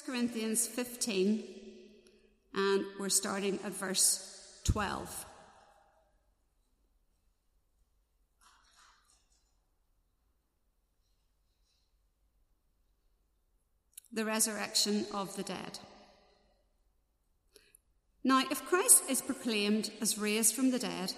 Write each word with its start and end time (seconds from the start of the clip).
Corinthians 0.00 0.66
15, 0.66 1.44
and 2.54 2.84
we're 2.98 3.10
starting 3.10 3.58
at 3.64 3.72
verse 3.72 4.60
12. 4.64 5.26
The 14.14 14.24
resurrection 14.24 15.04
of 15.12 15.36
the 15.36 15.42
dead. 15.42 15.78
Now, 18.24 18.44
if 18.50 18.64
Christ 18.66 19.02
is 19.08 19.20
proclaimed 19.20 19.90
as 20.00 20.16
raised 20.16 20.54
from 20.54 20.70
the 20.70 20.78
dead, 20.78 21.12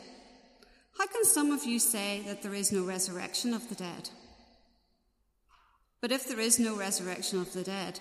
how 0.98 1.06
can 1.06 1.24
some 1.24 1.52
of 1.52 1.64
you 1.64 1.78
say 1.78 2.22
that 2.26 2.42
there 2.42 2.54
is 2.54 2.72
no 2.72 2.84
resurrection 2.84 3.52
of 3.52 3.68
the 3.68 3.74
dead? 3.74 4.10
But 6.00 6.12
if 6.12 6.26
there 6.26 6.40
is 6.40 6.58
no 6.58 6.76
resurrection 6.76 7.40
of 7.40 7.52
the 7.52 7.62
dead, 7.62 8.00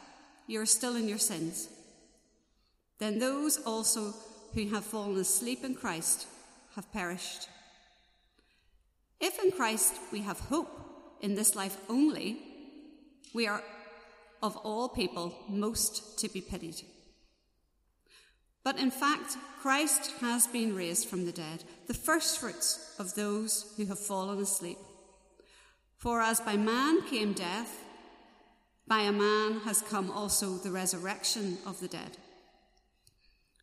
you 0.51 0.59
are 0.59 0.65
still 0.65 0.97
in 0.97 1.07
your 1.07 1.17
sins. 1.17 1.69
Then 2.99 3.19
those 3.19 3.57
also 3.57 4.13
who 4.53 4.67
have 4.67 4.83
fallen 4.83 5.17
asleep 5.17 5.63
in 5.63 5.75
Christ 5.75 6.27
have 6.75 6.91
perished. 6.91 7.47
If 9.21 9.41
in 9.41 9.51
Christ 9.51 9.93
we 10.11 10.19
have 10.21 10.39
hope 10.39 10.69
in 11.21 11.35
this 11.35 11.55
life 11.55 11.77
only, 11.87 12.39
we 13.33 13.47
are 13.47 13.63
of 14.43 14.57
all 14.57 14.89
people 14.89 15.33
most 15.47 16.19
to 16.19 16.27
be 16.27 16.41
pitied. 16.41 16.81
But 18.63 18.77
in 18.77 18.91
fact, 18.91 19.37
Christ 19.61 20.11
has 20.19 20.47
been 20.47 20.75
raised 20.75 21.07
from 21.07 21.25
the 21.25 21.31
dead, 21.31 21.63
the 21.87 21.93
firstfruits 21.93 22.95
of 22.99 23.15
those 23.15 23.73
who 23.77 23.85
have 23.85 23.99
fallen 23.99 24.39
asleep. 24.39 24.77
For 25.97 26.21
as 26.21 26.41
by 26.41 26.57
man 26.57 27.07
came 27.07 27.33
death, 27.33 27.79
by 28.91 29.03
a 29.03 29.11
man 29.13 29.61
has 29.61 29.81
come 29.81 30.11
also 30.11 30.57
the 30.57 30.69
resurrection 30.69 31.57
of 31.65 31.79
the 31.79 31.87
dead. 31.87 32.17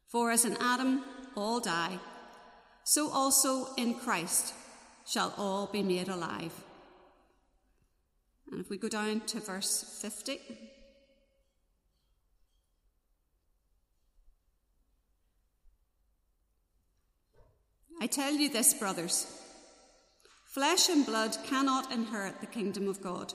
For 0.06 0.30
as 0.30 0.46
in 0.46 0.56
Adam 0.58 1.04
all 1.36 1.60
die, 1.60 1.98
so 2.82 3.10
also 3.10 3.74
in 3.74 3.92
Christ 3.92 4.54
shall 5.06 5.34
all 5.36 5.66
be 5.66 5.82
made 5.82 6.08
alive. 6.08 6.54
And 8.50 8.58
if 8.58 8.70
we 8.70 8.78
go 8.78 8.88
down 8.88 9.20
to 9.26 9.38
verse 9.38 9.98
50. 10.00 10.40
I 18.00 18.06
tell 18.06 18.32
you 18.32 18.48
this, 18.48 18.72
brothers 18.72 19.26
flesh 20.46 20.88
and 20.88 21.04
blood 21.04 21.36
cannot 21.44 21.92
inherit 21.92 22.40
the 22.40 22.46
kingdom 22.46 22.88
of 22.88 23.02
God 23.02 23.34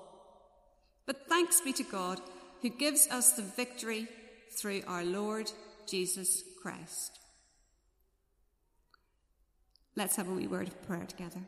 But 1.11 1.27
thanks 1.27 1.59
be 1.59 1.73
to 1.73 1.83
God 1.83 2.21
who 2.61 2.69
gives 2.69 3.09
us 3.09 3.33
the 3.33 3.41
victory 3.41 4.07
through 4.57 4.81
our 4.87 5.03
Lord 5.03 5.51
Jesus 5.85 6.41
Christ. 6.61 7.19
Let's 9.97 10.15
have 10.15 10.29
a 10.29 10.33
wee 10.33 10.47
word 10.47 10.69
of 10.69 10.87
prayer 10.87 11.03
together. 11.05 11.41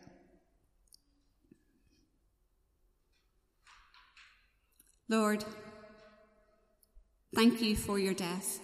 Lord, 5.07 5.45
thank 7.33 7.61
you 7.61 7.77
for 7.77 7.97
your 7.97 8.13
death 8.13 8.59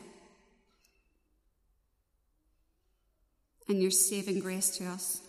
and 3.70 3.82
your 3.82 3.92
saving 3.92 4.42
grace 4.42 4.70
to 4.80 4.86
us. 4.86 5.22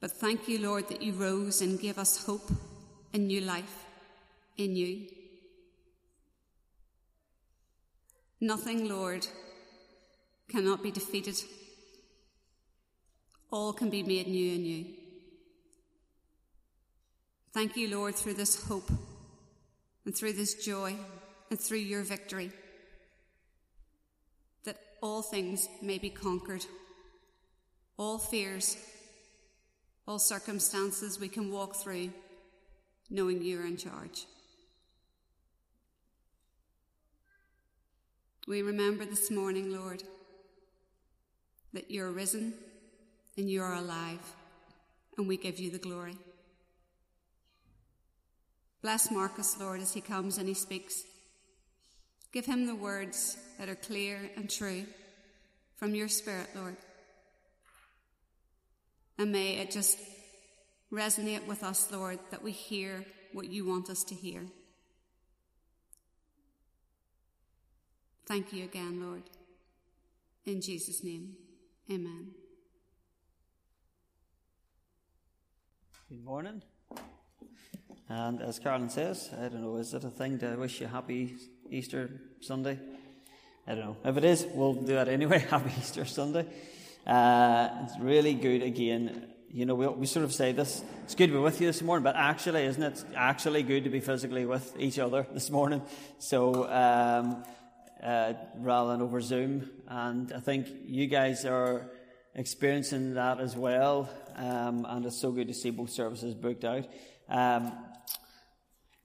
But 0.00 0.12
thank 0.12 0.48
you, 0.48 0.60
Lord, 0.60 0.88
that 0.88 1.02
you 1.02 1.12
rose 1.12 1.60
and 1.60 1.78
gave 1.78 1.98
us 1.98 2.24
hope 2.24 2.50
a 3.16 3.18
new 3.18 3.40
life 3.40 3.86
in 4.58 4.76
you. 4.76 5.06
Nothing, 8.42 8.90
Lord, 8.90 9.26
cannot 10.50 10.82
be 10.82 10.90
defeated. 10.90 11.36
All 13.50 13.72
can 13.72 13.88
be 13.88 14.02
made 14.02 14.28
new 14.28 14.52
in 14.52 14.64
you. 14.66 14.84
Thank 17.54 17.74
you, 17.78 17.88
Lord, 17.88 18.14
through 18.14 18.34
this 18.34 18.66
hope 18.66 18.90
and 20.04 20.14
through 20.14 20.34
this 20.34 20.52
joy 20.62 20.94
and 21.48 21.58
through 21.58 21.78
your 21.78 22.02
victory, 22.02 22.52
that 24.64 24.76
all 25.00 25.22
things 25.22 25.70
may 25.80 25.96
be 25.96 26.10
conquered, 26.10 26.66
all 27.96 28.18
fears, 28.18 28.76
all 30.06 30.18
circumstances 30.18 31.18
we 31.18 31.28
can 31.28 31.50
walk 31.50 31.76
through 31.76 32.10
knowing 33.10 33.42
you're 33.42 33.66
in 33.66 33.76
charge. 33.76 34.26
We 38.46 38.62
remember 38.62 39.04
this 39.04 39.30
morning, 39.30 39.72
Lord, 39.72 40.02
that 41.72 41.90
you're 41.90 42.10
risen 42.10 42.54
and 43.36 43.50
you 43.50 43.62
are 43.62 43.74
alive, 43.74 44.20
and 45.18 45.26
we 45.26 45.36
give 45.36 45.58
you 45.58 45.70
the 45.70 45.78
glory. 45.78 46.16
Bless 48.82 49.10
Marcus, 49.10 49.58
Lord, 49.58 49.80
as 49.80 49.92
he 49.92 50.00
comes 50.00 50.38
and 50.38 50.46
he 50.46 50.54
speaks. 50.54 51.02
Give 52.32 52.46
him 52.46 52.66
the 52.66 52.74
words 52.74 53.36
that 53.58 53.68
are 53.68 53.74
clear 53.74 54.30
and 54.36 54.48
true 54.48 54.84
from 55.74 55.94
your 55.94 56.08
Spirit, 56.08 56.48
Lord. 56.54 56.76
And 59.18 59.32
may 59.32 59.56
it 59.56 59.70
just 59.70 59.98
resonate 60.92 61.46
with 61.46 61.62
us, 61.62 61.90
Lord, 61.90 62.18
that 62.30 62.42
we 62.42 62.52
hear 62.52 63.04
what 63.32 63.48
you 63.48 63.66
want 63.66 63.90
us 63.90 64.04
to 64.04 64.14
hear. 64.14 64.42
Thank 68.26 68.52
you 68.52 68.64
again, 68.64 69.00
Lord. 69.00 69.22
In 70.44 70.60
Jesus' 70.60 71.02
name, 71.02 71.34
amen. 71.90 72.28
Good 76.08 76.24
morning. 76.24 76.62
And 78.08 78.40
as 78.40 78.60
Carolyn 78.60 78.88
says, 78.90 79.30
I 79.36 79.48
don't 79.48 79.62
know, 79.62 79.76
is 79.76 79.92
it 79.92 80.04
a 80.04 80.10
thing 80.10 80.38
to 80.38 80.54
wish 80.56 80.80
you 80.80 80.86
happy 80.86 81.34
Easter 81.70 82.10
Sunday? 82.40 82.78
I 83.66 83.74
don't 83.74 83.84
know. 83.84 83.96
If 84.04 84.16
it 84.16 84.24
is, 84.24 84.46
we'll 84.54 84.74
do 84.74 84.94
that 84.94 85.08
anyway. 85.08 85.38
Happy 85.50 85.72
Easter 85.76 86.04
Sunday. 86.04 86.46
Uh, 87.04 87.68
it's 87.82 87.98
really 87.98 88.34
good 88.34 88.62
again 88.62 89.26
you 89.50 89.66
know, 89.66 89.74
we, 89.74 89.86
we 89.86 90.06
sort 90.06 90.24
of 90.24 90.32
say 90.32 90.52
this, 90.52 90.82
it's 91.04 91.14
good 91.14 91.28
to 91.28 91.32
be 91.32 91.38
with 91.38 91.60
you 91.60 91.66
this 91.66 91.82
morning, 91.82 92.04
but 92.04 92.16
actually, 92.16 92.64
isn't 92.64 92.82
it? 92.82 93.04
Actually 93.14 93.62
good 93.62 93.84
to 93.84 93.90
be 93.90 94.00
physically 94.00 94.44
with 94.44 94.74
each 94.78 94.98
other 94.98 95.26
this 95.32 95.50
morning. 95.50 95.82
So, 96.18 96.70
um, 96.70 97.44
uh, 98.02 98.34
rather 98.58 98.92
than 98.92 99.02
over 99.02 99.20
Zoom. 99.20 99.70
And 99.88 100.32
I 100.32 100.40
think 100.40 100.68
you 100.86 101.06
guys 101.06 101.44
are 101.44 101.90
experiencing 102.34 103.14
that 103.14 103.40
as 103.40 103.56
well. 103.56 104.10
Um, 104.36 104.86
and 104.88 105.06
it's 105.06 105.18
so 105.18 105.32
good 105.32 105.48
to 105.48 105.54
see 105.54 105.70
both 105.70 105.90
services 105.90 106.34
booked 106.34 106.64
out. 106.64 106.86
Um, 107.28 107.72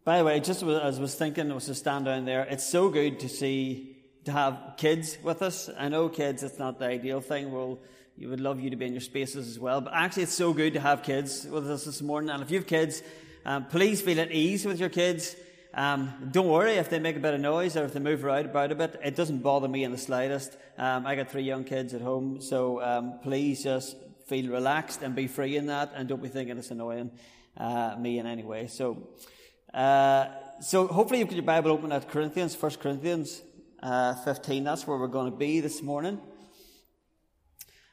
by 0.04 0.18
the 0.18 0.26
way, 0.26 0.40
just 0.40 0.64
as 0.64 0.98
I 0.98 1.02
was 1.02 1.16
thinking, 1.16 1.54
was 1.54 1.66
to 1.66 1.76
stand 1.76 2.06
down 2.06 2.26
there, 2.26 2.42
it's 2.44 2.68
so 2.68 2.90
good 2.90 3.20
to 3.22 3.30
see, 3.30 3.91
to 4.26 4.32
have 4.32 4.74
kids 4.78 5.18
with 5.24 5.42
us. 5.42 5.70
I 5.78 5.90
know 5.90 6.10
kids, 6.10 6.44
it's 6.44 6.60
not 6.60 6.80
the 6.80 6.86
ideal 6.86 7.22
thing. 7.22 7.52
We'll, 7.52 7.80
you 8.18 8.30
would 8.30 8.40
love 8.40 8.60
you 8.60 8.70
to 8.70 8.76
be 8.76 8.86
in 8.86 8.94
your 8.94 9.02
spaces 9.02 9.48
as 9.48 9.60
well. 9.60 9.82
But 9.82 9.94
actually, 9.94 10.24
it's 10.24 10.34
so 10.34 10.54
good 10.54 10.74
to 10.74 10.80
have 10.80 11.04
kids 11.04 11.46
with 11.46 11.70
us 11.70 11.86
this 11.86 12.02
morning. 12.02 12.30
And 12.30 12.44
if 12.44 12.52
you 12.52 12.60
have 12.60 12.68
kids, 12.68 13.02
um, 13.46 13.66
please 13.66 14.02
feel 14.02 14.20
at 14.20 14.32
ease 14.32 14.66
with 14.66 14.80
your 14.80 14.90
kids. 14.90 15.36
Um, 15.74 16.30
don't 16.32 16.48
worry 16.48 16.74
if 16.74 16.90
they 16.90 17.00
make 17.00 17.16
a 17.16 17.20
bit 17.20 17.34
of 17.34 17.40
noise 17.40 17.78
or 17.78 17.86
if 17.86 17.94
they 17.94 18.00
move 18.00 18.24
around 18.24 18.46
about 18.46 18.72
a 18.72 18.76
bit. 18.76 19.00
It 19.04 19.16
doesn't 19.16 19.40
bother 19.40 19.68
me 19.68 19.84
in 19.84 19.92
the 19.92 19.98
slightest. 19.98 20.56
Um, 20.78 21.08
I 21.08 21.16
got 21.16 21.32
three 21.32 21.44
young 21.44 21.64
kids 21.64 21.94
at 21.94 22.02
home, 22.02 22.42
so 22.42 22.82
um, 22.82 23.20
please 23.24 23.64
just 23.64 23.96
feel 24.28 24.52
relaxed 24.52 25.02
and 25.02 25.16
be 25.16 25.28
free 25.28 25.56
in 25.58 25.68
that, 25.68 25.94
and 25.96 26.08
don't 26.08 26.22
be 26.22 26.30
thinking 26.30 26.58
it's 26.58 26.72
annoying 26.72 27.12
uh, 27.58 27.96
me 27.98 28.20
in 28.20 28.28
any 28.28 28.44
way. 28.44 28.68
So, 28.68 29.10
uh, 29.74 30.26
so 30.62 30.88
hopefully 30.88 31.20
you've 31.20 31.30
got 31.30 31.36
your 31.36 31.46
Bible 31.46 31.72
open 31.72 31.92
at 31.92 32.10
Corinthians, 32.10 32.54
First 32.54 32.80
Corinthians 32.80 33.42
uh, 33.82 34.16
15. 34.16 34.64
That's 34.64 34.86
where 34.86 34.98
we're 34.98 35.08
going 35.08 35.32
to 35.32 35.38
be 35.38 35.60
this 35.60 35.82
morning. 35.82 36.20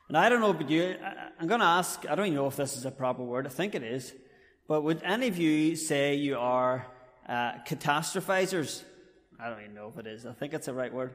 And 0.08 0.16
I 0.16 0.28
don't 0.28 0.40
know 0.40 0.50
about 0.50 0.70
you. 0.70 0.96
I'm 1.38 1.46
going 1.48 1.60
to 1.60 1.66
ask. 1.66 2.04
I 2.08 2.14
don't 2.14 2.26
even 2.26 2.36
know 2.36 2.46
if 2.46 2.56
this 2.56 2.76
is 2.76 2.84
a 2.84 2.90
proper 2.90 3.22
word. 3.22 3.46
I 3.46 3.50
think 3.50 3.74
it 3.74 3.82
is. 3.82 4.12
But 4.66 4.82
would 4.82 5.02
any 5.02 5.28
of 5.28 5.38
you 5.38 5.76
say 5.76 6.14
you 6.14 6.38
are 6.38 6.86
uh, 7.28 7.52
catastrophizers. 7.66 8.82
I 9.38 9.50
don't 9.50 9.60
even 9.60 9.74
know 9.74 9.92
if 9.94 9.98
it 9.98 10.06
is. 10.06 10.26
I 10.26 10.32
think 10.32 10.54
it's 10.54 10.66
the 10.66 10.72
right 10.72 10.92
word. 10.92 11.12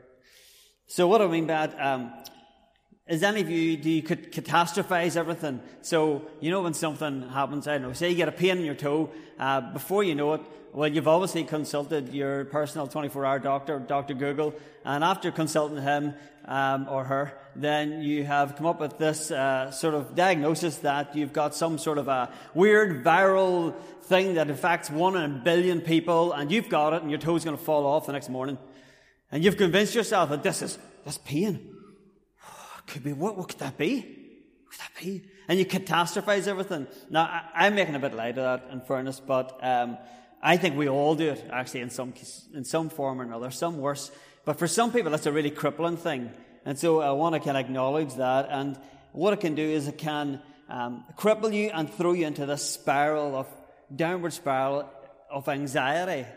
So 0.88 1.08
what 1.08 1.22
I 1.22 1.28
mean 1.28 1.48
by 1.48 1.68
that? 1.68 1.82
Um, 1.82 2.14
is 3.08 3.22
any 3.22 3.42
of 3.42 3.50
you, 3.50 3.76
do 3.76 3.90
you 3.90 4.04
catastrophize 4.04 5.18
everything? 5.18 5.60
So, 5.82 6.22
you 6.40 6.52
know 6.52 6.62
when 6.62 6.74
something 6.74 7.28
happens, 7.30 7.68
I 7.68 7.74
don't 7.74 7.82
know, 7.82 7.94
say 7.94 8.10
you 8.10 8.16
get 8.16 8.30
a 8.30 8.32
pain 8.32 8.58
in 8.58 8.64
your 8.64 8.76
toe, 8.76 9.10
uh, 9.38 9.74
before 9.74 10.06
you 10.06 10.16
know 10.16 10.34
it, 10.36 10.42
well, 10.74 10.90
you've 10.92 11.08
obviously 11.08 11.44
consulted 11.44 12.14
your 12.14 12.46
personal 12.46 12.88
24-hour 12.88 13.40
doctor, 13.40 13.78
Dr. 13.78 14.16
Google, 14.16 14.56
and 14.84 15.04
after 15.04 15.32
consulting 15.32 15.82
him 15.82 16.16
um, 16.46 16.88
or 16.90 17.04
her, 17.04 17.34
then 17.56 18.02
you 18.02 18.24
have 18.24 18.56
come 18.56 18.66
up 18.66 18.80
with 18.80 18.98
this 18.98 19.30
uh, 19.30 19.70
sort 19.70 19.94
of 19.94 20.16
diagnosis 20.16 20.78
that 20.78 21.16
you've 21.16 21.32
got 21.32 21.54
some 21.54 21.78
sort 21.78 22.00
of 22.00 22.08
a 22.08 22.34
weird 22.56 23.04
viral 23.04 23.76
thing 24.02 24.34
that 24.34 24.50
affects 24.50 24.90
one 24.90 25.16
in 25.16 25.24
a 25.24 25.28
billion 25.44 25.80
people, 25.80 26.34
and 26.34 26.52
you've 26.52 26.70
got 26.70 26.94
it, 26.94 27.04
and 27.04 27.12
your 27.12 27.20
toe's 27.20 27.46
going 27.46 27.56
to 27.56 27.64
fall 27.64 27.86
off 27.86 28.08
the 28.08 28.12
next 28.12 28.30
morning. 28.30 28.58
And 29.32 29.44
you've 29.44 29.58
convinced 29.58 29.94
yourself 29.94 30.32
that 30.32 30.42
this 30.42 30.64
is 30.64 30.80
this 31.06 31.20
pain. 31.20 31.76
Could 32.88 33.04
be 33.04 33.14
what? 33.14 33.38
What 33.38 33.50
could 33.50 33.60
that 33.60 33.78
be? 33.78 33.98
What 33.98 34.72
could 34.72 34.80
that 34.80 34.92
be? 35.00 35.24
And 35.48 35.60
you 35.60 35.66
catastrophize 35.66 36.48
everything. 36.48 36.88
Now, 37.10 37.44
I, 37.54 37.68
am 37.68 37.76
making 37.76 37.96
a 37.96 38.00
bit 38.00 38.14
light 38.14 38.38
of 38.38 38.62
that, 38.62 38.72
in 38.72 38.82
fairness, 38.82 39.20
but 39.20 39.60
um, 39.62 39.98
I 40.46 40.58
think 40.58 40.76
we 40.76 40.90
all 40.90 41.16
do 41.16 41.30
it 41.30 41.44
actually 41.52 41.80
in 41.80 41.90
some 41.90 42.14
in 42.54 42.66
some 42.66 42.90
form 42.90 43.22
or 43.22 43.24
another. 43.24 43.50
Some 43.50 43.78
worse, 43.78 44.12
but 44.44 44.60
for 44.60 44.68
some 44.68 44.92
people, 44.92 45.10
that's 45.12 45.26
a 45.26 45.32
really 45.32 45.50
crippling 45.50 45.96
thing. 45.96 46.32
And 46.66 46.78
so 46.78 47.00
I 47.00 47.12
want 47.12 47.34
to 47.34 47.40
kind 47.40 47.56
of 47.56 47.66
acknowledge 47.66 48.16
that. 48.16 48.50
And 48.50 48.78
what 49.14 49.32
it 49.32 49.40
can 49.40 49.56
do 49.56 49.64
is 49.64 49.88
it 49.88 49.98
can 49.98 50.42
um, 50.68 51.06
cripple 51.18 51.54
you 51.54 51.70
and 51.74 51.90
throw 51.90 52.12
you 52.12 52.28
into 52.28 52.46
this 52.46 52.62
spiral 52.62 53.38
of 53.38 53.48
downward 53.94 54.34
spiral 54.34 54.90
of 55.32 55.48
anxiety. 55.48 56.28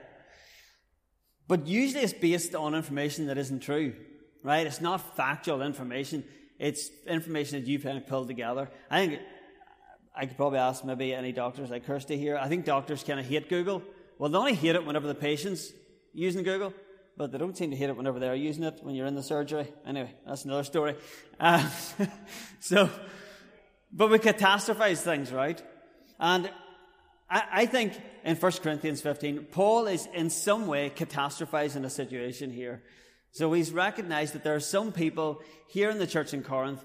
But 1.48 1.66
usually 1.66 2.04
it's 2.04 2.12
based 2.12 2.54
on 2.54 2.74
information 2.76 3.26
that 3.26 3.38
isn't 3.38 3.60
true, 3.60 3.94
right? 4.44 4.66
It's 4.66 4.80
not 4.80 5.16
factual 5.16 5.62
information. 5.62 6.22
It's 6.60 6.90
information 7.08 7.60
that 7.60 7.68
you've 7.68 7.82
kind 7.82 7.98
of 7.98 8.06
pulled 8.06 8.28
together. 8.28 8.70
I 8.88 9.06
think 9.06 9.20
I 10.14 10.26
could 10.26 10.36
probably 10.36 10.58
ask 10.60 10.84
maybe 10.84 11.12
any 11.12 11.32
doctors 11.32 11.70
like 11.70 11.86
Kirsty 11.86 12.16
here. 12.16 12.36
I 12.36 12.48
think 12.48 12.64
doctors 12.64 13.02
kind 13.02 13.20
of 13.20 13.26
hate 13.26 13.48
Google. 13.48 13.82
Well, 14.18 14.30
they 14.30 14.38
only 14.38 14.54
hate 14.54 14.74
it 14.74 14.86
whenever 14.86 15.06
the 15.06 15.14
patient's 15.14 15.72
using 16.14 16.42
Google, 16.42 16.72
but 17.16 17.32
they 17.32 17.38
don't 17.38 17.56
seem 17.56 17.70
to 17.70 17.76
hate 17.76 17.90
it 17.90 17.96
whenever 17.96 18.18
they're 18.18 18.34
using 18.34 18.64
it 18.64 18.78
when 18.82 18.94
you're 18.94 19.06
in 19.06 19.14
the 19.14 19.22
surgery. 19.22 19.68
Anyway, 19.86 20.10
that's 20.26 20.44
another 20.44 20.64
story. 20.64 20.96
Uh, 21.38 21.68
so, 22.60 22.88
but 23.92 24.10
we 24.10 24.18
catastrophize 24.18 24.98
things, 24.98 25.30
right? 25.32 25.62
And 26.18 26.50
I, 27.28 27.42
I 27.52 27.66
think 27.66 28.00
in 28.24 28.36
1 28.36 28.52
Corinthians 28.62 29.02
15, 29.02 29.48
Paul 29.50 29.86
is 29.86 30.08
in 30.14 30.30
some 30.30 30.66
way 30.66 30.90
catastrophizing 30.94 31.84
a 31.84 31.90
situation 31.90 32.50
here. 32.50 32.82
So 33.32 33.52
he's 33.52 33.70
recognized 33.70 34.32
that 34.32 34.44
there 34.44 34.54
are 34.54 34.60
some 34.60 34.92
people 34.92 35.42
here 35.68 35.90
in 35.90 35.98
the 35.98 36.06
church 36.06 36.32
in 36.32 36.42
Corinth 36.42 36.82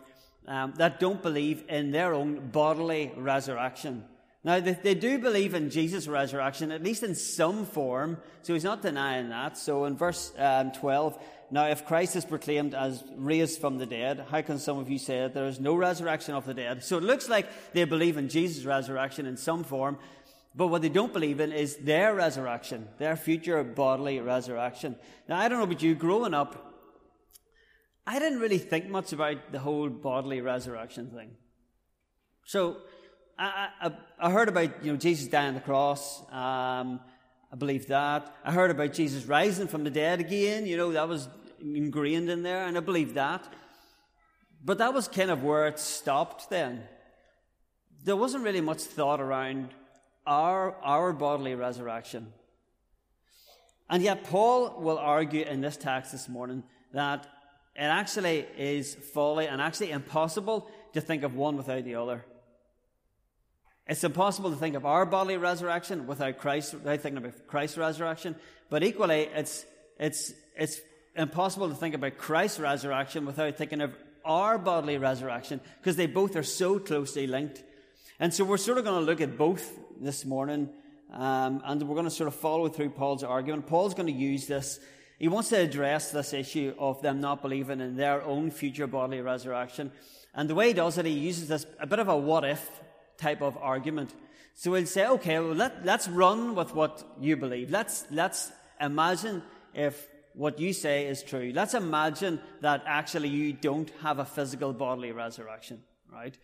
um, 0.48 0.74
that 0.78 1.00
don't 1.00 1.22
believe 1.22 1.64
in 1.70 1.92
their 1.92 2.14
own 2.14 2.50
bodily 2.50 3.14
resurrection. 3.16 4.04
Now, 4.44 4.60
they, 4.60 4.74
they, 4.74 4.96
do 4.96 5.20
believe 5.20 5.54
in 5.54 5.70
Jesus' 5.70 6.08
resurrection, 6.08 6.72
at 6.72 6.82
least 6.82 7.04
in 7.04 7.14
some 7.14 7.64
form, 7.64 8.18
so 8.42 8.54
he's 8.54 8.64
not 8.64 8.82
denying 8.82 9.30
that. 9.30 9.56
So 9.56 9.86
in 9.86 9.96
verse 9.96 10.34
um, 10.36 10.72
12, 10.72 11.22
now 11.52 11.68
if 11.68 11.86
Christ 11.86 12.16
is 12.16 12.26
proclaimed 12.26 12.74
as 12.74 13.04
raised 13.16 13.62
from 13.62 13.78
the 13.78 13.86
dead, 13.86 14.26
how 14.32 14.42
can 14.42 14.58
some 14.58 14.80
of 14.80 14.90
you 14.90 14.98
say 14.98 15.20
that 15.20 15.36
there 15.36 15.46
is 15.46 15.60
no 15.60 15.76
resurrection 15.76 16.34
of 16.34 16.46
the 16.48 16.56
dead? 16.56 16.84
So 16.84 16.98
it 16.98 17.04
looks 17.04 17.30
like 17.30 17.50
they 17.74 17.84
believe 17.84 18.18
in 18.18 18.30
Jesus' 18.30 18.66
resurrection 18.66 19.28
in 19.28 19.38
some 19.38 19.64
form, 19.64 20.00
but 20.56 20.68
what 20.68 20.82
they 20.82 20.90
don't 20.90 21.14
believe 21.14 21.40
in 21.40 21.52
is 21.52 21.76
their 21.78 22.16
resurrection, 22.16 22.88
their 22.98 23.16
future 23.16 23.64
bodily 23.64 24.22
resurrection. 24.22 24.96
Now, 25.30 25.40
I 25.40 25.50
don't 25.50 25.60
know 25.60 25.66
about 25.66 25.84
you, 25.84 25.94
growing 25.94 26.34
up, 26.34 26.74
I 28.08 28.18
didn't 28.18 28.40
really 28.40 28.58
think 28.58 28.90
much 28.90 29.14
about 29.14 29.52
the 29.52 29.60
whole 29.60 29.88
bodily 29.88 30.42
resurrection 30.42 31.12
thing. 31.12 31.36
So, 32.44 32.78
I, 33.42 33.70
I, 33.82 33.92
I 34.20 34.30
heard 34.30 34.50
about, 34.50 34.86
you 34.86 34.92
know, 34.92 34.98
Jesus 34.98 35.28
dying 35.28 35.50
on 35.50 35.54
the 35.56 35.62
cross. 35.62 36.22
Um, 36.32 37.00
I 37.52 37.56
believe 37.58 37.88
that. 37.88 38.36
I 38.46 38.52
heard 38.52 38.70
about 38.70 38.94
Jesus 38.94 39.26
rising 39.26 39.68
from 39.68 39.84
the 39.84 39.90
dead 39.90 40.20
again. 40.20 40.68
You 40.68 40.78
know, 40.78 40.92
that 40.92 41.10
was 41.10 41.28
ingrained 41.60 42.30
in 42.30 42.44
there, 42.44 42.66
and 42.68 42.78
I 42.78 42.82
believe 42.82 43.16
that. 43.16 43.52
But 44.64 44.78
that 44.78 44.94
was 44.94 45.08
kind 45.08 45.32
of 45.32 45.44
where 45.44 45.68
it 45.68 45.80
stopped 45.80 46.52
then. 46.52 46.84
There 48.04 48.16
wasn't 48.16 48.44
really 48.44 48.62
much 48.62 48.82
thought 48.82 49.20
around 49.20 49.70
our, 50.28 50.76
our 50.84 51.12
bodily 51.12 51.56
resurrection. 51.56 52.32
And 53.90 54.04
yet, 54.04 54.24
Paul 54.24 54.80
will 54.80 55.00
argue 55.00 55.44
in 55.44 55.62
this 55.62 55.78
text 55.78 56.12
this 56.12 56.30
morning 56.30 56.62
that 56.94 57.26
it 57.76 57.86
actually 57.86 58.46
is 58.56 58.94
folly 58.94 59.48
and 59.48 59.60
actually 59.60 59.90
impossible 59.90 60.70
to 60.94 61.02
think 61.02 61.24
of 61.24 61.34
one 61.34 61.58
without 61.58 61.84
the 61.86 61.96
other. 61.96 62.24
It's 63.92 64.06
impossible 64.06 64.52
to 64.52 64.56
think 64.56 64.76
of 64.76 64.86
our 64.86 65.06
bodily 65.06 65.36
resurrection 65.36 66.08
without 66.08 66.38
Christ, 66.38 66.74
without 66.74 67.02
thinking 67.02 67.18
about 67.18 67.46
Christ's 67.48 67.78
resurrection. 67.78 68.38
But 68.70 68.86
equally, 68.86 69.24
it's, 69.24 69.66
it's, 70.00 70.32
it's 70.56 70.80
impossible 71.14 71.68
to 71.68 71.76
think 71.76 71.94
about 71.94 72.18
Christ's 72.18 72.62
resurrection 72.62 73.26
without 73.26 73.58
thinking 73.58 73.82
of 73.82 73.94
our 74.24 74.58
bodily 74.58 74.98
resurrection 74.98 75.60
because 75.82 75.98
they 75.98 76.06
both 76.08 76.38
are 76.38 76.44
so 76.44 76.80
closely 76.80 77.28
linked. 77.28 77.62
And 78.18 78.34
so 78.34 78.46
we're 78.46 78.56
sort 78.56 78.78
of 78.78 78.86
going 78.86 78.98
to 78.98 79.06
look 79.06 79.20
at 79.20 79.38
both 79.38 79.70
this 80.00 80.24
morning, 80.24 80.70
um, 81.12 81.62
and 81.66 81.84
we're 81.84 81.96
going 81.96 82.06
to 82.06 82.12
sort 82.12 82.30
of 82.30 82.36
follow 82.36 82.70
through 82.70 82.92
Paul's 82.92 83.26
argument. 83.26 83.68
Paul's 83.68 83.94
going 83.94 84.08
to 84.08 84.14
use 84.14 84.48
this. 84.48 84.80
He 85.20 85.28
wants 85.28 85.50
to 85.50 85.58
address 85.58 86.12
this 86.12 86.32
issue 86.32 86.74
of 86.80 87.02
them 87.02 87.20
not 87.20 87.42
believing 87.42 87.82
in 87.82 87.98
their 87.98 88.22
own 88.22 88.52
future 88.52 88.88
bodily 88.88 89.20
resurrection. 89.20 89.92
And 90.34 90.50
the 90.50 90.56
way 90.56 90.70
he 90.70 90.74
does 90.74 90.98
it, 90.98 91.06
he 91.06 91.12
uses 91.12 91.50
this 91.50 91.66
a 91.78 91.86
bit 91.86 92.00
of 92.00 92.08
a 92.08 92.16
what 92.16 92.46
if 92.46 92.70
type 93.22 93.42
of 93.42 93.58
argument. 93.58 94.14
So 94.56 94.72
we'll 94.72 94.86
say, 94.86 95.08
okay, 95.08 95.40
well, 95.40 95.54
let, 95.54 95.86
let's 95.86 96.08
run 96.08 96.56
with 96.56 96.76
what 96.76 97.04
you 97.20 97.38
believe. 97.38 97.72
Let's, 97.72 98.06
let's 98.12 98.52
imagine 98.80 99.44
if 99.74 100.08
what 100.34 100.60
you 100.60 100.74
say 100.74 101.08
is 101.08 101.24
true. 101.24 101.52
Let's 101.54 101.74
imagine 101.74 102.40
that 102.62 102.84
actually 102.86 103.30
you 103.30 103.54
don't 103.54 103.90
have 104.02 104.20
a 104.20 104.26
physical 104.26 104.74
bodily 104.74 105.12
resurrection, 105.12 105.82
right? 106.12 106.38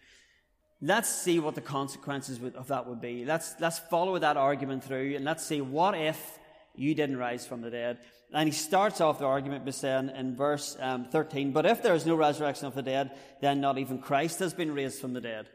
Let's 0.82 1.10
see 1.10 1.40
what 1.40 1.56
the 1.56 1.62
consequences 1.62 2.40
of 2.56 2.68
that 2.68 2.88
would 2.88 3.02
be. 3.02 3.26
Let's, 3.26 3.56
let's 3.60 3.80
follow 3.80 4.18
that 4.20 4.38
argument 4.38 4.84
through 4.84 5.16
and 5.16 5.26
let's 5.26 5.46
see 5.46 5.62
what 5.62 5.96
if 5.96 6.40
you 6.76 6.94
didn't 6.94 7.18
rise 7.18 7.46
from 7.46 7.62
the 7.62 7.72
dead. 7.72 7.98
And 8.34 8.48
he 8.48 8.54
starts 8.54 9.02
off 9.02 9.20
the 9.20 9.26
argument 9.26 9.66
by 9.66 9.72
saying 9.72 10.12
in 10.16 10.36
verse 10.36 10.78
um, 10.80 11.06
13, 11.06 11.52
But 11.52 11.66
if 11.66 11.82
there 11.82 11.96
is 11.96 12.06
no 12.06 12.16
resurrection 12.16 12.68
of 12.68 12.76
the 12.76 12.82
dead, 12.82 13.12
then 13.42 13.62
not 13.62 13.78
even 13.78 14.00
Christ 14.00 14.40
has 14.40 14.54
been 14.54 14.74
raised 14.74 15.00
from 15.00 15.14
the 15.14 15.22
dead. 15.22 15.48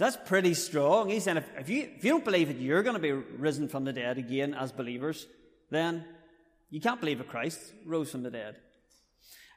That's 0.00 0.16
pretty 0.16 0.54
strong. 0.54 1.10
He's 1.10 1.24
saying 1.24 1.36
if, 1.36 1.50
if, 1.58 1.68
you, 1.68 1.90
if 1.94 2.02
you 2.02 2.12
don't 2.12 2.24
believe 2.24 2.48
that 2.48 2.56
you're 2.56 2.82
going 2.82 2.96
to 2.96 3.02
be 3.02 3.12
risen 3.12 3.68
from 3.68 3.84
the 3.84 3.92
dead 3.92 4.16
again 4.16 4.54
as 4.54 4.72
believers, 4.72 5.26
then 5.68 6.06
you 6.70 6.80
can't 6.80 7.00
believe 7.00 7.18
that 7.18 7.28
Christ 7.28 7.60
rose 7.84 8.10
from 8.10 8.22
the 8.22 8.30
dead. 8.30 8.56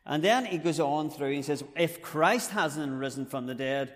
And 0.06 0.22
then 0.22 0.46
he 0.46 0.58
goes 0.58 0.82
on 0.82 1.10
through 1.10 1.28
and 1.28 1.38
he 1.38 1.44
says, 1.44 1.64
If 1.78 2.02
Christ 2.02 2.52
hasn't 2.52 2.92
risen 2.92 3.26
from 3.26 3.46
the 3.46 3.56
dead, 3.56 3.94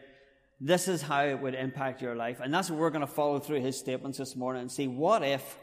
this 0.61 0.87
is 0.87 1.01
how 1.01 1.25
it 1.25 1.37
would 1.41 1.53
impact 1.53 2.01
your 2.01 2.15
life. 2.15 2.39
And 2.39 2.53
that's 2.53 2.69
what 2.69 2.79
we're 2.79 2.91
going 2.91 3.01
to 3.01 3.07
follow 3.07 3.39
through 3.39 3.59
his 3.59 3.77
statements 3.77 4.17
this 4.17 4.33
morning 4.37 4.61
and 4.61 4.71
see 4.71 4.87
what 4.87 5.23
if, 5.23 5.57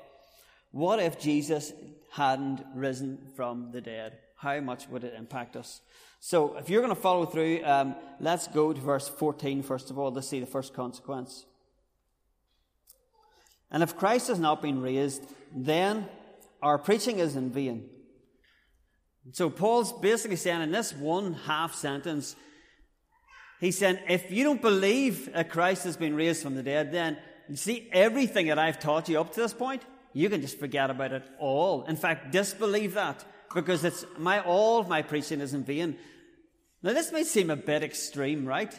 what 0.70 1.00
if 1.00 1.18
Jesus 1.18 1.72
hadn't 2.12 2.62
risen 2.74 3.30
from 3.36 3.70
the 3.72 3.80
dead? 3.80 4.18
How 4.44 4.60
much 4.60 4.90
would 4.90 5.04
it 5.04 5.14
impact 5.16 5.56
us? 5.56 5.80
So 6.20 6.58
if 6.58 6.68
you're 6.68 6.82
going 6.82 6.94
to 6.94 7.00
follow 7.00 7.24
through, 7.24 7.64
um, 7.64 7.94
let's 8.20 8.46
go 8.46 8.74
to 8.74 8.80
verse 8.80 9.08
14 9.08 9.62
first 9.62 9.90
of 9.90 9.98
all 9.98 10.12
to 10.12 10.20
see 10.20 10.38
the 10.38 10.46
first 10.46 10.74
consequence. 10.74 11.46
And 13.70 13.82
if 13.82 13.96
Christ 13.96 14.28
has 14.28 14.38
not 14.38 14.60
been 14.60 14.82
raised, 14.82 15.22
then 15.56 16.06
our 16.60 16.76
preaching 16.76 17.20
is 17.20 17.36
in 17.36 17.50
vain. 17.52 17.88
So 19.32 19.48
Paul's 19.48 19.94
basically 19.94 20.36
saying 20.36 20.60
in 20.60 20.72
this 20.72 20.92
one 20.92 21.32
half 21.32 21.74
sentence, 21.74 22.36
he's 23.60 23.78
saying, 23.78 23.98
if 24.10 24.30
you 24.30 24.44
don't 24.44 24.60
believe 24.60 25.32
that 25.32 25.48
Christ 25.48 25.84
has 25.84 25.96
been 25.96 26.14
raised 26.14 26.42
from 26.42 26.54
the 26.54 26.62
dead, 26.62 26.92
then 26.92 27.16
you 27.48 27.56
see 27.56 27.88
everything 27.92 28.48
that 28.48 28.58
I've 28.58 28.78
taught 28.78 29.08
you 29.08 29.18
up 29.18 29.32
to 29.32 29.40
this 29.40 29.54
point, 29.54 29.80
you 30.12 30.28
can 30.28 30.42
just 30.42 30.58
forget 30.58 30.90
about 30.90 31.12
it 31.12 31.22
all. 31.38 31.84
In 31.84 31.96
fact, 31.96 32.30
disbelieve 32.30 32.92
that 32.92 33.24
because 33.54 33.84
it's 33.84 34.04
my 34.18 34.40
all 34.40 34.78
of 34.78 34.88
my 34.88 35.02
preaching 35.02 35.40
is 35.40 35.54
in 35.54 35.64
vain. 35.64 35.96
Now 36.82 36.92
this 36.92 37.12
may 37.12 37.25
seem 37.25 37.50
a 37.50 37.56
bit 37.56 37.82
extreme, 37.82 38.44
right? 38.44 38.73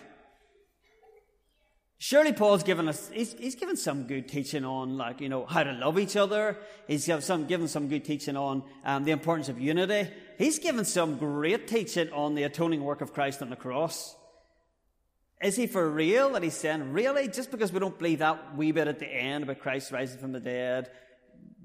Surely 1.98 2.34
Paul's 2.34 2.64
given 2.64 2.90
us, 2.90 3.10
he's, 3.14 3.34
he's 3.34 3.56
given 3.56 3.78
some 3.78 4.04
good 4.04 4.28
teaching 4.28 4.66
on, 4.66 4.98
like, 4.98 5.22
you 5.22 5.30
know, 5.30 5.46
how 5.46 5.64
to 5.64 5.72
love 5.72 5.98
each 5.98 6.18
other. 6.18 6.58
He's 6.88 7.06
given 7.06 7.22
some, 7.22 7.48
given 7.48 7.68
some 7.70 7.88
good 7.88 8.04
teaching 8.04 8.36
on 8.36 8.64
um, 8.84 9.06
the 9.06 9.12
importance 9.12 9.48
of 9.48 9.60
unity. 9.60 10.12
He's 10.38 10.60
given 10.60 10.84
some 10.84 11.18
great 11.18 11.68
teaching 11.68 12.12
on 12.12 12.36
the 12.36 12.44
atoning 12.44 12.84
work 12.84 13.00
of 13.00 13.14
Christ 13.14 13.42
on 13.42 13.50
the 13.50 13.56
cross. 13.56 14.16
Is 15.42 15.56
he 15.56 15.68
for 15.68 15.90
real 15.90 16.34
that 16.34 16.44
he's 16.44 16.54
saying, 16.54 16.92
really? 16.92 17.28
Just 17.30 17.50
because 17.50 17.72
we 17.72 17.80
don't 17.80 17.98
believe 17.98 18.20
that 18.20 18.56
wee 18.56 18.72
bit 18.72 18.88
at 18.88 19.00
the 19.00 19.08
end 19.08 19.44
about 19.44 19.60
Christ 19.60 19.92
rising 19.92 20.20
from 20.20 20.34
the 20.34 20.40
dead, 20.40 20.92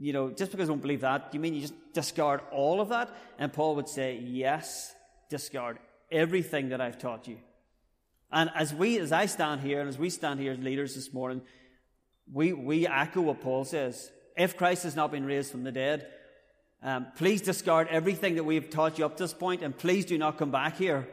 you 0.01 0.15
know, 0.15 0.31
just 0.31 0.51
because 0.51 0.69
we 0.69 0.73
don't 0.73 0.81
believe 0.81 1.03
that, 1.03 1.29
you 1.33 1.41
mean 1.41 1.55
you 1.55 1.61
just 1.61 1.75
discard 1.93 2.41
all 2.51 2.81
of 2.81 2.89
that? 2.89 3.15
And 3.39 3.53
Paul 3.53 3.77
would 3.77 3.89
say, 3.89 4.19
yes, 4.25 4.95
discard 5.29 5.79
everything 6.11 6.71
that 6.71 6.81
I've 6.81 6.99
taught 6.99 7.29
you. 7.29 7.37
And 8.33 8.51
as 8.55 8.73
we, 8.73 8.99
as 8.99 9.13
I 9.13 9.27
stand 9.27 9.61
here, 9.61 9.79
and 9.81 9.89
as 9.89 9.99
we 9.99 10.09
stand 10.09 10.41
here 10.41 10.53
as 10.53 10.59
leaders 10.59 10.95
this 10.95 11.13
morning, 11.13 11.43
we, 12.33 12.55
we 12.55 12.87
echo 12.87 13.21
what 13.21 13.43
Paul 13.43 13.65
says. 13.65 14.11
If 14.37 14.57
Christ 14.57 14.85
has 14.85 14.97
not 14.97 15.11
been 15.11 15.27
raised 15.27 15.51
from 15.51 15.65
the 15.65 15.73
dead, 15.73 16.07
um, 16.83 17.09
please 17.17 17.43
discard 17.43 17.89
everything 17.89 18.37
that 18.37 18.45
we've 18.45 18.71
taught 18.71 18.99
you 18.99 19.05
up 19.05 19.19
to 19.19 19.25
this 19.25 19.35
point, 19.35 19.63
and 19.63 19.77
please 19.77 20.07
do 20.07 20.17
not 20.17 20.39
come 20.39 20.51
back 20.51 20.79
here, 20.79 21.07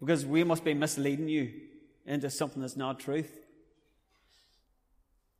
because 0.00 0.26
we 0.26 0.42
must 0.42 0.64
be 0.64 0.74
misleading 0.74 1.28
you 1.28 1.52
into 2.06 2.28
something 2.28 2.60
that's 2.60 2.76
not 2.76 2.98
truth. 2.98 3.45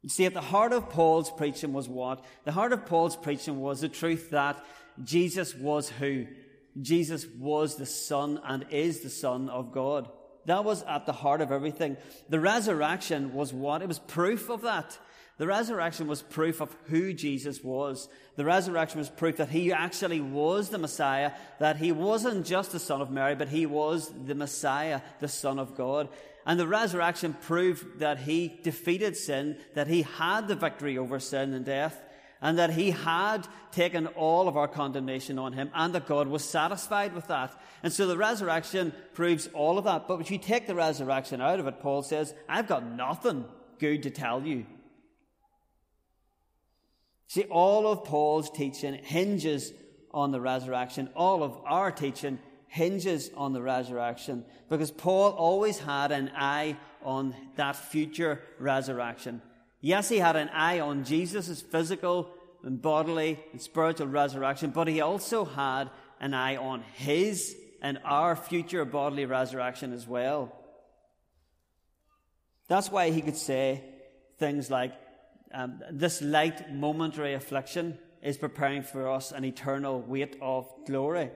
See, 0.08 0.24
at 0.24 0.34
the 0.34 0.40
heart 0.40 0.72
of 0.72 0.88
Paul's 0.90 1.30
preaching 1.30 1.72
was 1.72 1.88
what? 1.88 2.24
The 2.44 2.52
heart 2.52 2.72
of 2.72 2.86
Paul's 2.86 3.16
preaching 3.16 3.60
was 3.60 3.80
the 3.80 3.88
truth 3.88 4.30
that 4.30 4.64
Jesus 5.02 5.54
was 5.54 5.88
who? 5.88 6.26
Jesus 6.80 7.26
was 7.38 7.76
the 7.76 7.86
Son 7.86 8.40
and 8.44 8.66
is 8.70 9.00
the 9.00 9.10
Son 9.10 9.48
of 9.48 9.72
God. 9.72 10.08
That 10.44 10.64
was 10.64 10.82
at 10.84 11.06
the 11.06 11.12
heart 11.12 11.40
of 11.40 11.50
everything. 11.50 11.96
The 12.28 12.38
resurrection 12.38 13.34
was 13.34 13.52
what? 13.52 13.82
It 13.82 13.88
was 13.88 13.98
proof 13.98 14.48
of 14.48 14.62
that. 14.62 14.96
The 15.38 15.46
resurrection 15.46 16.06
was 16.06 16.22
proof 16.22 16.60
of 16.60 16.74
who 16.84 17.12
Jesus 17.12 17.62
was. 17.62 18.08
The 18.36 18.44
resurrection 18.44 18.98
was 18.98 19.10
proof 19.10 19.36
that 19.36 19.50
he 19.50 19.72
actually 19.72 20.20
was 20.20 20.70
the 20.70 20.78
Messiah, 20.78 21.32
that 21.58 21.76
he 21.76 21.92
wasn't 21.92 22.46
just 22.46 22.72
the 22.72 22.78
Son 22.78 23.02
of 23.02 23.10
Mary, 23.10 23.34
but 23.34 23.48
he 23.48 23.66
was 23.66 24.10
the 24.24 24.34
Messiah, 24.34 25.02
the 25.20 25.28
Son 25.28 25.58
of 25.58 25.76
God. 25.76 26.08
And 26.46 26.60
the 26.60 26.68
resurrection 26.68 27.34
proved 27.42 27.98
that 27.98 28.20
he 28.20 28.60
defeated 28.62 29.16
sin, 29.16 29.58
that 29.74 29.88
he 29.88 30.02
had 30.02 30.46
the 30.46 30.54
victory 30.54 30.96
over 30.96 31.18
sin 31.18 31.52
and 31.52 31.64
death, 31.64 32.00
and 32.40 32.58
that 32.58 32.70
he 32.70 32.92
had 32.92 33.48
taken 33.72 34.06
all 34.08 34.46
of 34.46 34.56
our 34.56 34.68
condemnation 34.68 35.38
on 35.38 35.54
him, 35.54 35.70
and 35.74 35.92
that 35.94 36.06
God 36.06 36.28
was 36.28 36.44
satisfied 36.44 37.14
with 37.14 37.26
that. 37.26 37.58
And 37.82 37.92
so 37.92 38.06
the 38.06 38.16
resurrection 38.16 38.92
proves 39.14 39.48
all 39.48 39.76
of 39.76 39.84
that. 39.84 40.06
But 40.06 40.20
if 40.20 40.30
you 40.30 40.38
take 40.38 40.68
the 40.68 40.74
resurrection 40.76 41.40
out 41.40 41.58
of 41.58 41.66
it, 41.66 41.80
Paul 41.80 42.02
says, 42.02 42.32
I've 42.48 42.68
got 42.68 42.86
nothing 42.86 43.46
good 43.80 44.04
to 44.04 44.10
tell 44.10 44.46
you. 44.46 44.66
See, 47.26 47.44
all 47.44 47.88
of 47.88 48.04
Paul's 48.04 48.50
teaching 48.50 48.94
hinges 49.02 49.72
on 50.12 50.30
the 50.30 50.40
resurrection. 50.40 51.10
All 51.16 51.42
of 51.42 51.56
our 51.64 51.90
teaching 51.90 52.38
hinges 52.76 53.30
on 53.34 53.54
the 53.54 53.62
resurrection 53.62 54.44
because 54.68 54.90
Paul 54.90 55.30
always 55.32 55.78
had 55.78 56.12
an 56.12 56.30
eye 56.36 56.76
on 57.02 57.34
that 57.56 57.74
future 57.74 58.42
resurrection. 58.58 59.40
Yes, 59.80 60.10
he 60.10 60.18
had 60.18 60.36
an 60.36 60.50
eye 60.50 60.80
on 60.80 61.04
Jesus' 61.04 61.62
physical 61.62 62.28
and 62.62 62.80
bodily 62.80 63.40
and 63.52 63.62
spiritual 63.62 64.08
resurrection, 64.08 64.70
but 64.70 64.88
he 64.88 65.00
also 65.00 65.46
had 65.46 65.88
an 66.20 66.34
eye 66.34 66.56
on 66.56 66.82
his 66.94 67.56
and 67.80 67.98
our 68.04 68.36
future 68.36 68.84
bodily 68.84 69.24
resurrection 69.24 69.92
as 69.92 70.06
well. 70.06 70.52
That's 72.68 72.90
why 72.90 73.10
he 73.10 73.22
could 73.22 73.36
say 73.36 73.84
things 74.38 74.70
like, 74.70 74.92
um, 75.54 75.80
This 75.90 76.20
light 76.20 76.74
momentary 76.74 77.34
affliction 77.34 77.98
is 78.22 78.36
preparing 78.36 78.82
for 78.82 79.08
us 79.08 79.32
an 79.32 79.44
eternal 79.44 80.00
weight 80.00 80.36
of 80.42 80.68
glory. 80.86 81.30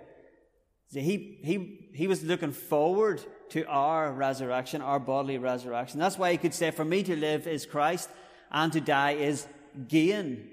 He, 0.93 1.39
he, 1.43 1.91
he 1.93 2.07
was 2.09 2.25
looking 2.25 2.53
forward 2.53 3.23
to 3.51 3.65
our 3.67 4.13
resurrection, 4.13 4.83
our 4.83 4.99
bodily 4.99 5.39
resurrection. 5.39 6.01
That's 6.01 6.19
why 6.19 6.33
he 6.33 6.39
could 6.39 6.55
say, 6.55 6.71
For 6.71 6.85
me 6.85 7.03
to 7.05 7.17
live 7.17 7.47
is 7.47 7.65
Christ, 7.65 8.09
and 8.51 8.73
to 8.73 8.81
die 8.81 9.13
is 9.13 9.47
gain. 9.87 10.49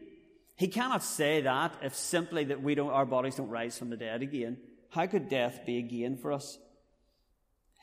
He 0.56 0.68
cannot 0.68 1.04
say 1.04 1.42
that 1.42 1.76
if 1.82 1.96
simply 1.96 2.44
that 2.46 2.62
we 2.62 2.76
don't, 2.76 2.90
our 2.90 3.06
bodies 3.06 3.36
don't 3.36 3.50
rise 3.50 3.78
from 3.78 3.90
the 3.90 3.98
dead 3.98 4.22
again. 4.22 4.58
How 4.90 5.06
could 5.08 5.30
death 5.30 5.62
be 5.66 5.78
a 5.78 5.82
gain 5.82 6.18
for 6.18 6.32
us? 6.32 6.58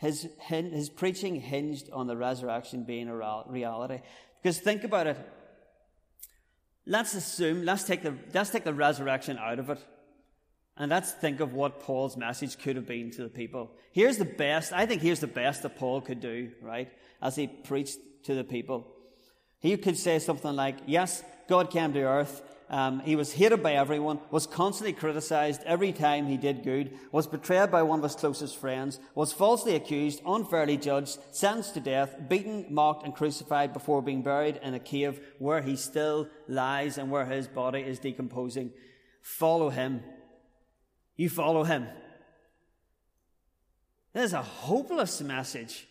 His, 0.01 0.29
his 0.49 0.91
preaching 0.91 1.41
hinged 1.41 1.91
on 1.93 2.07
the 2.07 2.17
resurrection 2.17 2.85
being 2.85 3.09
a 3.09 3.17
reality. 3.49 4.01
Because 4.43 4.59
think 4.59 4.85
about 4.85 5.07
it. 5.07 5.17
Let's 6.87 7.15
assume, 7.15 7.65
let's 7.65 7.85
take 7.85 8.03
the, 8.03 8.15
let's 8.35 8.51
take 8.51 8.65
the 8.65 8.75
resurrection 8.75 9.39
out 9.39 9.59
of 9.59 9.71
it. 9.71 9.79
And 10.77 10.91
let's 10.91 11.13
think 11.13 11.41
of 11.41 11.55
what 11.55 11.81
Paul's 11.81 12.17
message 12.17 12.59
could 12.59 12.77
have 12.77 12.87
been 12.87 13.11
to 13.13 13.23
the 13.23 13.29
people. 13.29 13.71
Here's 13.93 14.19
the 14.19 14.25
best, 14.25 14.73
I 14.73 14.87
think 14.87 15.03
here's 15.03 15.21
the 15.21 15.27
best 15.29 15.63
that 15.63 15.77
Paul 15.77 16.01
could 16.01 16.21
do, 16.21 16.51
right? 16.61 16.91
As 17.23 17.37
he 17.37 17.47
preached 17.47 17.99
to 18.25 18.35
the 18.35 18.45
people. 18.45 18.87
He 19.61 19.77
could 19.77 19.97
say 19.97 20.19
something 20.19 20.55
like, 20.55 20.77
Yes, 20.87 21.23
God 21.49 21.71
came 21.71 21.93
to 21.93 22.01
earth. 22.01 22.43
Um, 22.71 23.01
he 23.01 23.15
was 23.15 23.33
hated 23.33 23.63
by 23.63 23.75
everyone, 23.75 24.19
was 24.31 24.47
constantly 24.47 24.95
criticized 24.95 25.63
every 25.65 25.93
time 25.93 26.27
he 26.27 26.39
did 26.39 26.65
good, 26.65 26.99
was 27.13 27.27
betrayed 27.27 27.71
by 27.71 27.83
one 27.83 27.99
of 27.99 28.03
his 28.03 28.15
closest 28.15 28.57
friends, 28.57 28.99
was 29.15 29.33
falsely 29.33 29.77
accused, 29.77 30.23
unfairly 30.27 30.79
judged, 30.79 31.19
sentenced 31.31 31.75
to 31.75 31.81
death, 31.81 32.17
beaten, 32.29 32.67
mocked, 32.71 33.05
and 33.05 33.15
crucified 33.15 33.75
before 33.75 34.03
being 34.03 34.23
buried 34.23 34.59
in 34.63 34.75
a 34.75 34.81
cave 34.81 35.21
where 35.39 35.61
he 35.61 35.77
still 35.77 36.27
lies 36.49 36.97
and 36.97 37.11
where 37.11 37.27
his 37.27 37.47
body 37.47 37.81
is 37.81 37.99
decomposing. 37.99 38.73
Follow 39.21 39.69
him. 39.69 40.03
You 41.17 41.31
follow 41.31 41.65
him. 41.65 41.87
This 44.13 44.27
is 44.27 44.33
a 44.33 44.43
hopeless 44.43 45.21
message. 45.21 45.87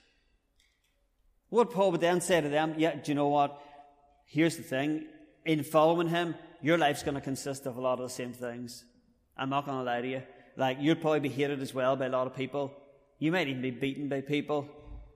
What 1.50 1.72
Paul 1.72 1.92
would 1.92 2.01
then 2.01 2.22
say 2.22 2.42
to 2.42 2.50
them, 2.50 2.75
yeah, 2.77 2.96
do 2.96 3.12
you 3.12 3.15
know 3.15 3.27
what? 3.27 3.62
Here's 4.25 4.58
the 4.58 4.63
thing. 4.63 5.06
In 5.46 5.63
following 5.63 6.08
him, 6.08 6.36
your 6.62 6.77
life's 6.77 7.03
going 7.03 7.15
to 7.15 7.22
consist 7.22 7.65
of 7.65 7.77
a 7.77 7.82
lot 7.82 8.00
of 8.00 8.08
the 8.08 8.13
same 8.13 8.34
things. 8.34 8.86
I'm 9.38 9.50
not 9.50 9.65
going 9.65 9.77
to 9.77 9.84
lie 9.84 10.01
to 10.01 10.08
you. 10.08 10.24
Like, 10.56 10.77
you'll 10.80 10.96
probably 10.96 11.20
be 11.20 11.30
hated 11.30 11.62
as 11.62 11.74
well 11.74 11.96
by 11.96 12.06
a 12.06 12.10
lot 12.10 12.27
of 12.27 12.36
people. 12.36 12.74
You 13.20 13.32
might 13.32 13.48
even 13.48 13.62
be 13.62 13.72
beaten 13.72 14.08
by 14.08 14.22
people. 14.22 14.68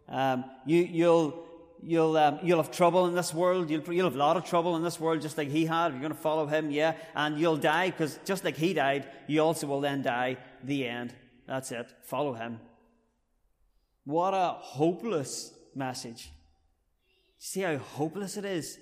Um, 0.09 0.45
you, 0.65 0.83
you'll, 0.83 1.45
you'll, 1.83 2.17
um, 2.17 2.39
you'll 2.43 2.61
have 2.61 2.71
trouble 2.71 3.05
in 3.07 3.15
this 3.15 3.33
world. 3.33 3.69
You'll, 3.69 3.93
you'll 3.93 4.05
have 4.07 4.15
a 4.15 4.19
lot 4.19 4.37
of 4.37 4.45
trouble 4.45 4.75
in 4.75 4.83
this 4.83 4.99
world, 4.99 5.21
just 5.21 5.37
like 5.37 5.49
he 5.49 5.65
had. 5.65 5.91
You're 5.91 6.01
going 6.01 6.11
to 6.11 6.17
follow 6.17 6.45
him, 6.45 6.71
yeah. 6.71 6.95
And 7.15 7.39
you'll 7.39 7.57
die, 7.57 7.89
because 7.91 8.19
just 8.25 8.43
like 8.43 8.57
he 8.57 8.73
died, 8.73 9.07
you 9.27 9.41
also 9.41 9.67
will 9.67 9.81
then 9.81 10.01
die. 10.01 10.37
The 10.63 10.87
end. 10.87 11.13
That's 11.47 11.71
it. 11.71 11.87
Follow 12.03 12.33
him. 12.33 12.59
What 14.05 14.33
a 14.33 14.55
hopeless 14.59 15.53
message. 15.75 16.31
See 17.39 17.61
how 17.61 17.77
hopeless 17.77 18.37
it 18.37 18.45
is? 18.45 18.79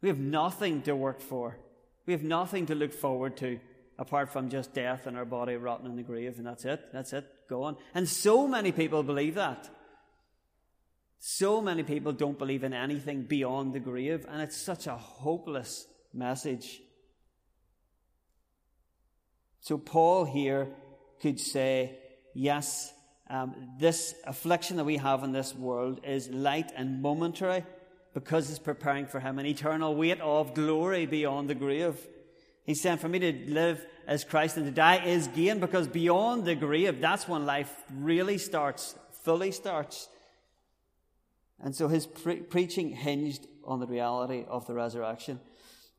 We 0.00 0.08
have 0.08 0.18
nothing 0.18 0.82
to 0.82 0.94
work 0.94 1.20
for. 1.20 1.58
We 2.06 2.12
have 2.12 2.22
nothing 2.22 2.66
to 2.66 2.74
look 2.74 2.92
forward 2.92 3.36
to 3.38 3.58
apart 3.98 4.30
from 4.30 4.48
just 4.48 4.74
death 4.74 5.06
and 5.06 5.16
our 5.16 5.24
body 5.24 5.56
rotting 5.56 5.86
in 5.86 5.96
the 5.96 6.02
grave, 6.02 6.38
and 6.38 6.46
that's 6.46 6.64
it. 6.64 6.92
That's 6.92 7.12
it. 7.12 7.26
Go 7.48 7.62
on. 7.62 7.76
And 7.94 8.08
so 8.08 8.46
many 8.46 8.72
people 8.72 9.02
believe 9.02 9.34
that. 9.36 9.70
So 11.38 11.60
many 11.60 11.82
people 11.82 12.12
don't 12.12 12.38
believe 12.38 12.64
in 12.64 12.72
anything 12.72 13.24
beyond 13.24 13.74
the 13.74 13.78
grave, 13.78 14.24
and 14.26 14.40
it's 14.40 14.56
such 14.56 14.86
a 14.86 14.96
hopeless 14.96 15.86
message. 16.14 16.80
So 19.60 19.76
Paul 19.76 20.24
here 20.24 20.68
could 21.20 21.38
say, 21.38 21.98
Yes, 22.32 22.90
um, 23.28 23.54
this 23.78 24.14
affliction 24.26 24.78
that 24.78 24.84
we 24.84 24.96
have 24.96 25.24
in 25.24 25.32
this 25.32 25.54
world 25.54 26.00
is 26.06 26.30
light 26.30 26.72
and 26.74 27.02
momentary 27.02 27.66
because 28.14 28.48
it's 28.48 28.58
preparing 28.58 29.04
for 29.04 29.20
him 29.20 29.38
an 29.38 29.44
eternal 29.44 29.94
weight 29.94 30.22
of 30.22 30.54
glory 30.54 31.04
beyond 31.04 31.50
the 31.50 31.54
grave. 31.54 31.98
He's 32.64 32.80
saying, 32.80 32.96
For 32.96 33.10
me 33.10 33.18
to 33.18 33.32
live 33.52 33.84
as 34.06 34.24
Christ 34.24 34.56
and 34.56 34.64
to 34.64 34.72
die 34.72 35.04
is 35.04 35.26
gain 35.26 35.60
because 35.60 35.86
beyond 35.86 36.46
the 36.46 36.54
grave, 36.54 37.02
that's 37.02 37.28
when 37.28 37.44
life 37.44 37.74
really 37.92 38.38
starts, 38.38 38.94
fully 39.22 39.52
starts. 39.52 40.08
And 41.60 41.74
so 41.74 41.88
his 41.88 42.06
pre- 42.06 42.40
preaching 42.40 42.90
hinged 42.90 43.46
on 43.64 43.80
the 43.80 43.86
reality 43.86 44.44
of 44.48 44.66
the 44.66 44.74
resurrection. 44.74 45.40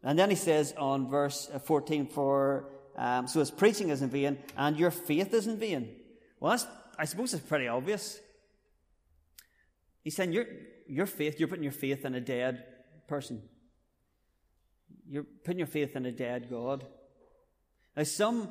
And 0.04 0.18
then 0.18 0.30
he 0.30 0.36
says 0.36 0.74
on 0.78 1.10
verse 1.10 1.50
14, 1.66 2.08
For 2.08 2.70
um, 2.96 3.28
so 3.28 3.40
his 3.40 3.52
preaching 3.52 3.90
is 3.90 4.02
in 4.02 4.10
vain 4.10 4.38
and 4.56 4.78
your 4.78 4.92
faith 4.92 5.34
is 5.34 5.48
in 5.48 5.58
vain. 5.58 5.96
Well, 6.40 6.60
I 6.98 7.06
suppose 7.06 7.34
it's 7.34 7.46
pretty 7.46 7.68
obvious. 7.68 8.20
He's 10.04 10.16
saying 10.16 10.32
your, 10.32 10.46
your 10.88 11.06
faith, 11.06 11.40
you're 11.40 11.48
putting 11.48 11.64
your 11.64 11.72
faith 11.72 12.06
in 12.06 12.16
a 12.16 12.22
dead 12.22 12.64
person. 13.08 13.42
You're 15.10 15.26
putting 15.44 15.60
your 15.60 15.68
faith 15.68 15.96
in 15.96 16.06
a 16.06 16.12
dead 16.12 16.50
God. 16.50 16.86
Now, 17.96 18.04
some 18.04 18.50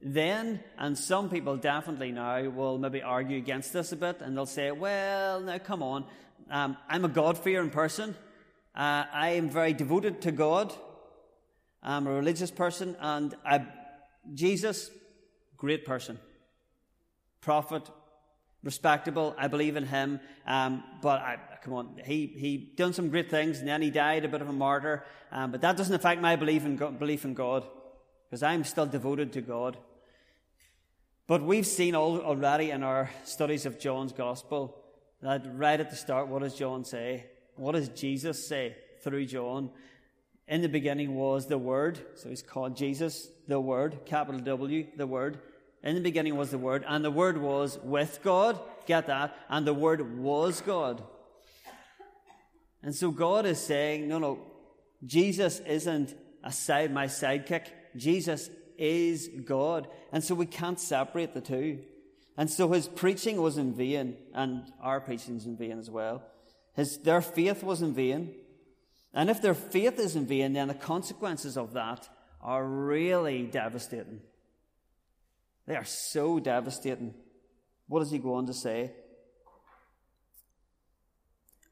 then 0.00 0.60
and 0.78 0.96
some 0.96 1.28
people 1.28 1.56
definitely 1.56 2.12
now 2.12 2.48
will 2.50 2.78
maybe 2.78 3.02
argue 3.02 3.36
against 3.36 3.72
this 3.72 3.90
a 3.92 3.96
bit 3.96 4.20
and 4.20 4.36
they'll 4.36 4.46
say, 4.46 4.70
well, 4.70 5.40
now 5.40 5.58
come 5.58 5.82
on. 5.82 6.04
Um, 6.50 6.76
I'm 6.88 7.04
a 7.04 7.08
God 7.08 7.36
fearing 7.36 7.70
person. 7.70 8.14
Uh, 8.74 9.04
I 9.12 9.30
am 9.30 9.50
very 9.50 9.72
devoted 9.72 10.22
to 10.22 10.32
God. 10.32 10.72
I'm 11.82 12.06
a 12.06 12.12
religious 12.12 12.50
person 12.50 12.96
and 13.00 13.34
I, 13.44 13.66
Jesus, 14.34 14.90
great 15.56 15.84
person. 15.84 16.18
Prophet, 17.40 17.88
respectable. 18.62 19.34
I 19.38 19.48
believe 19.48 19.76
in 19.76 19.86
him. 19.86 20.20
Um, 20.46 20.82
but 21.02 21.20
I, 21.20 21.38
come 21.62 21.74
on, 21.74 22.00
he 22.04 22.26
he 22.26 22.72
done 22.76 22.92
some 22.92 23.10
great 23.10 23.30
things, 23.30 23.58
and 23.58 23.68
then 23.68 23.82
he 23.82 23.90
died 23.90 24.24
a 24.24 24.28
bit 24.28 24.40
of 24.40 24.48
a 24.48 24.52
martyr. 24.52 25.04
Um, 25.30 25.52
but 25.52 25.60
that 25.60 25.76
doesn't 25.76 25.94
affect 25.94 26.20
my 26.20 26.36
belief 26.36 26.64
in 26.64 26.76
God, 26.76 26.98
belief 26.98 27.24
in 27.24 27.34
God, 27.34 27.64
because 28.28 28.42
I'm 28.42 28.64
still 28.64 28.86
devoted 28.86 29.32
to 29.34 29.40
God. 29.40 29.76
But 31.26 31.42
we've 31.42 31.66
seen 31.66 31.94
all, 31.94 32.20
already 32.20 32.70
in 32.70 32.82
our 32.82 33.10
studies 33.24 33.66
of 33.66 33.78
John's 33.78 34.12
Gospel 34.12 34.82
that 35.22 35.42
right 35.54 35.80
at 35.80 35.90
the 35.90 35.96
start, 35.96 36.28
what 36.28 36.42
does 36.42 36.54
John 36.54 36.84
say? 36.84 37.26
What 37.56 37.72
does 37.72 37.88
Jesus 37.88 38.46
say 38.46 38.76
through 39.02 39.26
John? 39.26 39.70
In 40.46 40.62
the 40.62 40.68
beginning 40.68 41.14
was 41.14 41.46
the 41.46 41.58
Word, 41.58 42.00
so 42.14 42.28
he's 42.28 42.42
called 42.42 42.76
Jesus, 42.76 43.28
the 43.46 43.60
Word, 43.60 44.06
capital 44.06 44.40
W, 44.40 44.86
the 44.96 45.06
Word. 45.06 45.40
In 45.82 45.94
the 45.94 46.00
beginning 46.00 46.36
was 46.36 46.50
the 46.50 46.58
Word, 46.58 46.84
and 46.88 47.04
the 47.04 47.10
Word 47.10 47.38
was 47.38 47.78
with 47.82 48.20
God. 48.22 48.60
Get 48.86 49.06
that? 49.08 49.36
And 49.48 49.66
the 49.66 49.74
Word 49.74 50.18
was 50.18 50.60
God. 50.60 51.02
And 52.82 52.94
so 52.94 53.10
God 53.10 53.44
is 53.44 53.58
saying, 53.58 54.08
no, 54.08 54.18
no, 54.18 54.38
Jesus 55.04 55.60
isn't 55.60 56.16
a 56.42 56.52
side, 56.52 56.92
my 56.92 57.06
sidekick. 57.06 57.66
Jesus 57.96 58.50
is 58.78 59.28
God. 59.44 59.88
And 60.12 60.22
so 60.22 60.34
we 60.34 60.46
can't 60.46 60.78
separate 60.78 61.34
the 61.34 61.40
two. 61.40 61.80
And 62.38 62.48
so 62.48 62.70
his 62.70 62.86
preaching 62.86 63.42
was 63.42 63.58
in 63.58 63.74
vain, 63.74 64.16
and 64.32 64.62
our 64.80 65.00
preaching 65.00 65.38
is 65.38 65.44
in 65.44 65.56
vain 65.56 65.76
as 65.76 65.90
well. 65.90 66.22
His, 66.72 66.98
their 66.98 67.20
faith 67.20 67.64
was 67.64 67.82
in 67.82 67.92
vain. 67.92 68.32
And 69.12 69.28
if 69.28 69.42
their 69.42 69.54
faith 69.54 69.98
is 69.98 70.14
in 70.14 70.24
vain, 70.24 70.52
then 70.52 70.68
the 70.68 70.74
consequences 70.74 71.56
of 71.58 71.72
that 71.72 72.08
are 72.40 72.64
really 72.64 73.42
devastating. 73.42 74.20
They 75.66 75.74
are 75.74 75.84
so 75.84 76.38
devastating. 76.38 77.12
What 77.88 78.00
does 78.00 78.12
he 78.12 78.18
go 78.18 78.34
on 78.34 78.46
to 78.46 78.54
say? 78.54 78.92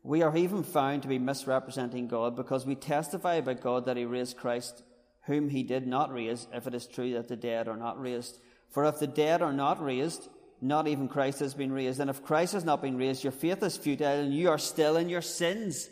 We 0.02 0.22
are 0.22 0.36
even 0.36 0.64
found 0.64 1.02
to 1.02 1.08
be 1.08 1.20
misrepresenting 1.20 2.08
God 2.08 2.34
because 2.34 2.66
we 2.66 2.74
testify 2.74 3.34
about 3.34 3.60
God 3.60 3.86
that 3.86 3.96
he 3.96 4.04
raised 4.04 4.36
Christ, 4.36 4.82
whom 5.26 5.48
he 5.48 5.62
did 5.62 5.86
not 5.86 6.12
raise, 6.12 6.48
if 6.52 6.66
it 6.66 6.74
is 6.74 6.88
true 6.88 7.12
that 7.12 7.28
the 7.28 7.36
dead 7.36 7.68
are 7.68 7.76
not 7.76 8.00
raised. 8.00 8.40
For 8.70 8.84
if 8.84 8.98
the 8.98 9.06
dead 9.06 9.42
are 9.42 9.52
not 9.52 9.80
raised, 9.80 10.28
not 10.60 10.88
even 10.88 11.08
Christ 11.08 11.40
has 11.40 11.54
been 11.54 11.72
raised. 11.72 12.00
And 12.00 12.10
if 12.10 12.22
Christ 12.22 12.54
has 12.54 12.64
not 12.64 12.82
been 12.82 12.96
raised, 12.96 13.22
your 13.24 13.32
faith 13.32 13.62
is 13.62 13.76
futile 13.76 14.20
and 14.20 14.34
you 14.34 14.50
are 14.50 14.58
still 14.58 14.96
in 14.96 15.08
your 15.08 15.22
sins. 15.22 15.88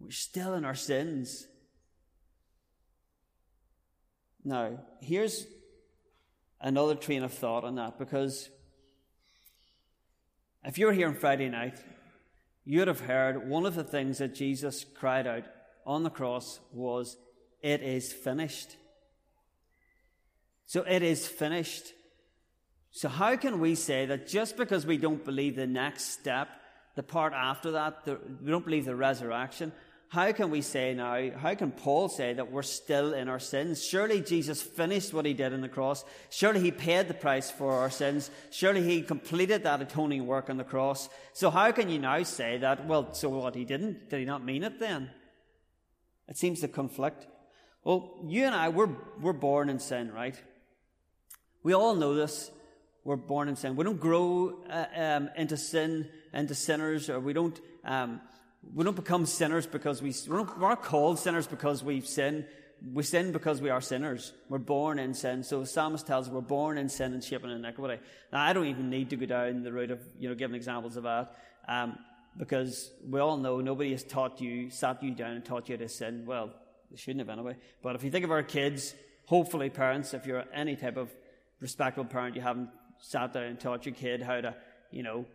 We're 0.00 0.10
still 0.10 0.54
in 0.54 0.64
our 0.64 0.74
sins. 0.74 1.46
Now, 4.44 4.78
here's 5.00 5.46
another 6.60 6.94
train 6.94 7.22
of 7.22 7.32
thought 7.32 7.64
on 7.64 7.76
that 7.76 7.98
because 7.98 8.50
if 10.64 10.78
you 10.78 10.86
were 10.86 10.92
here 10.92 11.08
on 11.08 11.14
Friday 11.14 11.48
night, 11.48 11.78
you'd 12.64 12.88
have 12.88 13.00
heard 13.00 13.48
one 13.48 13.66
of 13.66 13.74
the 13.74 13.84
things 13.84 14.18
that 14.18 14.34
Jesus 14.34 14.84
cried 14.84 15.26
out 15.26 15.44
on 15.86 16.02
the 16.02 16.10
cross 16.10 16.60
was, 16.72 17.16
It 17.62 17.82
is 17.82 18.12
finished. 18.12 18.76
So 20.66 20.82
it 20.82 21.02
is 21.02 21.26
finished. 21.26 21.92
So, 22.96 23.08
how 23.08 23.34
can 23.34 23.58
we 23.58 23.74
say 23.74 24.06
that 24.06 24.28
just 24.28 24.56
because 24.56 24.86
we 24.86 24.98
don't 24.98 25.24
believe 25.24 25.56
the 25.56 25.66
next 25.66 26.10
step, 26.12 26.48
the 26.94 27.02
part 27.02 27.32
after 27.32 27.72
that, 27.72 28.04
the, 28.04 28.20
we 28.40 28.52
don't 28.52 28.64
believe 28.64 28.84
the 28.84 28.94
resurrection, 28.94 29.72
how 30.10 30.30
can 30.30 30.48
we 30.48 30.60
say 30.60 30.94
now, 30.94 31.32
how 31.36 31.56
can 31.56 31.72
Paul 31.72 32.08
say 32.08 32.34
that 32.34 32.52
we're 32.52 32.62
still 32.62 33.12
in 33.12 33.28
our 33.28 33.40
sins? 33.40 33.82
Surely 33.84 34.20
Jesus 34.20 34.62
finished 34.62 35.12
what 35.12 35.26
he 35.26 35.34
did 35.34 35.52
on 35.52 35.60
the 35.60 35.68
cross. 35.68 36.04
Surely 36.30 36.60
he 36.60 36.70
paid 36.70 37.08
the 37.08 37.14
price 37.14 37.50
for 37.50 37.72
our 37.72 37.90
sins. 37.90 38.30
Surely 38.52 38.84
he 38.84 39.02
completed 39.02 39.64
that 39.64 39.82
atoning 39.82 40.24
work 40.24 40.48
on 40.48 40.56
the 40.56 40.62
cross. 40.62 41.08
So 41.32 41.50
how 41.50 41.72
can 41.72 41.88
you 41.88 41.98
now 41.98 42.22
say 42.22 42.58
that, 42.58 42.86
well, 42.86 43.12
so 43.12 43.28
what, 43.28 43.56
he 43.56 43.64
didn't? 43.64 44.08
Did 44.08 44.20
he 44.20 44.24
not 44.24 44.44
mean 44.44 44.62
it 44.62 44.78
then? 44.78 45.10
It 46.28 46.36
seems 46.36 46.60
to 46.60 46.68
conflict. 46.68 47.26
Well, 47.82 48.20
you 48.28 48.44
and 48.44 48.54
I, 48.54 48.68
we're, 48.68 48.94
we're 49.20 49.32
born 49.32 49.68
in 49.68 49.80
sin, 49.80 50.12
right? 50.12 50.40
We 51.64 51.74
all 51.74 51.96
know 51.96 52.14
this. 52.14 52.52
We're 53.04 53.16
born 53.16 53.48
in 53.48 53.56
sin. 53.56 53.76
We 53.76 53.84
don't 53.84 54.00
grow 54.00 54.60
uh, 54.70 54.86
um, 54.96 55.30
into 55.36 55.58
sin, 55.58 56.08
into 56.32 56.54
sinners, 56.54 57.10
or 57.10 57.20
we 57.20 57.34
don't, 57.34 57.58
um, 57.84 58.20
we 58.74 58.82
don't 58.82 58.96
become 58.96 59.26
sinners 59.26 59.66
because 59.66 60.00
we, 60.00 60.14
we're 60.26 60.38
not, 60.38 60.58
we're 60.58 60.68
not 60.70 60.82
called 60.82 61.18
sinners 61.18 61.46
because 61.46 61.84
we 61.84 62.00
sin. 62.00 62.46
We 62.92 63.02
sin 63.02 63.32
because 63.32 63.60
we 63.60 63.68
are 63.68 63.82
sinners. 63.82 64.32
We're 64.48 64.58
born 64.58 64.98
in 64.98 65.12
sin. 65.12 65.42
So 65.42 65.60
the 65.60 65.66
psalmist 65.66 66.06
tells 66.06 66.28
us 66.28 66.32
we're 66.32 66.40
born 66.40 66.78
in 66.78 66.88
sin 66.88 67.12
and 67.12 67.22
shaping 67.22 67.50
in 67.50 67.58
iniquity. 67.58 68.02
Now, 68.32 68.42
I 68.42 68.54
don't 68.54 68.66
even 68.66 68.88
need 68.88 69.10
to 69.10 69.16
go 69.16 69.26
down 69.26 69.62
the 69.62 69.72
route 69.72 69.90
of, 69.90 70.00
you 70.18 70.28
know, 70.28 70.34
giving 70.34 70.56
examples 70.56 70.96
of 70.96 71.02
that. 71.04 71.34
Um, 71.68 71.98
because 72.36 72.90
we 73.08 73.20
all 73.20 73.36
know 73.36 73.60
nobody 73.60 73.92
has 73.92 74.02
taught 74.02 74.40
you, 74.40 74.70
sat 74.70 75.02
you 75.02 75.14
down 75.14 75.32
and 75.32 75.44
taught 75.44 75.68
you 75.68 75.76
to 75.76 75.88
sin. 75.88 76.24
Well, 76.26 76.50
they 76.90 76.96
shouldn't 76.96 77.20
have 77.20 77.28
anyway. 77.28 77.56
But 77.82 77.96
if 77.96 78.02
you 78.02 78.10
think 78.10 78.24
of 78.24 78.30
our 78.30 78.42
kids, 78.42 78.94
hopefully 79.26 79.70
parents, 79.70 80.14
if 80.14 80.26
you're 80.26 80.44
any 80.52 80.74
type 80.74 80.96
of 80.96 81.10
respectable 81.60 82.08
parent, 82.08 82.34
you 82.34 82.42
haven't 82.42 82.70
sat 83.04 83.32
down 83.32 83.44
and 83.44 83.60
taught 83.60 83.86
your 83.86 83.94
kid 83.94 84.22
how 84.22 84.40
to, 84.40 84.54
you 84.90 85.02
know, 85.02 85.26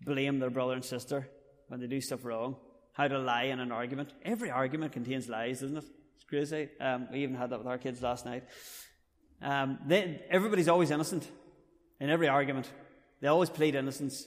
blame 0.00 0.38
their 0.38 0.50
brother 0.50 0.74
and 0.74 0.84
sister 0.84 1.28
when 1.68 1.80
they 1.80 1.86
do 1.86 2.00
stuff 2.00 2.24
wrong 2.24 2.56
how 2.98 3.06
to 3.06 3.18
lie 3.18 3.44
in 3.44 3.60
an 3.60 3.70
argument. 3.70 4.12
Every 4.24 4.50
argument 4.50 4.92
contains 4.92 5.28
lies, 5.28 5.62
isn't 5.62 5.78
it? 5.78 5.84
It's 6.16 6.24
crazy. 6.24 6.68
Um, 6.80 7.06
we 7.12 7.22
even 7.22 7.36
had 7.36 7.50
that 7.50 7.58
with 7.58 7.68
our 7.68 7.78
kids 7.78 8.02
last 8.02 8.26
night. 8.26 8.42
Um, 9.40 9.78
they, 9.86 10.20
everybody's 10.28 10.66
always 10.66 10.90
innocent 10.90 11.30
in 12.00 12.10
every 12.10 12.26
argument. 12.26 12.68
They 13.20 13.28
always 13.28 13.50
plead 13.50 13.76
innocence. 13.76 14.26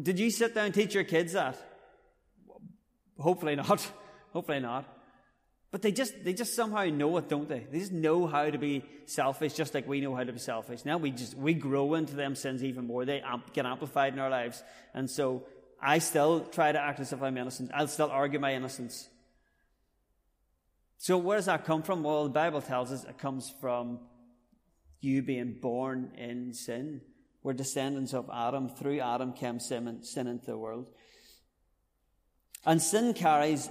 Did 0.00 0.20
you 0.20 0.30
sit 0.30 0.54
down 0.54 0.66
and 0.66 0.74
teach 0.74 0.94
your 0.94 1.02
kids 1.02 1.32
that? 1.32 1.58
Hopefully 3.18 3.56
not. 3.56 3.90
Hopefully 4.32 4.60
not. 4.60 4.84
But 5.74 5.82
they 5.82 5.90
just 5.90 6.22
they 6.22 6.34
just 6.34 6.54
somehow 6.54 6.84
know 6.84 7.16
it, 7.16 7.28
don't 7.28 7.48
they? 7.48 7.66
They 7.68 7.80
just 7.80 7.90
know 7.90 8.28
how 8.28 8.48
to 8.48 8.58
be 8.58 8.84
selfish, 9.06 9.54
just 9.54 9.74
like 9.74 9.88
we 9.88 10.00
know 10.00 10.14
how 10.14 10.22
to 10.22 10.32
be 10.32 10.38
selfish. 10.38 10.84
Now 10.84 10.98
we 10.98 11.10
just 11.10 11.36
we 11.36 11.52
grow 11.52 11.94
into 11.94 12.14
them 12.14 12.36
sins 12.36 12.62
even 12.62 12.86
more. 12.86 13.04
They 13.04 13.24
get 13.54 13.66
amplified 13.66 14.12
in 14.12 14.20
our 14.20 14.30
lives, 14.30 14.62
and 14.94 15.10
so 15.10 15.48
I 15.82 15.98
still 15.98 16.44
try 16.44 16.70
to 16.70 16.78
act 16.78 17.00
as 17.00 17.12
if 17.12 17.20
I'm 17.20 17.36
innocent. 17.36 17.72
I'll 17.74 17.88
still 17.88 18.08
argue 18.08 18.38
my 18.38 18.54
innocence. 18.54 19.08
So 20.98 21.18
where 21.18 21.38
does 21.38 21.46
that 21.46 21.64
come 21.64 21.82
from? 21.82 22.04
Well, 22.04 22.22
the 22.22 22.30
Bible 22.30 22.62
tells 22.62 22.92
us 22.92 23.02
it 23.02 23.18
comes 23.18 23.52
from 23.60 23.98
you 25.00 25.22
being 25.22 25.56
born 25.60 26.12
in 26.16 26.54
sin. 26.54 27.00
We're 27.42 27.52
descendants 27.52 28.14
of 28.14 28.30
Adam. 28.32 28.68
Through 28.68 29.00
Adam 29.00 29.32
came 29.32 29.58
sin, 29.58 30.04
sin 30.04 30.28
into 30.28 30.46
the 30.46 30.56
world. 30.56 30.88
And 32.64 32.80
sin 32.80 33.12
carries 33.12 33.68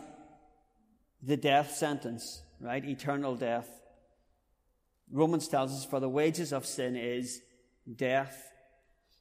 the 1.25 1.38
death 1.38 1.71
sentence, 1.71 2.41
right? 2.59 2.83
Eternal 2.83 3.36
death. 3.36 3.69
Romans 5.12 5.47
tells 5.47 5.71
us, 5.71 5.86
for 5.86 5.99
the 5.99 6.09
wages 6.09 6.51
of 6.51 6.65
sin 6.65 6.95
is 6.95 7.41
death. 7.95 8.51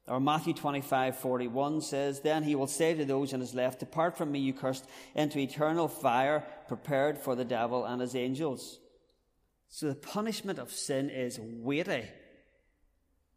Or 0.09 0.19
Matthew 0.19 0.53
25, 0.53 1.17
41 1.17 1.81
says, 1.83 2.21
Then 2.21 2.43
he 2.43 2.57
will 2.57 2.67
say 2.67 2.95
to 2.95 3.05
those 3.05 3.33
on 3.33 3.41
his 3.41 3.55
left, 3.55 3.81
Depart 3.81 4.17
from 4.17 4.33
me, 4.33 4.41
you 4.41 4.53
cursed, 4.53 4.85
into 5.15 5.39
eternal 5.39 5.87
fire 5.87 6.45
prepared 6.67 7.19
for 7.19 7.37
the 7.37 7.45
devil 7.45 7.85
and 7.85 8.01
his 8.01 8.17
angels. 8.17 8.81
So 9.69 9.89
the 9.89 9.95
punishment 9.95 10.59
of 10.59 10.73
sin 10.73 11.09
is 11.09 11.39
weighty. 11.41 12.05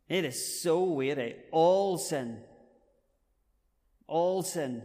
It 0.10 0.25
is 0.25 0.62
so 0.62 0.84
weighty. 0.84 1.36
All 1.51 1.97
sin. 1.97 2.39
All 4.08 4.41
sin 4.41 4.84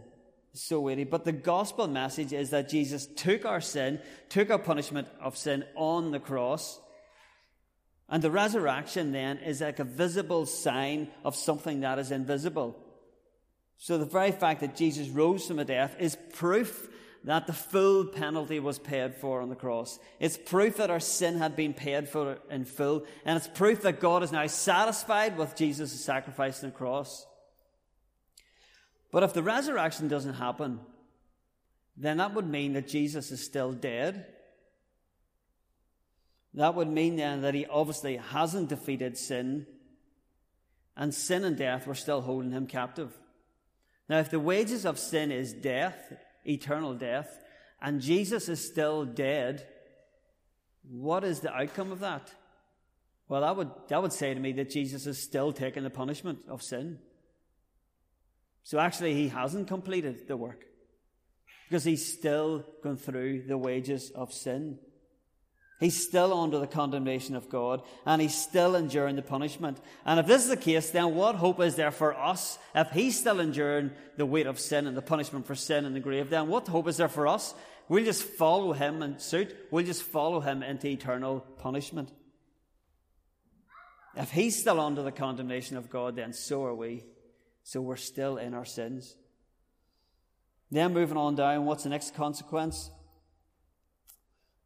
so 0.53 0.81
weighty. 0.81 1.03
But 1.03 1.23
the 1.23 1.31
gospel 1.31 1.87
message 1.87 2.33
is 2.33 2.49
that 2.49 2.69
Jesus 2.69 3.07
took 3.07 3.45
our 3.45 3.61
sin, 3.61 3.99
took 4.29 4.49
our 4.49 4.59
punishment 4.59 5.07
of 5.21 5.37
sin 5.37 5.63
on 5.75 6.11
the 6.11 6.19
cross. 6.19 6.79
And 8.09 8.21
the 8.21 8.31
resurrection 8.31 9.11
then 9.13 9.37
is 9.37 9.61
like 9.61 9.79
a 9.79 9.85
visible 9.85 10.45
sign 10.45 11.09
of 11.23 11.35
something 11.35 11.79
that 11.81 11.99
is 11.99 12.11
invisible. 12.11 12.77
So 13.77 13.97
the 13.97 14.05
very 14.05 14.31
fact 14.31 14.59
that 14.59 14.75
Jesus 14.75 15.07
rose 15.07 15.47
from 15.47 15.57
the 15.57 15.65
death 15.65 15.95
is 15.99 16.17
proof 16.33 16.89
that 17.23 17.47
the 17.47 17.53
full 17.53 18.05
penalty 18.05 18.59
was 18.59 18.79
paid 18.79 19.15
for 19.15 19.41
on 19.41 19.49
the 19.49 19.55
cross. 19.55 19.99
It's 20.19 20.37
proof 20.37 20.77
that 20.77 20.89
our 20.89 20.99
sin 20.99 21.37
had 21.37 21.55
been 21.55 21.73
paid 21.73 22.09
for 22.09 22.39
in 22.49 22.65
full, 22.65 23.05
and 23.25 23.37
it's 23.37 23.47
proof 23.47 23.83
that 23.83 23.99
God 23.99 24.23
is 24.23 24.31
now 24.31 24.47
satisfied 24.47 25.37
with 25.37 25.55
Jesus' 25.55 26.03
sacrifice 26.03 26.63
on 26.63 26.71
the 26.71 26.75
cross. 26.75 27.25
But 29.11 29.23
if 29.23 29.33
the 29.33 29.43
resurrection 29.43 30.07
doesn't 30.07 30.35
happen, 30.35 30.79
then 31.97 32.17
that 32.17 32.33
would 32.33 32.47
mean 32.47 32.73
that 32.73 32.87
Jesus 32.87 33.31
is 33.31 33.43
still 33.43 33.73
dead. 33.73 34.25
That 36.53 36.75
would 36.75 36.89
mean 36.89 37.17
then 37.17 37.41
that 37.41 37.53
he 37.53 37.65
obviously 37.65 38.17
hasn't 38.17 38.69
defeated 38.69 39.17
sin, 39.17 39.67
and 40.95 41.13
sin 41.13 41.43
and 41.43 41.57
death 41.57 41.87
were 41.87 41.95
still 41.95 42.21
holding 42.21 42.51
him 42.51 42.67
captive. 42.67 43.11
Now, 44.09 44.19
if 44.19 44.29
the 44.29 44.39
wages 44.39 44.85
of 44.85 44.99
sin 44.99 45.31
is 45.31 45.53
death, 45.53 46.13
eternal 46.45 46.93
death, 46.93 47.39
and 47.81 48.01
Jesus 48.01 48.49
is 48.49 48.65
still 48.65 49.05
dead, 49.05 49.65
what 50.89 51.23
is 51.23 51.39
the 51.39 51.53
outcome 51.53 51.91
of 51.91 51.99
that? 51.99 52.31
Well, 53.27 53.41
that 53.41 53.55
would, 53.55 53.71
that 53.87 54.01
would 54.01 54.11
say 54.11 54.33
to 54.33 54.39
me 54.39 54.51
that 54.53 54.69
Jesus 54.69 55.07
is 55.07 55.21
still 55.21 55.53
taking 55.53 55.83
the 55.83 55.89
punishment 55.89 56.39
of 56.49 56.61
sin. 56.61 56.99
So 58.63 58.79
actually, 58.79 59.13
he 59.13 59.29
hasn't 59.29 59.67
completed 59.67 60.27
the 60.27 60.37
work 60.37 60.65
because 61.67 61.83
he's 61.83 62.13
still 62.13 62.65
going 62.83 62.97
through 62.97 63.43
the 63.47 63.57
wages 63.57 64.11
of 64.11 64.33
sin. 64.33 64.77
He's 65.79 66.05
still 66.05 66.31
under 66.31 66.59
the 66.59 66.67
condemnation 66.67 67.35
of 67.35 67.49
God 67.49 67.81
and 68.05 68.21
he's 68.21 68.35
still 68.35 68.75
enduring 68.75 69.15
the 69.15 69.23
punishment. 69.23 69.79
And 70.05 70.19
if 70.19 70.27
this 70.27 70.43
is 70.43 70.49
the 70.49 70.57
case, 70.57 70.91
then 70.91 71.15
what 71.15 71.33
hope 71.35 71.59
is 71.59 71.75
there 71.75 71.89
for 71.89 72.15
us? 72.15 72.59
If 72.75 72.91
he's 72.91 73.19
still 73.19 73.39
enduring 73.39 73.89
the 74.15 74.27
weight 74.27 74.45
of 74.45 74.59
sin 74.59 74.85
and 74.85 74.95
the 74.95 75.01
punishment 75.01 75.47
for 75.47 75.55
sin 75.55 75.85
in 75.85 75.93
the 75.93 75.99
grave, 75.99 76.29
then 76.29 76.49
what 76.49 76.67
hope 76.67 76.87
is 76.87 76.97
there 76.97 77.07
for 77.07 77.25
us? 77.25 77.55
We'll 77.89 78.05
just 78.05 78.21
follow 78.21 78.73
him 78.73 79.01
and 79.01 79.19
suit. 79.19 79.55
We'll 79.71 79.85
just 79.85 80.03
follow 80.03 80.39
him 80.39 80.61
into 80.61 80.87
eternal 80.87 81.39
punishment. 81.57 82.11
If 84.15 84.29
he's 84.29 84.59
still 84.59 84.79
under 84.79 85.01
the 85.01 85.11
condemnation 85.11 85.77
of 85.77 85.89
God, 85.89 86.15
then 86.15 86.33
so 86.33 86.63
are 86.63 86.75
we. 86.75 87.05
So 87.63 87.81
we're 87.81 87.95
still 87.95 88.37
in 88.37 88.53
our 88.53 88.65
sins. 88.65 89.15
Then 90.69 90.93
moving 90.93 91.17
on 91.17 91.35
down, 91.35 91.65
what's 91.65 91.83
the 91.83 91.89
next 91.89 92.15
consequence? 92.15 92.91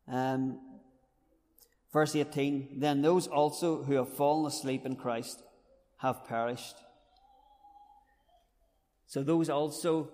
Um, 0.08 0.60
Verse 1.96 2.14
18 2.14 2.82
Then 2.82 3.02
those 3.02 3.26
also 3.26 3.82
who 3.84 3.94
have 3.94 4.18
fallen 4.18 4.46
asleep 4.46 4.86
in 4.86 4.98
Christ 4.98 5.42
have 6.00 6.26
perished. 6.26 6.76
So 9.08 9.24
those 9.24 9.50
also 9.50 10.10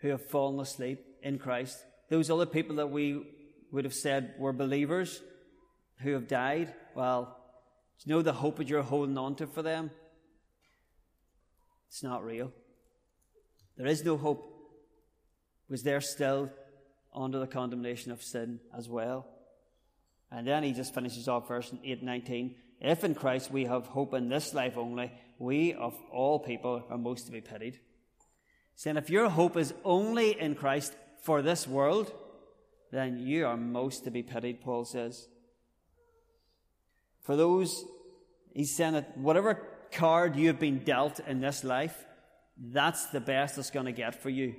who 0.00 0.08
have 0.08 0.28
fallen 0.28 0.58
asleep 0.58 1.06
in 1.22 1.38
Christ, 1.38 1.78
those 2.10 2.30
other 2.30 2.46
people 2.46 2.76
that 2.76 2.90
we 2.90 3.22
would 3.70 3.84
have 3.84 3.94
said 3.94 4.34
were 4.40 4.52
believers 4.52 5.22
who 6.00 6.14
have 6.14 6.26
died, 6.26 6.74
well, 6.96 7.38
you 8.04 8.12
know 8.12 8.20
the 8.20 8.32
hope 8.32 8.56
that 8.56 8.68
you're 8.68 8.82
holding 8.82 9.16
on 9.16 9.36
to 9.36 9.46
for 9.46 9.62
them? 9.62 9.92
It's 11.94 12.02
not 12.02 12.24
real. 12.24 12.50
There 13.76 13.86
is 13.86 14.04
no 14.04 14.16
hope 14.16 14.52
was 15.70 15.84
they're 15.84 16.00
still 16.00 16.50
under 17.14 17.38
the 17.38 17.46
condemnation 17.46 18.10
of 18.10 18.20
sin 18.20 18.58
as 18.76 18.88
well. 18.88 19.28
And 20.28 20.44
then 20.44 20.64
he 20.64 20.72
just 20.72 20.92
finishes 20.92 21.28
off 21.28 21.46
verse 21.46 21.72
8 21.84 22.02
19. 22.02 22.56
If 22.80 23.04
in 23.04 23.14
Christ 23.14 23.52
we 23.52 23.66
have 23.66 23.86
hope 23.86 24.12
in 24.12 24.28
this 24.28 24.52
life 24.52 24.76
only, 24.76 25.12
we 25.38 25.72
of 25.72 25.94
all 26.10 26.40
people 26.40 26.82
are 26.90 26.98
most 26.98 27.26
to 27.26 27.32
be 27.32 27.40
pitied. 27.40 27.78
Saying 28.74 28.96
if 28.96 29.08
your 29.08 29.28
hope 29.28 29.56
is 29.56 29.72
only 29.84 30.32
in 30.32 30.56
Christ 30.56 30.96
for 31.22 31.42
this 31.42 31.64
world, 31.64 32.12
then 32.90 33.18
you 33.18 33.46
are 33.46 33.56
most 33.56 34.02
to 34.02 34.10
be 34.10 34.24
pitied, 34.24 34.62
Paul 34.62 34.84
says. 34.84 35.28
For 37.22 37.36
those, 37.36 37.84
he's 38.52 38.74
saying 38.74 38.94
that 38.94 39.16
whatever 39.16 39.73
card 39.94 40.36
you 40.36 40.48
have 40.48 40.60
been 40.60 40.80
dealt 40.80 41.20
in 41.20 41.40
this 41.40 41.64
life, 41.64 42.04
that's 42.58 43.06
the 43.06 43.20
best 43.20 43.58
it's 43.58 43.70
going 43.70 43.86
to 43.86 43.92
get 43.92 44.20
for 44.22 44.30
you. 44.30 44.54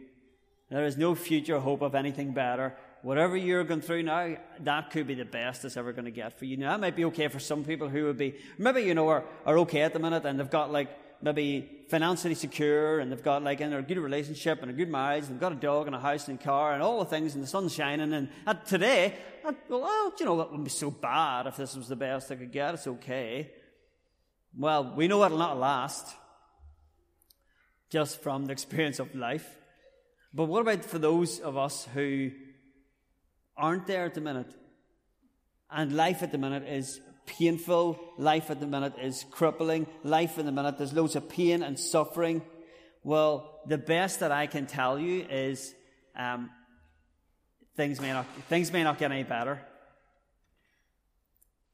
There 0.70 0.86
is 0.86 0.98
no 0.98 1.16
future 1.16 1.60
hope 1.60 1.82
of 1.82 1.96
anything 1.96 2.34
better 2.34 2.76
whatever 3.06 3.38
you're 3.38 3.64
going 3.64 3.82
through 3.82 4.02
now, 4.02 4.36
that 4.62 4.90
could 4.90 5.06
be 5.06 5.14
the 5.14 5.24
best 5.24 5.64
it's 5.64 5.78
ever 5.78 5.94
going 5.94 6.06
to 6.06 6.12
get 6.12 6.40
for 6.40 6.46
you. 6.46 6.58
Now, 6.58 6.72
that 6.72 6.80
might 6.80 6.96
be 6.96 7.06
okay 7.06 7.28
for 7.28 7.38
some 7.38 7.64
people 7.64 7.88
who 7.88 8.06
would 8.06 8.18
be, 8.18 8.34
maybe, 8.58 8.82
you 8.82 8.96
know, 8.96 9.08
are, 9.10 9.24
are 9.46 9.60
okay 9.60 9.82
at 9.82 9.94
the 9.94 10.00
minute 10.00 10.26
and 10.26 10.40
they've 10.40 10.50
got 10.50 10.72
like, 10.72 10.90
maybe 11.22 11.70
financially 11.88 12.34
secure 12.34 13.00
and 13.00 13.12
they've 13.12 13.24
got 13.24 13.44
like 13.44 13.62
in 13.62 13.72
a 13.72 13.82
good 13.84 14.00
relationship 14.00 14.64
and 14.64 14.72
a 14.72 14.74
good 14.74 14.90
marriage 14.90 15.26
and 15.26 15.36
they've 15.36 15.40
got 15.40 15.52
a 15.52 15.56
dog 15.56 15.86
and 15.86 15.96
a 15.96 16.00
house 16.00 16.28
and 16.28 16.40
a 16.40 16.44
car 16.44 16.74
and 16.74 16.82
all 16.82 16.98
the 16.98 17.06
things 17.06 17.36
and 17.36 17.44
the 17.44 17.48
sun's 17.48 17.74
shining 17.74 18.12
and, 18.12 18.28
and 18.48 18.66
today, 18.66 19.14
uh, 19.46 19.54
well, 19.70 19.84
oh, 19.86 20.12
you 20.20 20.26
know, 20.26 20.38
that 20.38 20.50
wouldn't 20.50 20.66
be 20.66 20.72
so 20.72 20.90
bad 20.90 21.46
if 21.46 21.58
this 21.58 21.76
was 21.76 21.88
the 21.88 21.96
best 21.96 22.32
I 22.32 22.36
could 22.36 22.52
get. 22.52 22.74
It's 22.74 22.88
okay. 22.88 23.52
Well, 24.58 24.94
we 24.96 25.08
know 25.08 25.24
it'll 25.24 25.38
not 25.38 25.58
last 25.58 26.16
just 27.90 28.22
from 28.22 28.46
the 28.46 28.52
experience 28.52 29.00
of 29.00 29.14
life. 29.16 29.48
But 30.34 30.46
what 30.46 30.62
about 30.62 30.84
for 30.84 31.00
those 31.00 31.40
of 31.40 31.58
us 31.58 31.88
who 31.94 32.32
aren't 33.58 33.88
there 33.88 34.06
at 34.06 34.14
the 34.14 34.22
minute. 34.22 34.54
And 35.72 35.96
life 35.96 36.24
at 36.24 36.32
the 36.32 36.38
minute 36.38 36.64
is 36.68 37.00
painful. 37.26 38.00
Life 38.18 38.50
at 38.50 38.60
the 38.60 38.68
minute 38.68 38.94
is 39.02 39.26
crippling. 39.32 39.88
Life 40.04 40.38
at 40.38 40.46
the 40.46 40.52
minute, 40.52 40.78
there's 40.78 40.94
loads 40.94 41.16
of 41.16 41.30
pain 41.30 41.64
and 41.64 41.80
suffering. 41.80 42.42
Well, 43.04 43.62
the 43.68 43.78
best 43.78 44.20
that 44.20 44.32
I 44.32 44.48
can 44.48 44.68
tell 44.68 45.00
you 45.00 45.26
is 45.30 45.74
um, 46.16 46.50
things, 47.76 48.00
may 48.00 48.12
not, 48.12 48.26
things 48.50 48.72
may 48.72 48.84
not 48.84 48.98
get 48.98 49.12
any 49.12 49.24
better. 49.24 49.62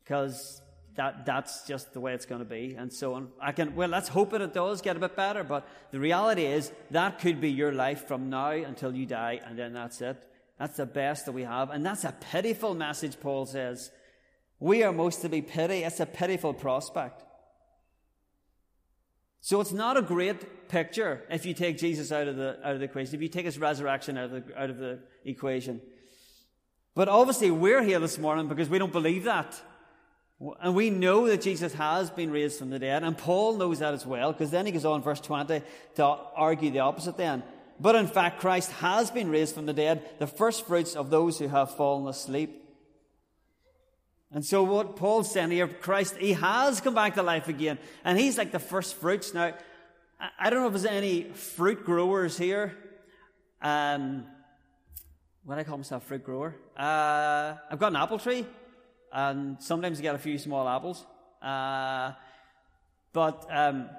Because 0.04 0.62
that, 0.96 1.26
that's 1.26 1.66
just 1.66 1.94
the 1.94 2.00
way 2.00 2.14
it's 2.14 2.26
going 2.26 2.40
to 2.40 2.46
be. 2.46 2.76
And 2.78 2.92
so 2.92 3.14
on. 3.14 3.30
I 3.42 3.52
can, 3.52 3.76
well, 3.76 3.90
let's 3.90 4.10
hope 4.10 4.32
that 4.32 4.42
it 4.42 4.54
does 4.54 4.82
get 4.82 4.98
a 4.98 5.00
bit 5.00 5.16
better. 5.16 5.44
But 5.44 5.68
the 5.92 6.00
reality 6.00 6.46
is 6.46 6.72
that 6.92 7.20
could 7.20 7.40
be 7.40 7.50
your 7.50 7.72
life 7.72 8.08
from 8.08 8.30
now 8.30 8.52
until 8.52 8.94
you 8.94 9.06
die, 9.06 9.40
and 9.46 9.58
then 9.58 9.74
that's 9.74 10.02
it. 10.02 10.28
That's 10.60 10.78
the 10.78 10.86
best 10.86 11.26
that 11.26 11.32
we 11.32 11.44
have. 11.44 11.70
And 11.70 11.86
that's 11.86 12.04
a 12.04 12.14
pitiful 12.32 12.76
message, 12.76 13.20
Paul 13.20 13.46
says. 13.46 13.92
We 14.60 14.84
are 14.84 14.92
most 14.92 15.22
to 15.22 15.30
be 15.30 15.42
pity. 15.42 15.84
It's 15.84 16.00
a 16.00 16.06
pitiful 16.06 16.54
prospect. 16.54 17.24
So 19.40 19.60
it's 19.60 19.72
not 19.72 19.98
a 19.98 20.04
great 20.04 20.70
picture 20.70 21.24
if 21.32 21.48
you 21.48 21.56
take 21.56 21.80
Jesus 21.80 22.12
out 22.12 22.28
of 22.28 22.36
the, 22.36 22.60
out 22.64 22.74
of 22.74 22.80
the 22.80 22.86
equation, 22.86 23.16
if 23.16 23.22
you 23.24 23.28
take 23.28 23.46
his 23.46 23.58
resurrection 23.58 24.18
out 24.18 24.26
of 24.26 24.32
the, 24.32 24.62
out 24.62 24.70
of 24.70 24.78
the 24.78 25.00
equation. 25.26 25.82
But 26.94 27.10
obviously 27.10 27.50
we're 27.50 27.82
here 27.82 28.00
this 28.00 28.20
morning 28.20 28.48
because 28.48 28.70
we 28.70 28.78
don't 28.78 28.92
believe 28.92 29.24
that. 29.24 29.60
And 30.60 30.74
we 30.74 30.90
know 30.90 31.28
that 31.28 31.42
Jesus 31.42 31.74
has 31.74 32.10
been 32.10 32.32
raised 32.32 32.58
from 32.58 32.72
the 32.72 32.80
dead, 32.80 33.04
and 33.04 33.18
Paul 33.18 33.58
knows 33.58 33.80
that 33.80 33.94
as 33.94 34.06
well, 34.06 34.32
because 34.32 34.50
then 34.50 34.66
he 34.66 34.72
goes 34.72 34.86
on, 34.86 35.04
verse 35.04 35.20
20, 35.20 35.62
to 35.96 36.04
argue 36.04 36.72
the 36.72 36.80
opposite 36.80 37.16
then. 37.16 37.44
But 37.80 37.96
in 37.96 38.08
fact, 38.08 38.40
Christ 38.40 38.72
has 38.74 39.12
been 39.12 39.30
raised 39.30 39.54
from 39.54 39.66
the 39.66 39.74
dead, 39.74 40.04
the 40.20 40.28
first 40.28 40.66
fruits 40.66 40.96
of 40.96 41.10
those 41.10 41.38
who 41.38 41.48
have 41.48 41.76
fallen 41.76 42.08
asleep. 42.08 42.58
And 44.32 44.46
so 44.46 44.64
what 44.64 44.96
Paul's 44.96 45.32
saying 45.32 45.52
here, 45.52 45.68
Christ, 45.68 46.18
he 46.18 46.34
has 46.34 46.80
come 46.80 46.96
back 46.96 47.16
to 47.16 47.24
life 47.24 47.48
again. 47.48 47.78
And 48.04 48.18
he's 48.18 48.38
like 48.38 48.52
the 48.52 48.60
first 48.60 48.96
fruits. 48.96 49.34
Now, 49.34 49.54
I 50.40 50.50
don't 50.50 50.62
know 50.62 50.68
if 50.68 50.74
there's 50.74 50.86
any 50.86 51.24
fruit 51.24 51.84
growers 51.84 52.38
here. 52.38 52.78
Um, 53.62 54.26
what 55.44 55.56
do 55.56 55.62
I 55.62 55.64
call 55.64 55.78
myself, 55.78 56.04
fruit 56.04 56.24
grower? 56.24 56.56
Uh, 56.78 57.56
I've 57.70 57.80
got 57.80 57.92
an 57.92 57.96
apple 57.96 58.20
tree, 58.20 58.46
and 59.12 59.62
sometimes 59.62 59.98
you 59.98 60.04
get 60.04 60.16
a 60.16 60.20
few 60.20 60.38
small 60.38 60.68
apples. 60.68 61.06
Uh, 61.42 62.14
but 63.14 63.46
um, 63.50 63.90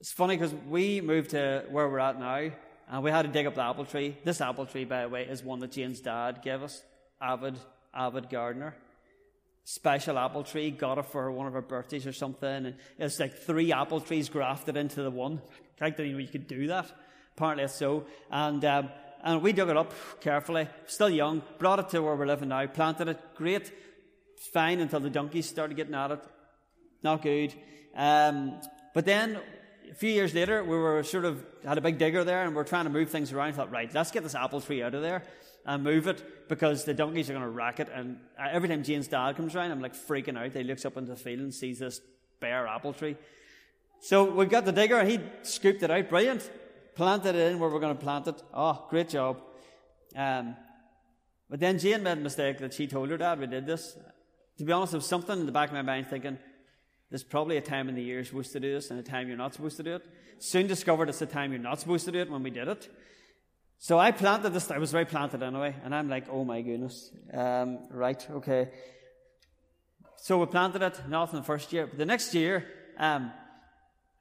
it's 0.00 0.12
funny 0.12 0.36
because 0.36 0.54
we 0.68 1.00
moved 1.00 1.30
to 1.30 1.64
where 1.70 1.88
we're 1.88 1.98
at 1.98 2.18
now, 2.18 2.50
and 2.88 3.02
we 3.04 3.10
had 3.10 3.22
to 3.22 3.28
dig 3.28 3.46
up 3.46 3.54
the 3.54 3.62
apple 3.62 3.84
tree. 3.84 4.16
This 4.24 4.40
apple 4.40 4.66
tree, 4.66 4.84
by 4.84 5.02
the 5.02 5.08
way, 5.08 5.24
is 5.24 5.42
one 5.42 5.60
that 5.60 5.72
Jane's 5.72 6.00
dad 6.00 6.40
gave 6.42 6.62
us. 6.62 6.82
Avid, 7.20 7.56
avid 7.94 8.28
gardener. 8.28 8.74
Special 9.64 10.18
apple 10.18 10.42
tree, 10.42 10.72
got 10.72 10.98
it 10.98 11.06
for 11.06 11.30
one 11.30 11.46
of 11.46 11.52
her 11.52 11.62
birthdays 11.62 12.04
or 12.06 12.12
something, 12.12 12.66
and 12.66 12.74
it's 12.98 13.20
like 13.20 13.32
three 13.32 13.72
apple 13.72 14.00
trees 14.00 14.28
grafted 14.28 14.76
into 14.76 15.02
the 15.02 15.10
one. 15.10 15.40
I 15.80 15.90
didn't 15.90 16.12
know 16.12 16.18
you 16.18 16.28
could 16.28 16.48
do 16.48 16.66
that. 16.68 16.90
Apparently 17.36 17.64
it's 17.64 17.74
so. 17.74 18.04
And, 18.30 18.64
um, 18.64 18.90
and 19.22 19.42
we 19.42 19.52
dug 19.52 19.68
it 19.68 19.76
up 19.76 19.92
carefully, 20.20 20.68
still 20.86 21.10
young, 21.10 21.42
brought 21.58 21.78
it 21.78 21.88
to 21.90 22.00
where 22.00 22.16
we're 22.16 22.26
living 22.26 22.48
now, 22.48 22.66
planted 22.66 23.08
it, 23.08 23.20
great, 23.36 23.72
fine 24.52 24.80
until 24.80 25.00
the 25.00 25.10
donkeys 25.10 25.48
started 25.48 25.76
getting 25.76 25.94
at 25.94 26.10
it. 26.10 26.20
Not 27.02 27.22
good. 27.22 27.54
Um, 27.94 28.60
but 28.94 29.04
then 29.04 29.38
a 29.90 29.94
few 29.94 30.10
years 30.10 30.34
later, 30.34 30.64
we 30.64 30.76
were 30.76 31.02
sort 31.02 31.24
of 31.24 31.44
had 31.64 31.78
a 31.78 31.80
big 31.80 31.98
digger 31.98 32.24
there, 32.24 32.44
and 32.44 32.54
we 32.54 32.60
are 32.60 32.64
trying 32.64 32.84
to 32.84 32.90
move 32.90 33.10
things 33.10 33.32
around. 33.32 33.48
I 33.48 33.52
thought, 33.52 33.70
right, 33.70 33.92
let's 33.94 34.10
get 34.10 34.22
this 34.22 34.34
apple 34.34 34.60
tree 34.60 34.82
out 34.82 34.94
of 34.94 35.02
there 35.02 35.22
and 35.66 35.84
move 35.84 36.08
it 36.08 36.48
because 36.48 36.84
the 36.84 36.94
donkeys 36.94 37.30
are 37.30 37.34
going 37.34 37.44
to 37.44 37.50
rack 37.50 37.78
it. 37.78 37.88
And 37.94 38.18
every 38.38 38.68
time 38.68 38.82
Jane's 38.82 39.08
dad 39.08 39.36
comes 39.36 39.54
around, 39.54 39.70
I'm 39.70 39.80
like 39.80 39.94
freaking 39.94 40.36
out. 40.36 40.52
He 40.52 40.64
looks 40.64 40.84
up 40.84 40.96
into 40.96 41.10
the 41.10 41.16
field 41.16 41.40
and 41.40 41.54
sees 41.54 41.78
this 41.78 42.00
bare 42.40 42.66
apple 42.66 42.92
tree. 42.92 43.16
So 44.00 44.24
we 44.24 44.46
got 44.46 44.64
the 44.64 44.72
digger. 44.72 44.98
and 44.98 45.08
He 45.08 45.20
scooped 45.42 45.82
it 45.82 45.90
out. 45.90 46.08
Brilliant. 46.08 46.50
Planted 46.94 47.34
it 47.34 47.52
in 47.52 47.58
where 47.58 47.70
we're 47.70 47.80
going 47.80 47.96
to 47.96 48.02
plant 48.02 48.28
it. 48.28 48.42
Oh, 48.52 48.86
great 48.90 49.08
job. 49.08 49.40
Um, 50.14 50.56
but 51.48 51.60
then 51.60 51.78
Jane 51.78 52.02
made 52.02 52.18
a 52.18 52.20
mistake 52.20 52.58
that 52.58 52.74
she 52.74 52.86
told 52.86 53.10
her 53.10 53.16
dad 53.16 53.38
we 53.40 53.46
did 53.46 53.66
this. 53.66 53.96
To 54.58 54.64
be 54.64 54.72
honest, 54.72 54.92
there 54.92 54.98
was 54.98 55.06
something 55.06 55.38
in 55.38 55.46
the 55.46 55.52
back 55.52 55.68
of 55.68 55.74
my 55.74 55.82
mind 55.82 56.06
thinking, 56.08 56.38
there's 57.10 57.24
probably 57.24 57.58
a 57.58 57.60
time 57.60 57.88
in 57.88 57.94
the 57.94 58.02
year 58.02 58.16
you're 58.16 58.24
supposed 58.24 58.52
to 58.52 58.60
do 58.60 58.72
this 58.72 58.90
and 58.90 58.98
a 58.98 59.02
time 59.02 59.28
you're 59.28 59.36
not 59.36 59.52
supposed 59.52 59.76
to 59.76 59.82
do 59.82 59.96
it. 59.96 60.06
Soon 60.38 60.66
discovered 60.66 61.08
it's 61.08 61.20
a 61.20 61.26
time 61.26 61.52
you're 61.52 61.60
not 61.60 61.78
supposed 61.78 62.06
to 62.06 62.12
do 62.12 62.20
it 62.20 62.30
when 62.30 62.42
we 62.42 62.50
did 62.50 62.68
it. 62.68 62.88
So 63.78 63.98
I 63.98 64.12
planted 64.12 64.50
this, 64.50 64.70
I 64.70 64.78
was 64.78 64.92
very 64.92 65.04
planted 65.04 65.42
anyway, 65.42 65.74
and 65.84 65.94
I'm 65.94 66.08
like, 66.08 66.26
oh 66.30 66.44
my 66.44 66.62
goodness. 66.62 67.10
Um, 67.32 67.80
right, 67.90 68.24
okay. 68.30 68.70
So 70.16 70.38
we 70.38 70.46
planted 70.46 70.82
it, 70.82 71.00
nothing 71.08 71.40
the 71.40 71.44
first 71.44 71.72
year. 71.72 71.86
But 71.86 71.98
the 71.98 72.06
next 72.06 72.32
year, 72.32 72.64
um, 72.96 73.32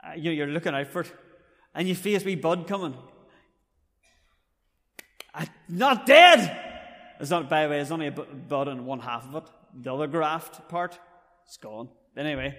uh, 0.04 0.14
you 0.16 0.24
know, 0.24 0.32
you're 0.32 0.48
looking 0.48 0.74
out 0.74 0.88
for 0.88 1.02
it, 1.02 1.14
and 1.74 1.88
you 1.88 1.96
face 1.96 2.24
wee 2.24 2.36
bud 2.36 2.68
coming. 2.68 2.96
I, 5.34 5.48
not 5.70 6.06
dead! 6.06 6.58
It's 7.20 7.30
not, 7.30 7.50
by 7.50 7.64
the 7.64 7.70
way, 7.70 7.76
there's 7.78 7.92
only 7.92 8.08
a 8.08 8.12
bud 8.12 8.68
in 8.68 8.86
one 8.86 9.00
half 9.00 9.28
of 9.28 9.44
it. 9.44 9.50
The 9.84 9.94
other 9.94 10.08
graft 10.08 10.68
part, 10.70 11.00
it's 11.46 11.58
gone. 11.58 11.90
But 12.16 12.26
Anyway, 12.26 12.58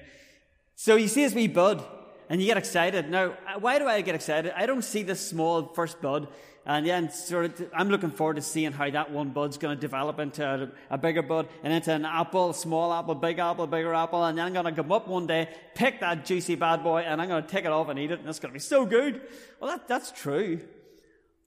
so 0.76 0.96
you 0.96 1.08
see 1.08 1.24
this 1.24 1.34
wee 1.34 1.48
bud, 1.48 1.84
and 2.28 2.40
you 2.40 2.46
get 2.46 2.56
excited. 2.56 3.10
Now, 3.10 3.36
why 3.58 3.78
do 3.78 3.86
I 3.86 4.00
get 4.00 4.14
excited? 4.14 4.52
I 4.56 4.66
don't 4.66 4.82
see 4.82 5.02
this 5.02 5.20
small 5.20 5.66
first 5.74 6.00
bud, 6.00 6.28
and 6.64 6.86
then 6.86 7.10
sort 7.10 7.60
of, 7.60 7.70
I'm 7.74 7.88
looking 7.88 8.10
forward 8.10 8.36
to 8.36 8.42
seeing 8.42 8.72
how 8.72 8.88
that 8.90 9.10
one 9.10 9.30
bud's 9.30 9.58
going 9.58 9.76
to 9.76 9.80
develop 9.80 10.18
into 10.18 10.44
a, 10.90 10.94
a, 10.94 10.98
bigger 10.98 11.22
bud, 11.22 11.48
and 11.62 11.72
into 11.72 11.92
an 11.92 12.04
apple, 12.04 12.52
small 12.52 12.92
apple, 12.92 13.14
big 13.14 13.38
apple, 13.38 13.66
bigger 13.66 13.92
apple, 13.94 14.24
and 14.24 14.38
then 14.38 14.46
I'm 14.46 14.52
going 14.52 14.66
to 14.66 14.72
come 14.72 14.92
up 14.92 15.08
one 15.08 15.26
day, 15.26 15.48
pick 15.74 16.00
that 16.00 16.24
juicy 16.24 16.54
bad 16.54 16.84
boy, 16.84 17.00
and 17.00 17.20
I'm 17.20 17.28
going 17.28 17.42
to 17.42 17.48
take 17.48 17.64
it 17.64 17.72
off 17.72 17.88
and 17.88 17.98
eat 17.98 18.10
it, 18.10 18.20
and 18.20 18.28
it's 18.28 18.38
going 18.38 18.50
to 18.50 18.54
be 18.56 18.60
so 18.60 18.86
good. 18.86 19.20
Well, 19.60 19.70
that, 19.70 19.88
that's 19.88 20.12
true. 20.12 20.60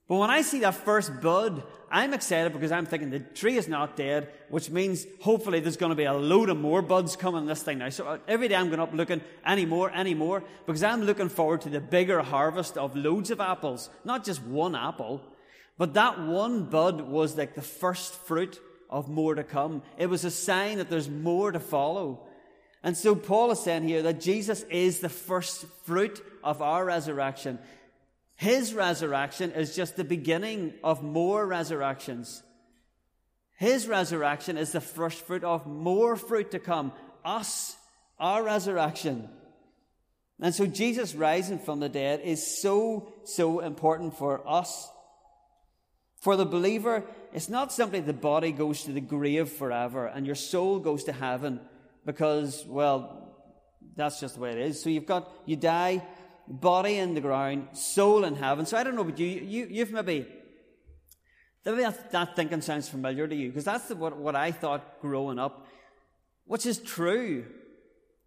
But 0.08 0.16
when 0.16 0.30
I 0.30 0.42
see 0.42 0.60
that 0.60 0.74
first 0.74 1.20
bud, 1.20 1.64
I'm 1.90 2.14
excited 2.14 2.52
because 2.52 2.70
I'm 2.70 2.86
thinking 2.86 3.10
the 3.10 3.18
tree 3.18 3.56
is 3.56 3.66
not 3.66 3.96
dead, 3.96 4.32
which 4.50 4.70
means 4.70 5.04
hopefully 5.20 5.58
there's 5.58 5.76
going 5.76 5.90
to 5.90 5.96
be 5.96 6.04
a 6.04 6.14
load 6.14 6.48
of 6.48 6.58
more 6.58 6.80
buds 6.80 7.16
coming 7.16 7.46
this 7.46 7.62
thing 7.62 7.78
now. 7.78 7.88
So 7.88 8.06
uh, 8.06 8.18
every 8.28 8.46
day 8.46 8.54
I'm 8.54 8.68
going 8.68 8.80
up 8.80 8.92
looking 8.92 9.20
any 9.44 9.66
more, 9.66 9.90
any 9.90 10.14
more, 10.14 10.44
because 10.66 10.84
I'm 10.84 11.02
looking 11.02 11.28
forward 11.28 11.62
to 11.62 11.68
the 11.68 11.80
bigger 11.80 12.22
harvest 12.22 12.76
of 12.76 12.94
loads 12.94 13.30
of 13.32 13.40
apples, 13.40 13.90
not 14.04 14.24
just 14.24 14.42
one 14.42 14.76
apple. 14.76 15.22
But 15.76 15.94
that 15.94 16.20
one 16.20 16.64
bud 16.64 17.00
was 17.00 17.36
like 17.36 17.54
the 17.54 17.62
first 17.62 18.14
fruit 18.14 18.60
of 18.88 19.08
more 19.08 19.34
to 19.34 19.44
come. 19.44 19.82
It 19.98 20.06
was 20.06 20.24
a 20.24 20.30
sign 20.30 20.78
that 20.78 20.88
there's 20.88 21.10
more 21.10 21.50
to 21.50 21.60
follow. 21.60 22.26
And 22.82 22.96
so 22.96 23.16
Paul 23.16 23.50
is 23.50 23.60
saying 23.60 23.88
here 23.88 24.02
that 24.02 24.20
Jesus 24.20 24.62
is 24.70 25.00
the 25.00 25.08
first 25.08 25.66
fruit 25.84 26.24
of 26.44 26.62
our 26.62 26.84
resurrection. 26.84 27.58
His 28.36 28.74
resurrection 28.74 29.52
is 29.52 29.74
just 29.74 29.96
the 29.96 30.04
beginning 30.04 30.74
of 30.84 31.02
more 31.02 31.46
resurrections. 31.46 32.42
His 33.56 33.88
resurrection 33.88 34.58
is 34.58 34.72
the 34.72 34.80
first 34.80 35.26
fruit 35.26 35.42
of 35.42 35.66
more 35.66 36.16
fruit 36.16 36.50
to 36.50 36.58
come. 36.58 36.92
Us, 37.24 37.76
our 38.18 38.42
resurrection. 38.42 39.30
And 40.38 40.54
so 40.54 40.66
Jesus 40.66 41.14
rising 41.14 41.58
from 41.58 41.80
the 41.80 41.88
dead 41.88 42.20
is 42.22 42.60
so, 42.60 43.10
so 43.24 43.60
important 43.60 44.18
for 44.18 44.46
us. 44.46 44.90
For 46.20 46.36
the 46.36 46.44
believer, 46.44 47.04
it's 47.32 47.48
not 47.48 47.72
simply 47.72 48.00
the 48.00 48.12
body 48.12 48.52
goes 48.52 48.84
to 48.84 48.92
the 48.92 49.00
grave 49.00 49.48
forever 49.48 50.06
and 50.06 50.26
your 50.26 50.34
soul 50.34 50.78
goes 50.78 51.04
to 51.04 51.12
heaven 51.12 51.60
because, 52.04 52.64
well, 52.66 53.34
that's 53.94 54.20
just 54.20 54.34
the 54.34 54.40
way 54.42 54.50
it 54.52 54.58
is. 54.58 54.82
So 54.82 54.90
you've 54.90 55.06
got, 55.06 55.30
you 55.46 55.56
die, 55.56 56.06
body 56.48 56.96
in 56.96 57.14
the 57.14 57.20
ground, 57.20 57.68
soul 57.72 58.24
in 58.24 58.36
heaven. 58.36 58.66
So 58.66 58.76
I 58.76 58.84
don't 58.84 58.94
know, 58.94 59.04
but 59.04 59.18
you, 59.18 59.26
you, 59.26 59.66
you've 59.70 59.92
maybe, 59.92 60.26
maybe 61.64 61.82
that, 61.82 62.10
that 62.12 62.36
thinking 62.36 62.60
sounds 62.60 62.88
familiar 62.88 63.26
to 63.26 63.34
you, 63.34 63.48
because 63.48 63.64
that's 63.64 63.88
the, 63.88 63.96
what, 63.96 64.16
what 64.16 64.36
I 64.36 64.52
thought 64.52 65.00
growing 65.00 65.38
up, 65.38 65.66
which 66.46 66.66
is 66.66 66.78
true. 66.78 67.44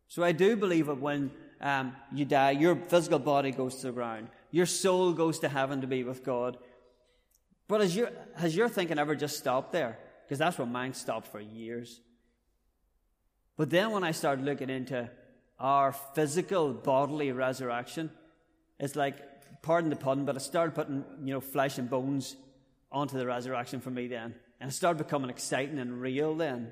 So 0.08 0.24
I 0.24 0.32
do 0.32 0.56
believe 0.56 0.88
that 0.88 1.00
when 1.00 1.32
um, 1.62 1.96
you 2.14 2.26
die, 2.26 2.52
your 2.52 2.76
physical 2.76 3.20
body 3.20 3.52
goes 3.52 3.76
to 3.78 3.88
the 3.88 3.94
ground, 3.94 4.28
your 4.52 4.66
soul 4.66 5.14
goes 5.14 5.40
to 5.40 5.50
heaven 5.50 5.82
to 5.82 5.88
be 5.88 6.04
with 6.04 6.24
God. 6.24 6.58
But 7.68 7.82
has 7.82 7.96
your, 7.96 8.12
has 8.36 8.56
your 8.56 8.68
thinking 8.68 8.98
ever 8.98 9.16
just 9.16 9.38
stopped 9.38 9.72
there? 9.72 10.00
Because 10.26 10.40
that's 10.40 10.58
where 10.58 10.68
mine 10.68 10.94
stopped 10.94 11.28
for 11.28 11.40
years. 11.40 12.02
But 13.58 13.70
then 13.70 13.92
when 13.92 14.04
I 14.04 14.12
started 14.12 14.46
looking 14.46 14.70
into 14.70 15.10
our 15.60 15.92
physical 15.92 16.74
bodily 16.74 17.32
resurrection 17.32 18.12
is 18.80 18.96
like, 18.96 19.18
pardon 19.62 19.90
the 19.90 19.96
pun, 19.96 20.26
but 20.26 20.36
I 20.36 20.40
started 20.40 20.74
putting, 20.74 21.04
you 21.24 21.34
know, 21.34 21.42
flesh 21.42 21.78
and 21.78 21.90
bones 21.90 22.36
onto 22.92 23.18
the 23.18 23.26
resurrection 23.26 23.82
for 23.82 23.90
me 23.90 24.08
then. 24.08 24.36
And 24.62 24.72
it 24.72 24.74
started 24.74 25.04
becoming 25.04 25.30
exciting 25.30 25.80
and 25.80 26.02
real 26.02 26.36
then. 26.36 26.72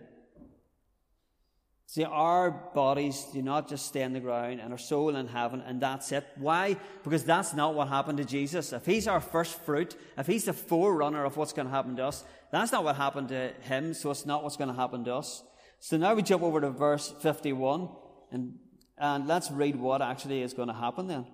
See, 1.90 2.04
our 2.04 2.52
bodies 2.52 3.26
do 3.32 3.42
not 3.42 3.70
just 3.70 3.86
stay 3.86 4.02
in 4.02 4.12
the 4.12 4.20
ground 4.20 4.60
and 4.60 4.74
our 4.74 4.78
soul 4.78 5.16
in 5.16 5.28
heaven, 5.28 5.64
and 5.66 5.82
that's 5.82 6.12
it. 6.12 6.28
Why? 6.36 6.76
Because 7.04 7.24
that's 7.24 7.54
not 7.54 7.76
what 7.76 7.88
happened 7.88 8.18
to 8.18 8.26
Jesus. 8.26 8.74
If 8.74 8.86
he's 8.86 9.08
our 9.08 9.22
first 9.22 9.62
fruit, 9.62 9.96
if 10.18 10.28
he's 10.28 10.44
the 10.44 10.54
forerunner 10.54 11.24
of 11.24 11.38
what's 11.38 11.54
going 11.54 11.68
to 11.68 11.74
happen 11.74 11.96
to 11.96 12.06
us, 12.06 12.26
that's 12.52 12.74
not 12.74 12.84
what 12.84 12.98
happened 12.98 13.30
to 13.30 13.54
him, 13.62 13.94
so 13.94 14.12
it's 14.12 14.26
not 14.26 14.44
what's 14.44 14.58
going 14.58 14.70
to 14.70 14.76
happen 14.76 15.06
to 15.06 15.16
us. 15.16 15.44
So 15.80 15.96
now 15.96 16.14
we 16.14 16.24
jump 16.24 16.44
over 16.44 16.60
to 16.60 16.72
verse 16.72 17.14
51, 17.22 17.88
and 18.32 18.56
and 18.98 19.28
let's 19.28 19.52
read 19.52 19.76
what 19.76 20.02
actually 20.02 20.42
is 20.42 20.54
going 20.54 20.68
to 20.68 20.74
happen 20.74 21.08
then. 21.08 21.26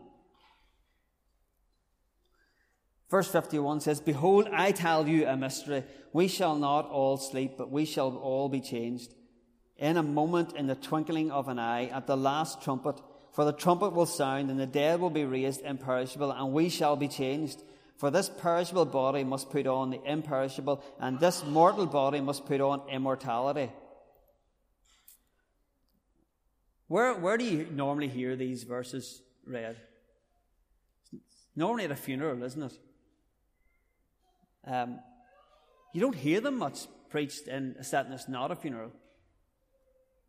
Verse 3.09 3.27
51 3.27 3.81
says, 3.81 4.01
Behold, 4.01 4.49
I 4.51 4.71
tell 4.71 5.07
you 5.07 5.27
a 5.27 5.37
mystery. 5.37 5.83
We 6.13 6.27
shall 6.27 6.55
not 6.55 6.89
all 6.89 7.17
sleep, 7.17 7.53
but 7.57 7.69
we 7.69 7.85
shall 7.85 8.17
all 8.17 8.49
be 8.49 8.59
changed. 8.59 9.13
In 9.77 9.97
a 9.97 10.03
moment, 10.03 10.55
in 10.55 10.65
the 10.65 10.75
twinkling 10.75 11.29
of 11.29 11.47
an 11.47 11.59
eye, 11.59 11.85
at 11.87 12.07
the 12.07 12.17
last 12.17 12.63
trumpet, 12.63 12.99
for 13.31 13.45
the 13.45 13.53
trumpet 13.53 13.93
will 13.93 14.07
sound, 14.07 14.49
and 14.49 14.59
the 14.59 14.65
dead 14.65 14.99
will 14.99 15.09
be 15.09 15.25
raised 15.25 15.61
imperishable, 15.61 16.31
and 16.31 16.53
we 16.53 16.69
shall 16.69 16.95
be 16.95 17.07
changed. 17.07 17.61
For 17.97 18.09
this 18.09 18.29
perishable 18.29 18.85
body 18.85 19.23
must 19.23 19.51
put 19.51 19.67
on 19.67 19.91
the 19.91 20.01
imperishable, 20.03 20.83
and 20.99 21.19
this 21.19 21.45
mortal 21.45 21.85
body 21.85 22.19
must 22.19 22.45
put 22.45 22.61
on 22.61 22.81
immortality. 22.89 23.71
Where, 26.87 27.13
where 27.13 27.37
do 27.37 27.45
you 27.45 27.67
normally 27.71 28.07
hear 28.07 28.35
these 28.35 28.63
verses 28.63 29.21
read? 29.45 29.77
Normally 31.55 31.85
at 31.85 31.91
a 31.91 31.95
funeral, 31.95 32.43
isn't 32.43 32.63
it? 32.63 32.73
Um, 34.65 34.99
you 35.93 36.01
don't 36.01 36.15
hear 36.15 36.41
them 36.41 36.57
much 36.57 36.87
preached 37.09 37.47
in 37.47 37.75
a 37.79 37.83
setting 37.83 38.11
that's 38.11 38.27
not 38.27 38.51
a 38.51 38.55
funeral. 38.55 38.91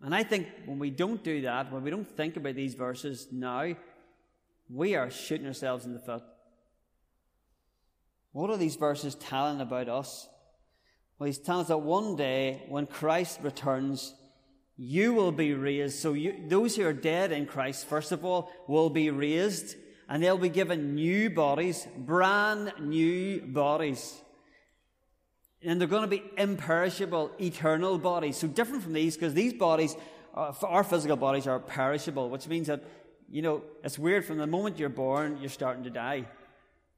And 0.02 0.14
I 0.14 0.22
think 0.22 0.48
when 0.66 0.78
we 0.78 0.90
don't 0.90 1.24
do 1.24 1.42
that, 1.42 1.72
when 1.72 1.82
we 1.82 1.90
don't 1.90 2.08
think 2.08 2.36
about 2.36 2.54
these 2.56 2.74
verses 2.74 3.28
now, 3.32 3.74
we 4.68 4.94
are 4.94 5.10
shooting 5.10 5.46
ourselves 5.46 5.86
in 5.86 5.94
the 5.94 5.98
foot. 5.98 6.22
What 8.32 8.50
are 8.50 8.56
these 8.56 8.76
verses 8.76 9.14
telling 9.14 9.60
about 9.60 9.88
us? 9.88 10.28
Well, 11.18 11.26
he's 11.26 11.38
telling 11.38 11.62
us 11.62 11.68
that 11.68 11.78
one 11.78 12.16
day 12.16 12.64
when 12.68 12.86
Christ 12.86 13.40
returns, 13.42 14.14
you 14.76 15.14
will 15.14 15.32
be 15.32 15.54
raised. 15.54 15.98
So 15.98 16.12
you, 16.14 16.34
those 16.48 16.76
who 16.76 16.86
are 16.86 16.92
dead 16.92 17.32
in 17.32 17.46
Christ, 17.46 17.86
first 17.86 18.12
of 18.12 18.24
all, 18.24 18.50
will 18.66 18.90
be 18.90 19.10
raised 19.10 19.76
and 20.08 20.22
they'll 20.22 20.38
be 20.38 20.48
given 20.48 20.94
new 20.94 21.30
bodies, 21.30 21.86
brand 21.96 22.72
new 22.80 23.40
bodies. 23.40 24.20
And 25.62 25.80
they're 25.80 25.88
going 25.88 26.02
to 26.02 26.08
be 26.08 26.22
imperishable, 26.36 27.30
eternal 27.40 27.98
bodies. 27.98 28.36
So 28.36 28.46
different 28.46 28.82
from 28.82 28.92
these, 28.92 29.14
because 29.16 29.32
these 29.32 29.54
bodies, 29.54 29.96
uh, 30.34 30.52
our 30.62 30.84
physical 30.84 31.16
bodies 31.16 31.46
are 31.46 31.58
perishable, 31.58 32.28
which 32.28 32.46
means 32.48 32.66
that, 32.66 32.84
you 33.30 33.40
know, 33.40 33.62
it's 33.82 33.98
weird 33.98 34.26
from 34.26 34.36
the 34.36 34.46
moment 34.46 34.78
you're 34.78 34.90
born, 34.90 35.38
you're 35.40 35.48
starting 35.48 35.84
to 35.84 35.90
die. 35.90 36.26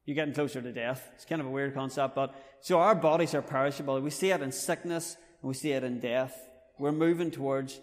You're 0.04 0.14
getting 0.14 0.34
closer 0.34 0.62
to 0.62 0.72
death. 0.72 1.08
It's 1.14 1.24
kind 1.24 1.40
of 1.40 1.46
a 1.46 1.50
weird 1.50 1.74
concept, 1.74 2.14
but 2.14 2.34
so 2.60 2.78
our 2.78 2.94
bodies 2.94 3.34
are 3.34 3.42
perishable. 3.42 4.00
We 4.00 4.10
see 4.10 4.30
it 4.30 4.40
in 4.40 4.52
sickness 4.52 5.16
and 5.42 5.48
we 5.48 5.54
see 5.54 5.72
it 5.72 5.84
in 5.84 6.00
death. 6.00 6.36
We're 6.78 6.92
moving 6.92 7.30
towards 7.30 7.80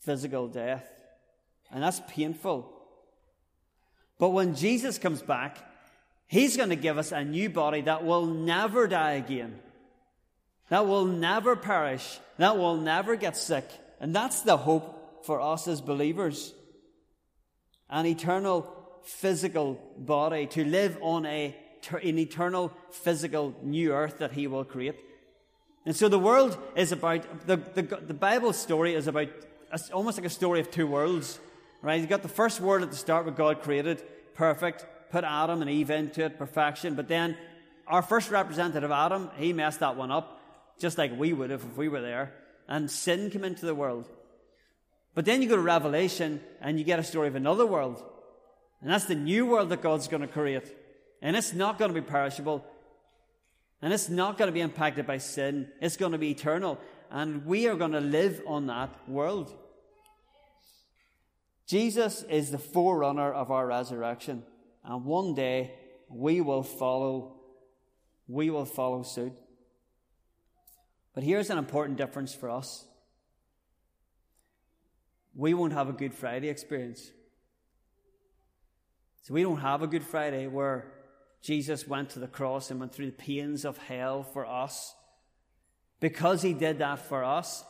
physical 0.00 0.48
death. 0.48 0.88
And 1.70 1.82
that's 1.82 2.00
painful. 2.08 2.72
But 4.18 4.30
when 4.30 4.54
Jesus 4.54 4.98
comes 4.98 5.22
back, 5.22 5.58
He's 6.28 6.56
going 6.56 6.70
to 6.70 6.76
give 6.76 6.98
us 6.98 7.12
a 7.12 7.24
new 7.24 7.48
body 7.48 7.82
that 7.82 8.04
will 8.04 8.26
never 8.26 8.88
die 8.88 9.12
again. 9.12 9.60
That 10.70 10.86
will 10.86 11.04
never 11.04 11.54
perish. 11.54 12.18
That 12.38 12.58
will 12.58 12.76
never 12.76 13.14
get 13.14 13.36
sick. 13.36 13.68
And 14.00 14.14
that's 14.14 14.42
the 14.42 14.56
hope 14.56 15.24
for 15.24 15.40
us 15.40 15.68
as 15.68 15.80
believers 15.80 16.52
an 17.88 18.06
eternal 18.06 18.72
physical 19.04 19.80
body 19.96 20.46
to 20.46 20.64
live 20.64 20.98
on 21.00 21.24
a, 21.26 21.54
an 22.02 22.18
eternal 22.18 22.72
physical 22.90 23.54
new 23.62 23.92
earth 23.92 24.18
that 24.18 24.32
He 24.32 24.46
will 24.46 24.64
create. 24.64 24.96
And 25.86 25.94
so 25.96 26.08
the 26.08 26.18
world 26.18 26.58
is 26.74 26.92
about, 26.92 27.46
the, 27.46 27.56
the, 27.56 27.82
the 27.82 28.14
Bible 28.14 28.52
story 28.52 28.94
is 28.94 29.06
about 29.06 29.28
it's 29.72 29.90
almost 29.90 30.18
like 30.18 30.26
a 30.26 30.30
story 30.30 30.60
of 30.60 30.70
two 30.70 30.86
worlds, 30.86 31.38
right? 31.82 32.00
You've 32.00 32.08
got 32.08 32.22
the 32.22 32.28
first 32.28 32.60
world 32.60 32.82
at 32.82 32.90
the 32.90 32.96
start 32.96 33.24
where 33.24 33.34
God 33.34 33.62
created, 33.62 34.02
perfect, 34.34 34.84
put 35.10 35.24
Adam 35.24 35.62
and 35.62 35.70
Eve 35.70 35.90
into 35.90 36.24
it, 36.24 36.38
perfection. 36.38 36.94
But 36.94 37.08
then 37.08 37.36
our 37.86 38.02
first 38.02 38.30
representative, 38.30 38.90
Adam, 38.90 39.30
he 39.36 39.52
messed 39.52 39.80
that 39.80 39.96
one 39.96 40.10
up, 40.10 40.40
just 40.78 40.98
like 40.98 41.16
we 41.16 41.32
would 41.32 41.50
have 41.50 41.64
if 41.64 41.76
we 41.76 41.88
were 41.88 42.00
there. 42.00 42.32
And 42.68 42.90
sin 42.90 43.30
came 43.30 43.44
into 43.44 43.66
the 43.66 43.74
world. 43.74 44.08
But 45.14 45.24
then 45.24 45.40
you 45.40 45.48
go 45.48 45.56
to 45.56 45.62
Revelation 45.62 46.40
and 46.60 46.78
you 46.78 46.84
get 46.84 46.98
a 46.98 47.04
story 47.04 47.28
of 47.28 47.36
another 47.36 47.66
world. 47.66 48.02
And 48.82 48.90
that's 48.90 49.06
the 49.06 49.14
new 49.14 49.46
world 49.46 49.70
that 49.70 49.82
God's 49.82 50.08
going 50.08 50.22
to 50.22 50.28
create. 50.28 50.74
And 51.22 51.36
it's 51.36 51.54
not 51.54 51.78
going 51.78 51.92
to 51.92 52.00
be 52.00 52.06
perishable. 52.06 52.64
And 53.82 53.92
it's 53.92 54.08
not 54.08 54.38
going 54.38 54.48
to 54.48 54.52
be 54.52 54.60
impacted 54.60 55.06
by 55.06 55.18
sin. 55.18 55.68
It's 55.80 55.96
going 55.96 56.12
to 56.12 56.18
be 56.18 56.30
eternal. 56.30 56.78
And 57.10 57.44
we 57.44 57.68
are 57.68 57.76
going 57.76 57.92
to 57.92 58.00
live 58.00 58.42
on 58.46 58.66
that 58.66 59.08
world. 59.08 59.52
Jesus 61.66 62.22
is 62.24 62.50
the 62.50 62.58
forerunner 62.58 63.32
of 63.32 63.50
our 63.50 63.66
resurrection. 63.66 64.44
And 64.84 65.04
one 65.04 65.34
day 65.34 65.74
we 66.08 66.40
will 66.40 66.62
follow, 66.62 67.36
we 68.28 68.50
will 68.50 68.64
follow 68.64 69.02
suit. 69.02 69.32
But 71.14 71.24
here's 71.24 71.50
an 71.50 71.58
important 71.58 71.98
difference 71.98 72.34
for 72.34 72.50
us. 72.50 72.84
We 75.34 75.54
won't 75.54 75.72
have 75.72 75.88
a 75.88 75.92
Good 75.92 76.14
Friday 76.14 76.48
experience. 76.48 77.10
So 79.22 79.34
we 79.34 79.42
don't 79.42 79.58
have 79.58 79.82
a 79.82 79.86
Good 79.86 80.04
Friday 80.04 80.46
where 80.46 80.92
Jesus 81.46 81.86
went 81.86 82.10
to 82.10 82.18
the 82.18 82.26
cross 82.26 82.72
and 82.72 82.80
went 82.80 82.92
through 82.92 83.06
the 83.06 83.12
pains 83.12 83.64
of 83.64 83.78
hell 83.78 84.24
for 84.24 84.44
us. 84.44 84.96
Because 86.00 86.42
he 86.42 86.52
did 86.52 86.78
that 86.78 86.98
for 86.98 87.22
us, 87.22 87.64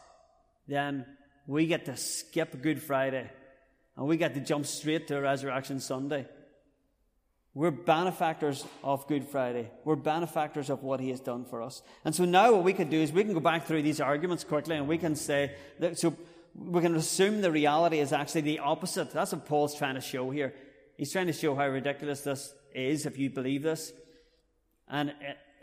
then 0.66 1.04
we 1.46 1.66
get 1.66 1.84
to 1.84 1.96
skip 1.96 2.62
Good 2.62 2.82
Friday 2.82 3.30
and 3.94 4.06
we 4.06 4.16
get 4.16 4.32
to 4.32 4.40
jump 4.40 4.64
straight 4.64 5.08
to 5.08 5.20
Resurrection 5.20 5.78
Sunday. 5.78 6.26
We're 7.52 7.70
benefactors 7.70 8.64
of 8.82 9.06
Good 9.08 9.28
Friday. 9.28 9.70
We're 9.84 9.96
benefactors 9.96 10.70
of 10.70 10.82
what 10.82 10.98
He 11.00 11.10
has 11.10 11.20
done 11.20 11.44
for 11.44 11.60
us. 11.60 11.82
And 12.02 12.14
so 12.14 12.24
now 12.24 12.52
what 12.52 12.64
we 12.64 12.72
can 12.72 12.88
do 12.88 12.98
is 12.98 13.12
we 13.12 13.24
can 13.24 13.34
go 13.34 13.40
back 13.40 13.66
through 13.66 13.82
these 13.82 14.00
arguments 14.00 14.42
quickly 14.42 14.76
and 14.76 14.88
we 14.88 14.96
can 14.96 15.14
say 15.14 15.54
that, 15.80 15.98
so 15.98 16.16
we 16.54 16.80
can 16.80 16.94
assume 16.96 17.42
the 17.42 17.52
reality 17.52 17.98
is 17.98 18.14
actually 18.14 18.40
the 18.40 18.60
opposite. 18.60 19.10
That's 19.10 19.32
what 19.32 19.44
Paul's 19.44 19.76
trying 19.76 19.96
to 19.96 20.00
show 20.00 20.30
here. 20.30 20.54
He's 20.96 21.12
trying 21.12 21.26
to 21.26 21.34
show 21.34 21.54
how 21.54 21.68
ridiculous 21.68 22.22
this 22.22 22.54
is 22.76 23.06
if 23.06 23.18
you 23.18 23.30
believe 23.30 23.62
this. 23.62 23.92
And, 24.88 25.12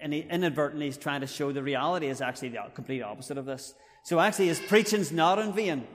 and 0.02 0.12
he, 0.14 0.22
inadvertently 0.22 0.88
he's 0.88 0.98
trying 0.98 1.22
to 1.22 1.28
show 1.28 1.52
the 1.52 1.64
reality 1.64 2.08
is 2.08 2.22
actually 2.22 2.50
the 2.50 2.64
complete 2.74 3.02
opposite 3.02 3.38
of 3.38 3.46
this. 3.46 3.74
So 4.04 4.20
actually 4.20 4.48
his 4.48 4.60
preaching's 4.60 5.12
not 5.12 5.40
in 5.40 5.54
vain. 5.54 5.88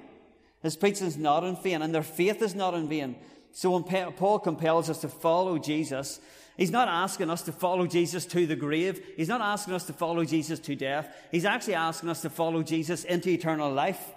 His 0.63 0.77
preaching's 0.77 1.17
not 1.17 1.45
in 1.45 1.57
vain 1.57 1.83
and 1.83 1.95
their 1.95 2.03
faith 2.03 2.41
is 2.41 2.55
not 2.55 2.75
in 2.75 2.89
vain. 2.89 3.17
So 3.53 3.71
when 3.77 4.13
Paul 4.13 4.39
compels 4.39 4.89
us 4.89 5.01
to 5.01 5.09
follow 5.09 5.59
Jesus, 5.59 6.21
he's 6.57 6.71
not 6.71 6.89
asking 6.89 7.31
us 7.31 7.43
to 7.43 7.53
follow 7.53 7.87
Jesus 7.87 8.25
to 8.27 8.47
the 8.47 8.57
grave. 8.57 9.05
He's 9.17 9.29
not 9.29 9.41
asking 9.41 9.75
us 9.75 9.85
to 9.87 9.93
follow 9.93 10.25
Jesus 10.25 10.59
to 10.61 10.77
death. 10.77 11.15
He's 11.33 11.45
actually 11.45 11.75
asking 11.75 12.09
us 12.09 12.23
to 12.23 12.31
follow 12.31 12.63
Jesus 12.63 13.05
into 13.05 13.31
eternal 13.31 13.73
life. 13.73 14.15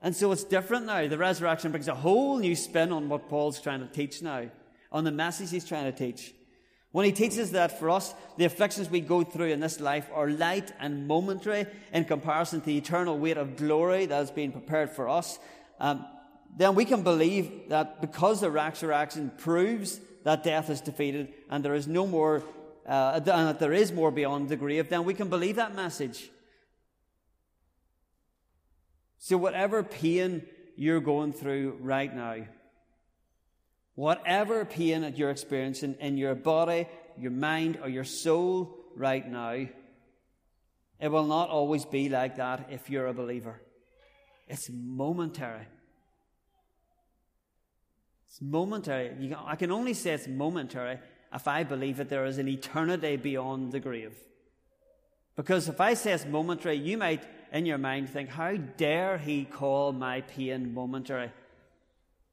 And 0.00 0.14
so 0.14 0.32
it's 0.32 0.44
different 0.44 0.86
now. 0.86 1.08
The 1.08 1.16
resurrection 1.16 1.70
brings 1.70 1.88
a 1.88 1.94
whole 1.94 2.38
new 2.38 2.54
spin 2.54 2.92
on 2.92 3.08
what 3.08 3.28
Paul's 3.28 3.60
trying 3.60 3.80
to 3.80 3.86
teach 3.86 4.20
now, 4.20 4.50
on 4.94 5.02
the 5.04 5.10
message 5.10 5.50
he's 5.50 5.64
trying 5.64 5.84
to 5.84 5.92
teach. 5.92 6.32
When 6.92 7.04
he 7.04 7.10
teaches 7.10 7.50
that 7.50 7.80
for 7.80 7.90
us, 7.90 8.14
the 8.38 8.44
afflictions 8.44 8.88
we 8.88 9.00
go 9.00 9.24
through 9.24 9.48
in 9.48 9.58
this 9.58 9.80
life 9.80 10.08
are 10.14 10.30
light 10.30 10.72
and 10.78 11.08
momentary 11.08 11.66
in 11.92 12.04
comparison 12.04 12.60
to 12.60 12.66
the 12.66 12.78
eternal 12.78 13.18
weight 13.18 13.36
of 13.36 13.56
glory 13.56 14.06
that 14.06 14.14
has 14.14 14.30
been 14.30 14.52
prepared 14.52 14.90
for 14.90 15.08
us. 15.08 15.40
Um, 15.80 16.06
then 16.56 16.76
we 16.76 16.84
can 16.84 17.02
believe 17.02 17.68
that 17.70 18.00
because 18.00 18.40
the 18.40 18.50
resurrection 18.50 19.32
proves 19.36 19.98
that 20.22 20.44
death 20.44 20.70
is 20.70 20.80
defeated 20.80 21.34
and 21.50 21.64
there 21.64 21.74
is 21.74 21.88
no 21.88 22.06
more, 22.06 22.44
uh, 22.86 23.14
and 23.16 23.26
that 23.26 23.58
there 23.58 23.72
is 23.72 23.90
more 23.90 24.12
beyond 24.12 24.48
the 24.48 24.54
grave, 24.56 24.88
then 24.88 25.02
we 25.02 25.14
can 25.14 25.28
believe 25.28 25.56
that 25.56 25.74
message. 25.74 26.30
So, 29.18 29.36
whatever 29.36 29.82
pain 29.82 30.46
you're 30.76 31.00
going 31.00 31.32
through 31.32 31.78
right 31.80 32.14
now, 32.14 32.36
whatever 33.94 34.64
pain 34.64 35.02
that 35.02 35.16
you're 35.16 35.30
experiencing 35.30 35.96
in 36.00 36.16
your 36.16 36.34
body, 36.34 36.86
your 37.18 37.30
mind, 37.30 37.78
or 37.82 37.88
your 37.88 38.04
soul 38.04 38.76
right 38.96 39.28
now, 39.28 39.66
it 41.00 41.08
will 41.08 41.26
not 41.26 41.50
always 41.50 41.84
be 41.84 42.08
like 42.08 42.36
that 42.36 42.68
if 42.70 42.88
you're 42.88 43.06
a 43.06 43.14
believer. 43.14 43.60
It's 44.48 44.70
momentary. 44.70 45.66
It's 48.28 48.40
momentary. 48.40 49.08
Can, 49.08 49.34
I 49.34 49.56
can 49.56 49.70
only 49.70 49.94
say 49.94 50.12
it's 50.12 50.28
momentary 50.28 50.98
if 51.32 51.48
I 51.48 51.64
believe 51.64 51.96
that 51.96 52.08
there 52.08 52.26
is 52.26 52.38
an 52.38 52.48
eternity 52.48 53.16
beyond 53.16 53.72
the 53.72 53.80
grave. 53.80 54.16
Because 55.36 55.68
if 55.68 55.80
I 55.80 55.94
say 55.94 56.12
it's 56.12 56.26
momentary, 56.26 56.76
you 56.76 56.96
might, 56.96 57.24
in 57.52 57.66
your 57.66 57.78
mind, 57.78 58.08
think, 58.08 58.28
how 58.28 58.56
dare 58.56 59.18
he 59.18 59.44
call 59.44 59.92
my 59.92 60.20
pain 60.20 60.72
momentary? 60.72 61.32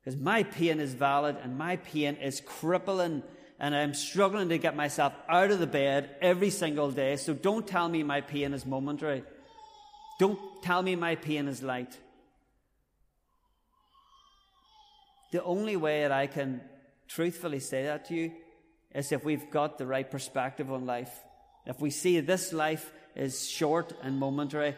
Because 0.04 0.20
my 0.20 0.44
pain 0.44 0.80
is 0.80 0.94
valid 0.94 1.38
and 1.44 1.58
my 1.58 1.76
pain 1.76 2.16
is 2.16 2.42
crippling 2.42 3.24
and 3.60 3.76
I'm 3.76 3.94
struggling 3.94 4.50
to 4.50 4.58
get 4.58 4.76
myself 4.76 5.14
out 5.30 5.52
of 5.52 5.60
the 5.60 5.68
bed 5.68 6.16
every 6.20 6.50
single 6.50 6.90
day. 6.90 7.16
So 7.18 7.34
don't 7.34 7.68
tell 7.68 7.88
me 7.88 8.02
my 8.02 8.22
pain 8.22 8.54
is 8.54 8.66
momentary. 8.66 9.24
Don't 10.20 10.40
tell 10.64 10.82
me 10.82 10.96
my 10.96 11.16
pain 11.16 11.48
is 11.48 11.62
light. 11.62 12.00
The 15.32 15.44
only 15.44 15.78
way 15.78 16.02
that 16.02 16.12
I 16.12 16.26
can 16.26 16.62
truthfully 17.08 17.60
say 17.60 17.84
that 17.84 18.06
to 18.06 18.16
you 18.16 18.32
is 18.96 19.12
if 19.12 19.24
we've 19.24 19.50
got 19.52 19.78
the 19.78 19.86
right 19.86 20.10
perspective 20.10 20.72
on 20.72 20.88
life. 20.88 21.12
If 21.68 21.80
we 21.80 21.92
see 21.92 22.20
this 22.20 22.52
life 22.52 22.92
is 23.16 23.48
short 23.48 23.94
and 24.02 24.18
momentary 24.18 24.76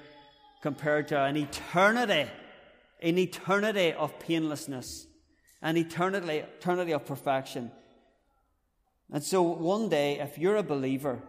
compared 0.61 1.07
to 1.07 1.23
an 1.23 1.37
eternity, 1.37 2.29
an 3.01 3.17
eternity 3.17 3.93
of 3.93 4.19
painlessness, 4.19 5.07
an 5.63 5.77
eternity, 5.77 6.43
eternity 6.59 6.91
of 6.91 7.05
perfection. 7.05 7.71
And 9.11 9.23
so 9.23 9.41
one 9.41 9.89
day, 9.89 10.19
if 10.19 10.37
you're 10.37 10.57
a 10.57 10.63
believer, 10.63 11.23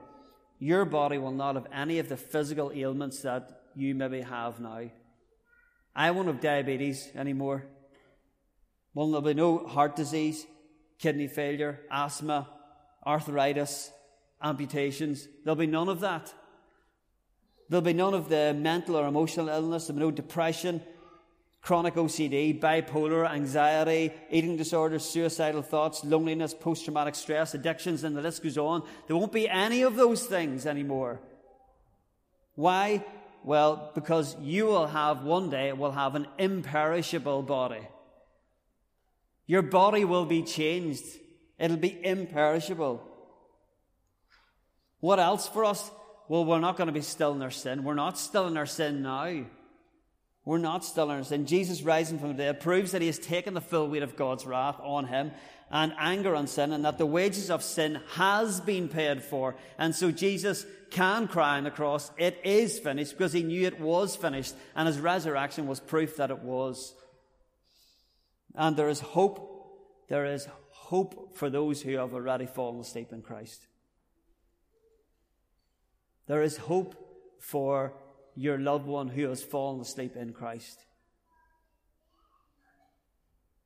your 0.58 0.84
body 0.84 1.18
will 1.18 1.32
not 1.32 1.54
have 1.54 1.68
any 1.72 1.98
of 2.00 2.08
the 2.08 2.16
physical 2.16 2.72
ailments 2.74 3.22
that 3.22 3.62
you 3.76 3.94
maybe 3.94 4.22
have 4.22 4.60
now. 4.60 4.90
I 5.94 6.10
won't 6.10 6.26
have 6.26 6.40
diabetes 6.40 7.08
anymore. 7.14 7.64
Well, 8.92 9.06
there'll 9.06 9.22
be 9.22 9.34
no 9.34 9.58
heart 9.66 9.94
disease, 9.94 10.46
kidney 10.98 11.28
failure, 11.28 11.80
asthma, 11.90 12.48
arthritis, 13.06 13.90
amputations. 14.42 15.28
There'll 15.44 15.56
be 15.56 15.66
none 15.66 15.88
of 15.88 16.00
that. 16.00 16.32
There'll 17.68 17.82
be 17.82 17.92
none 17.92 18.14
of 18.14 18.28
the 18.28 18.54
mental 18.56 18.96
or 18.96 19.06
emotional 19.06 19.48
illness. 19.48 19.86
There'll 19.86 19.98
be 19.98 20.04
no 20.06 20.10
depression, 20.10 20.82
chronic 21.64 21.94
OCD, 21.94 22.60
bipolar, 22.60 23.28
anxiety, 23.28 24.12
eating 24.30 24.56
disorders, 24.56 25.02
suicidal 25.02 25.62
thoughts, 25.62 26.04
loneliness, 26.04 26.52
post 26.52 26.84
traumatic 26.84 27.14
stress, 27.14 27.54
addictions, 27.54 28.04
and 28.04 28.14
the 28.14 28.20
list 28.20 28.42
goes 28.42 28.58
on. 28.58 28.82
There 29.06 29.16
won't 29.16 29.32
be 29.32 29.48
any 29.48 29.80
of 29.80 29.96
those 29.96 30.26
things 30.26 30.66
anymore. 30.66 31.20
Why? 32.54 33.02
Well, 33.42 33.92
because 33.94 34.36
you 34.40 34.66
will 34.66 34.86
have 34.86 35.24
one 35.24 35.48
day, 35.48 35.72
will 35.72 35.92
have 35.92 36.14
an 36.14 36.28
imperishable 36.38 37.42
body. 37.42 37.88
Your 39.46 39.62
body 39.62 40.04
will 40.04 40.26
be 40.26 40.42
changed. 40.42 41.04
It'll 41.58 41.78
be 41.78 41.98
imperishable. 42.04 43.02
What 45.00 45.18
else 45.18 45.48
for 45.48 45.64
us? 45.64 45.90
Well, 46.28 46.44
we're 46.44 46.60
not 46.60 46.76
going 46.76 46.88
to 46.88 46.92
be 46.92 47.00
still 47.00 47.32
in 47.32 47.40
our 47.40 47.50
sin. 47.50 47.84
We're 47.84 47.94
not 47.94 48.18
still 48.18 48.48
in 48.48 48.56
our 48.58 48.66
sin 48.66 49.02
now. 49.02 49.44
We're 50.44 50.58
not 50.58 50.84
still 50.84 51.10
in 51.10 51.16
our 51.16 51.24
sin. 51.24 51.46
Jesus 51.46 51.82
rising 51.82 52.18
from 52.18 52.28
the 52.28 52.34
dead 52.34 52.60
proves 52.60 52.92
that 52.92 53.00
he 53.00 53.06
has 53.06 53.18
taken 53.18 53.54
the 53.54 53.62
full 53.62 53.88
weight 53.88 54.02
of 54.02 54.16
God's 54.16 54.44
wrath 54.44 54.78
on 54.80 55.06
him 55.06 55.32
and 55.70 55.94
anger 55.98 56.36
on 56.36 56.46
sin 56.46 56.72
and 56.72 56.84
that 56.84 56.98
the 56.98 57.06
wages 57.06 57.50
of 57.50 57.62
sin 57.62 58.00
has 58.12 58.60
been 58.60 58.88
paid 58.88 59.22
for. 59.22 59.56
And 59.78 59.94
so 59.94 60.10
Jesus 60.10 60.66
can 60.90 61.28
cry 61.28 61.56
on 61.56 61.64
the 61.64 61.70
cross, 61.70 62.10
it 62.18 62.38
is 62.44 62.78
finished 62.78 63.12
because 63.12 63.32
he 63.32 63.42
knew 63.42 63.66
it 63.66 63.80
was 63.80 64.16
finished 64.16 64.54
and 64.76 64.86
his 64.86 65.00
resurrection 65.00 65.66
was 65.66 65.80
proof 65.80 66.16
that 66.16 66.30
it 66.30 66.40
was. 66.40 66.94
And 68.54 68.76
there 68.76 68.88
is 68.88 69.00
hope. 69.00 69.50
There 70.08 70.26
is 70.26 70.46
hope 70.70 71.34
for 71.36 71.48
those 71.48 71.80
who 71.80 71.96
have 71.96 72.12
already 72.12 72.46
fallen 72.46 72.78
asleep 72.80 73.12
in 73.12 73.22
Christ. 73.22 73.66
There 76.26 76.42
is 76.42 76.58
hope 76.58 76.94
for 77.40 77.94
your 78.34 78.58
loved 78.58 78.86
one 78.86 79.08
who 79.08 79.28
has 79.28 79.42
fallen 79.42 79.80
asleep 79.80 80.16
in 80.16 80.32
Christ. 80.32 80.84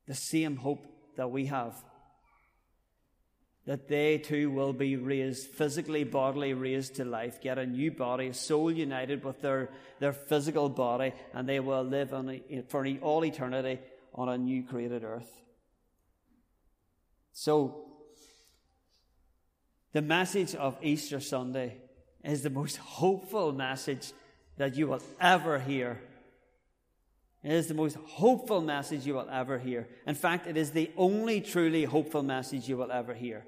the 0.09 0.15
same 0.15 0.55
hope 0.55 0.83
that 1.17 1.29
we 1.29 1.45
have. 1.45 1.75
That 3.67 3.87
they 3.87 4.17
too 4.17 4.49
will 4.49 4.73
be 4.73 4.95
raised, 4.95 5.51
physically, 5.51 6.03
bodily 6.03 6.53
raised 6.53 6.95
to 6.95 7.05
life, 7.05 7.39
get 7.39 7.59
a 7.59 7.65
new 7.67 7.91
body, 7.91 8.33
soul 8.33 8.71
united 8.71 9.23
with 9.23 9.39
their, 9.41 9.69
their 9.99 10.11
physical 10.11 10.67
body, 10.67 11.13
and 11.35 11.47
they 11.47 11.59
will 11.59 11.83
live 11.83 12.11
on 12.11 12.27
a, 12.27 12.63
for 12.69 12.87
all 13.01 13.23
eternity 13.23 13.79
on 14.15 14.29
a 14.29 14.37
new 14.37 14.63
created 14.63 15.03
earth. 15.03 15.31
So, 17.31 17.85
the 19.93 20.01
message 20.01 20.55
of 20.55 20.75
Easter 20.81 21.19
Sunday 21.19 21.77
is 22.23 22.41
the 22.41 22.49
most 22.49 22.77
hopeful 22.97 23.51
message 23.51 24.11
that 24.59 24.75
you 24.75 24.87
will 24.87 25.01
ever 25.21 25.57
hear. 25.57 26.01
It 27.43 27.53
is 27.53 27.67
the 27.67 27.73
most 27.73 27.95
hopeful 27.95 28.59
message 28.59 29.07
you 29.07 29.13
will 29.13 29.29
ever 29.31 29.57
hear. 29.57 29.87
In 30.05 30.15
fact, 30.15 30.47
it 30.47 30.57
is 30.57 30.71
the 30.71 30.91
only 30.97 31.39
truly 31.39 31.85
hopeful 31.85 32.23
message 32.23 32.67
you 32.67 32.75
will 32.75 32.91
ever 32.91 33.13
hear. 33.13 33.45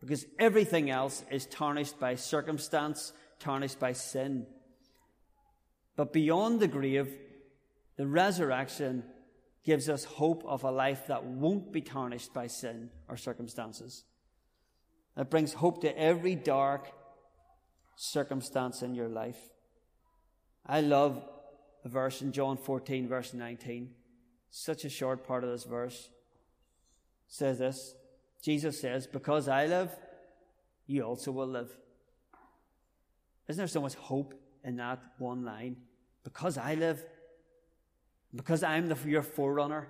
Because 0.00 0.24
everything 0.38 0.90
else 0.90 1.24
is 1.28 1.46
tarnished 1.46 1.98
by 1.98 2.14
circumstance, 2.14 3.12
tarnished 3.40 3.80
by 3.80 3.94
sin. 3.94 4.46
But 5.96 6.12
beyond 6.12 6.60
the 6.60 6.68
grave, 6.68 7.12
the 7.96 8.06
resurrection 8.06 9.02
gives 9.64 9.88
us 9.88 10.04
hope 10.04 10.44
of 10.46 10.62
a 10.62 10.70
life 10.70 11.08
that 11.08 11.24
won't 11.24 11.72
be 11.72 11.80
tarnished 11.80 12.32
by 12.32 12.46
sin 12.46 12.90
or 13.08 13.16
circumstances. 13.16 14.04
It 15.16 15.30
brings 15.30 15.54
hope 15.54 15.80
to 15.80 15.98
every 15.98 16.36
dark 16.36 16.92
circumstance 17.96 18.82
in 18.82 18.94
your 18.94 19.08
life. 19.08 19.38
I 20.66 20.80
love 20.80 21.22
a 21.84 21.88
verse 21.88 22.22
in 22.22 22.32
John 22.32 22.56
14, 22.56 23.08
verse 23.08 23.34
19. 23.34 23.90
Such 24.50 24.84
a 24.84 24.88
short 24.88 25.26
part 25.26 25.44
of 25.44 25.50
this 25.50 25.64
verse. 25.64 26.08
Says 27.26 27.58
this 27.58 27.94
Jesus 28.42 28.80
says, 28.80 29.06
Because 29.06 29.48
I 29.48 29.66
live, 29.66 29.90
you 30.86 31.02
also 31.02 31.32
will 31.32 31.46
live. 31.46 31.76
Isn't 33.48 33.58
there 33.58 33.66
so 33.66 33.80
much 33.80 33.94
hope 33.94 34.34
in 34.62 34.76
that 34.76 35.02
one 35.18 35.44
line? 35.44 35.76
Because 36.22 36.56
I 36.56 36.74
live, 36.74 37.04
because 38.34 38.62
I'm 38.62 38.88
the, 38.88 38.96
your 39.06 39.22
forerunner, 39.22 39.88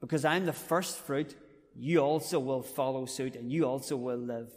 because 0.00 0.24
I'm 0.24 0.44
the 0.44 0.52
first 0.52 0.98
fruit, 0.98 1.34
you 1.74 2.00
also 2.00 2.38
will 2.38 2.62
follow 2.62 3.06
suit 3.06 3.36
and 3.36 3.50
you 3.50 3.64
also 3.66 3.96
will 3.96 4.18
live. 4.18 4.50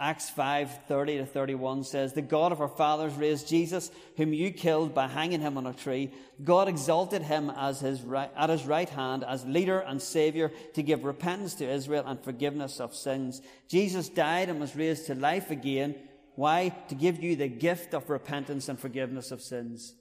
Acts 0.00 0.30
5 0.30 0.86
30 0.86 1.18
to 1.18 1.26
31 1.26 1.82
says, 1.82 2.12
The 2.12 2.22
God 2.22 2.52
of 2.52 2.60
our 2.60 2.68
fathers 2.68 3.14
raised 3.14 3.48
Jesus, 3.48 3.90
whom 4.16 4.32
you 4.32 4.52
killed 4.52 4.94
by 4.94 5.08
hanging 5.08 5.40
him 5.40 5.58
on 5.58 5.66
a 5.66 5.72
tree. 5.72 6.12
God 6.42 6.68
exalted 6.68 7.22
him 7.22 7.50
as 7.50 7.80
his 7.80 8.02
right, 8.02 8.30
at 8.36 8.48
his 8.48 8.64
right 8.64 8.88
hand 8.88 9.24
as 9.24 9.44
leader 9.44 9.80
and 9.80 10.00
savior 10.00 10.52
to 10.74 10.82
give 10.82 11.04
repentance 11.04 11.54
to 11.56 11.68
Israel 11.68 12.04
and 12.06 12.22
forgiveness 12.22 12.80
of 12.80 12.94
sins. 12.94 13.42
Jesus 13.68 14.08
died 14.08 14.48
and 14.48 14.60
was 14.60 14.76
raised 14.76 15.06
to 15.06 15.16
life 15.16 15.50
again. 15.50 15.96
Why? 16.36 16.68
To 16.88 16.94
give 16.94 17.20
you 17.20 17.34
the 17.34 17.48
gift 17.48 17.92
of 17.92 18.08
repentance 18.08 18.68
and 18.68 18.78
forgiveness 18.78 19.32
of 19.32 19.42
sins. 19.42 19.94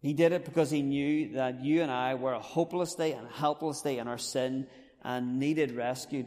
He 0.00 0.14
did 0.14 0.32
it 0.32 0.44
because 0.46 0.70
he 0.70 0.82
knew 0.82 1.34
that 1.34 1.62
you 1.62 1.82
and 1.82 1.90
I 1.90 2.14
were 2.14 2.34
hopelessly 2.34 3.12
and 3.12 3.28
helplessly 3.28 3.98
in 3.98 4.08
our 4.08 4.18
sin 4.18 4.66
and 5.04 5.38
needed 5.38 5.76
rescued. 5.76 6.26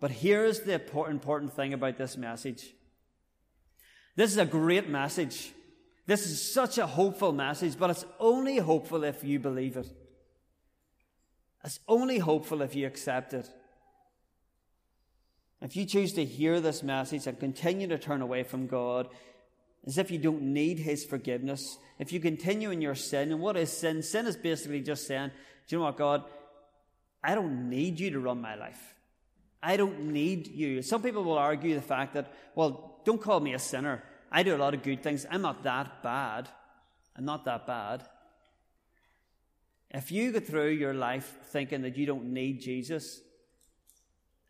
But 0.00 0.10
here's 0.10 0.60
the 0.60 0.74
important 1.08 1.52
thing 1.54 1.72
about 1.72 1.96
this 1.96 2.16
message. 2.16 2.74
This 4.16 4.30
is 4.30 4.38
a 4.38 4.46
great 4.46 4.88
message. 4.88 5.52
This 6.06 6.26
is 6.26 6.52
such 6.52 6.78
a 6.78 6.86
hopeful 6.86 7.32
message, 7.32 7.78
but 7.78 7.90
it's 7.90 8.04
only 8.20 8.58
hopeful 8.58 9.04
if 9.04 9.24
you 9.24 9.38
believe 9.38 9.76
it. 9.76 9.88
It's 11.64 11.80
only 11.88 12.18
hopeful 12.18 12.60
if 12.60 12.74
you 12.74 12.86
accept 12.86 13.32
it. 13.32 13.48
If 15.62 15.76
you 15.76 15.86
choose 15.86 16.12
to 16.14 16.24
hear 16.24 16.60
this 16.60 16.82
message 16.82 17.26
and 17.26 17.40
continue 17.40 17.88
to 17.88 17.96
turn 17.96 18.20
away 18.20 18.42
from 18.42 18.66
God, 18.66 19.08
as 19.86 19.96
if 19.96 20.10
you 20.10 20.18
don't 20.18 20.42
need 20.42 20.78
His 20.78 21.04
forgiveness, 21.04 21.78
if 21.98 22.12
you 22.12 22.20
continue 22.20 22.70
in 22.70 22.82
your 22.82 22.94
sin, 22.94 23.32
and 23.32 23.40
what 23.40 23.56
is 23.56 23.70
sin? 23.70 24.02
Sin 24.02 24.26
is 24.26 24.36
basically 24.36 24.82
just 24.82 25.06
saying, 25.06 25.30
Do 25.66 25.76
you 25.76 25.78
know 25.78 25.86
what, 25.86 25.96
God? 25.96 26.24
I 27.22 27.34
don't 27.34 27.70
need 27.70 27.98
you 27.98 28.10
to 28.10 28.20
run 28.20 28.42
my 28.42 28.54
life. 28.54 28.93
I 29.64 29.78
don't 29.78 30.12
need 30.12 30.48
you. 30.48 30.82
Some 30.82 31.02
people 31.02 31.24
will 31.24 31.38
argue 31.38 31.74
the 31.74 31.80
fact 31.80 32.14
that, 32.14 32.32
well, 32.54 33.00
don't 33.04 33.20
call 33.20 33.40
me 33.40 33.54
a 33.54 33.58
sinner. 33.58 34.04
I 34.30 34.42
do 34.42 34.54
a 34.54 34.58
lot 34.58 34.74
of 34.74 34.82
good 34.82 35.02
things. 35.02 35.24
I'm 35.30 35.42
not 35.42 35.62
that 35.62 36.02
bad. 36.02 36.48
I'm 37.16 37.24
not 37.24 37.44
that 37.46 37.66
bad. 37.66 38.04
If 39.90 40.12
you 40.12 40.32
go 40.32 40.40
through 40.40 40.70
your 40.70 40.92
life 40.92 41.38
thinking 41.46 41.82
that 41.82 41.96
you 41.96 42.04
don't 42.04 42.32
need 42.32 42.60
Jesus, 42.60 43.20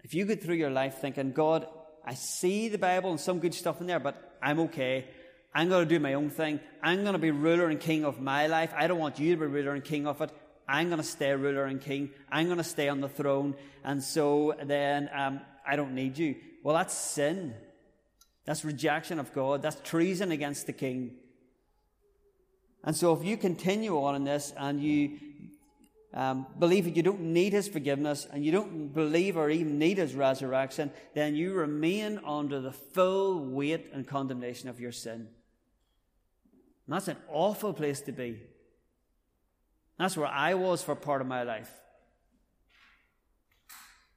if 0.02 0.14
you 0.14 0.24
go 0.24 0.34
through 0.34 0.56
your 0.56 0.70
life 0.70 0.98
thinking, 0.98 1.32
God, 1.32 1.66
I 2.04 2.14
see 2.14 2.68
the 2.68 2.78
Bible 2.78 3.10
and 3.10 3.20
some 3.20 3.38
good 3.38 3.54
stuff 3.54 3.80
in 3.80 3.86
there, 3.86 4.00
but 4.00 4.36
I'm 4.42 4.58
okay. 4.60 5.06
I'm 5.54 5.68
going 5.68 5.86
to 5.86 5.94
do 5.94 6.00
my 6.00 6.14
own 6.14 6.30
thing. 6.30 6.60
I'm 6.82 7.02
going 7.02 7.12
to 7.12 7.18
be 7.18 7.30
ruler 7.30 7.68
and 7.68 7.78
king 7.78 8.04
of 8.04 8.20
my 8.20 8.48
life. 8.48 8.72
I 8.76 8.88
don't 8.88 8.98
want 8.98 9.20
you 9.20 9.34
to 9.34 9.40
be 9.40 9.46
ruler 9.46 9.74
and 9.74 9.84
king 9.84 10.06
of 10.06 10.20
it. 10.20 10.30
I'm 10.68 10.88
going 10.88 11.00
to 11.00 11.06
stay 11.06 11.32
ruler 11.32 11.64
and 11.64 11.80
king. 11.80 12.10
I'm 12.30 12.46
going 12.46 12.58
to 12.58 12.64
stay 12.64 12.88
on 12.88 13.00
the 13.00 13.08
throne. 13.08 13.54
And 13.84 14.02
so 14.02 14.54
then 14.62 15.10
um, 15.14 15.40
I 15.66 15.76
don't 15.76 15.94
need 15.94 16.18
you. 16.18 16.36
Well, 16.62 16.74
that's 16.74 16.94
sin. 16.94 17.54
That's 18.44 18.64
rejection 18.64 19.18
of 19.18 19.32
God. 19.32 19.62
That's 19.62 19.80
treason 19.88 20.32
against 20.32 20.66
the 20.66 20.72
king. 20.72 21.16
And 22.82 22.94
so 22.94 23.14
if 23.14 23.24
you 23.24 23.36
continue 23.36 23.98
on 24.02 24.14
in 24.14 24.24
this 24.24 24.52
and 24.56 24.82
you 24.82 25.18
um, 26.12 26.46
believe 26.58 26.84
that 26.84 26.96
you 26.96 27.02
don't 27.02 27.20
need 27.20 27.52
his 27.52 27.66
forgiveness 27.66 28.26
and 28.30 28.44
you 28.44 28.52
don't 28.52 28.88
believe 28.88 29.36
or 29.36 29.50
even 29.50 29.78
need 29.78 29.98
his 29.98 30.14
resurrection, 30.14 30.92
then 31.14 31.34
you 31.34 31.54
remain 31.54 32.20
under 32.26 32.60
the 32.60 32.72
full 32.72 33.44
weight 33.44 33.90
and 33.92 34.06
condemnation 34.06 34.68
of 34.68 34.78
your 34.78 34.92
sin. 34.92 35.28
And 36.86 36.94
that's 36.94 37.08
an 37.08 37.16
awful 37.30 37.72
place 37.72 38.00
to 38.02 38.12
be. 38.12 38.40
That's 39.98 40.16
where 40.16 40.26
I 40.26 40.54
was 40.54 40.82
for 40.82 40.94
part 40.94 41.20
of 41.20 41.26
my 41.26 41.42
life. 41.42 41.70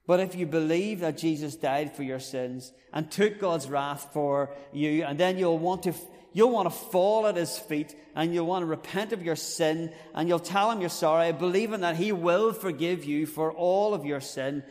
But 0.07 0.21
if 0.21 0.35
you 0.35 0.45
believe 0.45 1.01
that 1.01 1.17
Jesus 1.17 1.55
died 1.55 1.93
for 1.95 2.01
your 2.01 2.21
sins 2.21 2.71
and 2.93 3.11
took 3.11 3.39
God's 3.39 3.67
wrath 3.67 4.09
for 4.13 4.55
you, 4.71 5.03
and 5.03 5.19
then 5.19 5.37
you'll 5.37 5.59
want 5.59 5.83
to, 5.83 5.93
you'll 6.31 6.51
want 6.51 6.67
to 6.67 6.75
fall 6.75 7.27
at 7.27 7.35
his 7.35 7.59
feet 7.59 7.93
and 8.15 8.33
you'll 8.33 8.45
want 8.45 8.63
to 8.63 8.67
repent 8.67 9.11
of 9.11 9.21
your 9.21 9.35
sin 9.35 9.91
and 10.15 10.29
you'll 10.29 10.39
tell 10.39 10.71
him 10.71 10.79
you're 10.79 10.89
sorry, 10.89 11.33
believing 11.33 11.81
that 11.81 11.97
he 11.97 12.13
will 12.13 12.53
forgive 12.53 13.03
you 13.03 13.25
for 13.25 13.51
all 13.51 13.93
of 13.93 14.05
your 14.05 14.21
sin. 14.21 14.63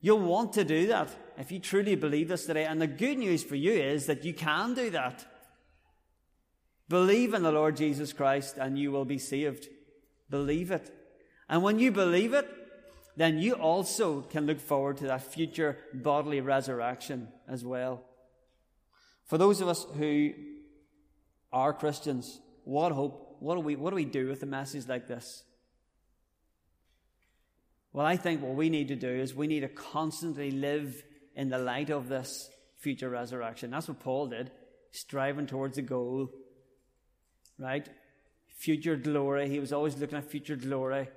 You'll 0.00 0.18
want 0.18 0.54
to 0.54 0.64
do 0.64 0.88
that 0.88 1.10
if 1.38 1.52
you 1.52 1.60
truly 1.60 1.94
believe 1.94 2.26
this 2.26 2.46
today. 2.46 2.64
And 2.64 2.82
the 2.82 2.88
good 2.88 3.18
news 3.18 3.44
for 3.44 3.54
you 3.54 3.72
is 3.72 4.06
that 4.06 4.24
you 4.24 4.34
can 4.34 4.74
do 4.74 4.90
that. 4.90 5.24
Believe 6.88 7.34
in 7.34 7.44
the 7.44 7.52
Lord 7.52 7.76
Jesus 7.76 8.12
Christ 8.12 8.56
and 8.58 8.76
you 8.76 8.90
will 8.90 9.04
be 9.04 9.18
saved. 9.18 9.68
Believe 10.32 10.70
it. 10.70 10.90
And 11.46 11.62
when 11.62 11.78
you 11.78 11.92
believe 11.92 12.32
it, 12.32 12.48
then 13.18 13.38
you 13.38 13.52
also 13.52 14.22
can 14.22 14.46
look 14.46 14.60
forward 14.60 14.96
to 14.96 15.06
that 15.08 15.30
future 15.30 15.76
bodily 15.92 16.40
resurrection 16.40 17.28
as 17.46 17.62
well. 17.62 18.02
For 19.26 19.36
those 19.36 19.60
of 19.60 19.68
us 19.68 19.86
who 19.98 20.30
are 21.52 21.74
Christians, 21.74 22.40
what 22.64 22.92
hope, 22.92 23.36
what 23.40 23.56
do 23.56 23.60
we, 23.60 23.76
what 23.76 23.90
do, 23.90 23.96
we 23.96 24.06
do 24.06 24.26
with 24.28 24.42
a 24.42 24.46
message 24.46 24.88
like 24.88 25.06
this? 25.06 25.44
Well, 27.92 28.06
I 28.06 28.16
think 28.16 28.40
what 28.40 28.54
we 28.54 28.70
need 28.70 28.88
to 28.88 28.96
do 28.96 29.10
is 29.10 29.34
we 29.34 29.46
need 29.46 29.60
to 29.60 29.68
constantly 29.68 30.50
live 30.50 31.02
in 31.36 31.50
the 31.50 31.58
light 31.58 31.90
of 31.90 32.08
this 32.08 32.48
future 32.78 33.10
resurrection. 33.10 33.70
That's 33.70 33.88
what 33.88 34.00
Paul 34.00 34.28
did, 34.28 34.50
striving 34.92 35.46
towards 35.46 35.76
a 35.76 35.82
goal, 35.82 36.30
right? 37.58 37.86
Future 38.56 38.96
glory. 38.96 39.48
He 39.48 39.60
was 39.60 39.72
always 39.72 39.96
looking 39.96 40.18
at 40.18 40.24
future 40.24 40.56
glory. 40.56 41.08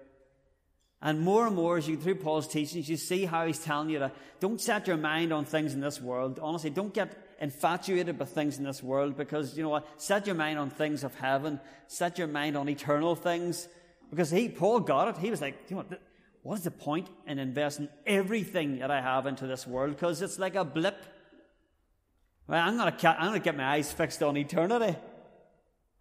And 1.01 1.21
more 1.21 1.45
and 1.45 1.55
more, 1.55 1.77
as 1.77 1.87
you 1.87 1.97
go 1.97 2.03
through 2.03 2.15
Paul's 2.15 2.47
teachings, 2.47 2.89
you 2.89 2.97
see 2.97 3.25
how 3.25 3.45
he's 3.45 3.59
telling 3.59 3.89
you 3.89 3.99
to 3.99 4.11
don't 4.39 4.59
set 4.59 4.87
your 4.87 4.97
mind 4.97 5.31
on 5.31 5.45
things 5.45 5.73
in 5.73 5.81
this 5.81 6.01
world. 6.01 6.39
Honestly, 6.41 6.69
don't 6.69 6.93
get 6.93 7.15
infatuated 7.39 8.17
with 8.17 8.29
things 8.29 8.57
in 8.57 8.63
this 8.63 8.81
world 8.81 9.15
because 9.17 9.55
you 9.55 9.63
know 9.63 9.69
what? 9.69 9.87
Set 10.01 10.25
your 10.25 10.35
mind 10.35 10.57
on 10.57 10.69
things 10.69 11.03
of 11.03 11.13
heaven. 11.15 11.59
Set 11.87 12.17
your 12.17 12.27
mind 12.27 12.57
on 12.57 12.69
eternal 12.69 13.15
things. 13.15 13.67
Because 14.09 14.31
he, 14.31 14.49
Paul 14.49 14.79
got 14.79 15.09
it. 15.09 15.17
He 15.17 15.29
was 15.29 15.41
like, 15.41 15.55
you 15.67 15.75
know 15.75 15.83
what? 15.87 16.01
What 16.41 16.59
is 16.59 16.63
the 16.63 16.71
point 16.71 17.09
in 17.25 17.39
investing 17.39 17.89
everything 18.05 18.79
that 18.79 18.91
I 18.91 19.01
have 19.01 19.25
into 19.25 19.47
this 19.47 19.65
world? 19.65 19.95
Because 19.95 20.21
it's 20.21 20.37
like 20.37 20.55
a 20.55 20.63
blip. 20.63 21.03
Well, 22.47 22.63
I'm 22.63 22.77
gonna, 22.77 22.95
I'm 23.03 23.27
gonna 23.27 23.39
get 23.39 23.57
my 23.57 23.65
eyes 23.65 23.91
fixed 23.91 24.21
on 24.21 24.37
eternity. 24.37 24.95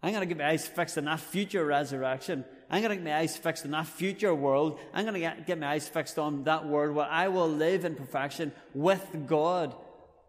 I'm 0.05 0.11
going 0.11 0.21
to 0.21 0.27
get 0.27 0.37
my 0.37 0.49
eyes 0.49 0.67
fixed 0.67 0.99
on 0.99 1.05
that 1.05 1.19
future 1.19 1.65
resurrection. 1.65 2.45
I'm 2.69 2.83
going 2.83 2.91
to 2.91 2.95
get 2.97 3.03
my 3.03 3.17
eyes 3.17 3.35
fixed 3.35 3.65
on 3.65 3.71
that 3.71 3.87
future 3.87 4.35
world. 4.35 4.79
I'm 4.93 5.03
going 5.03 5.15
to 5.15 5.19
get, 5.19 5.47
get 5.47 5.59
my 5.59 5.69
eyes 5.69 5.89
fixed 5.89 6.19
on 6.19 6.43
that 6.43 6.67
world 6.67 6.95
where 6.95 7.07
I 7.07 7.27
will 7.29 7.49
live 7.49 7.85
in 7.85 7.95
perfection 7.95 8.51
with 8.75 9.03
God 9.25 9.75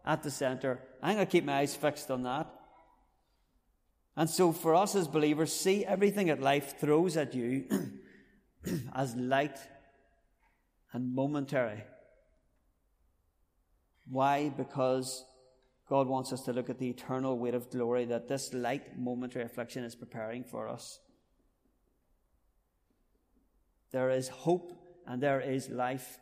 at 0.03 0.23
the 0.23 0.31
center. 0.31 0.79
I'm 1.03 1.13
going 1.13 1.27
to 1.27 1.31
keep 1.31 1.45
my 1.45 1.59
eyes 1.59 1.75
fixed 1.75 2.09
on 2.09 2.23
that. 2.23 2.51
And 4.15 4.27
so 4.27 4.51
for 4.51 4.73
us 4.73 4.95
as 4.95 5.07
believers, 5.07 5.53
see 5.53 5.85
everything 5.85 6.25
that 6.25 6.41
life 6.41 6.79
throws 6.79 7.15
at 7.15 7.35
you 7.35 7.65
as 8.95 9.15
light 9.15 9.59
and 10.91 11.13
momentary. 11.13 11.83
Why? 14.09 14.49
Because 14.49 15.23
God 15.89 16.07
wants 16.07 16.33
us 16.33 16.41
to 16.41 16.53
look 16.53 16.69
at 16.69 16.79
the 16.79 16.89
eternal 16.89 17.37
weight 17.37 17.53
of 17.53 17.69
glory 17.69 18.05
that 18.05 18.27
this 18.27 18.53
light 18.53 18.97
momentary 18.99 19.45
affliction 19.45 19.83
is 19.83 19.95
preparing 19.95 20.43
for 20.43 20.67
us. 20.67 20.99
There 23.91 24.09
is 24.09 24.27
hope 24.27 24.73
and 25.05 25.23
there 25.23 25.39
is 25.39 25.69
life 25.69 26.19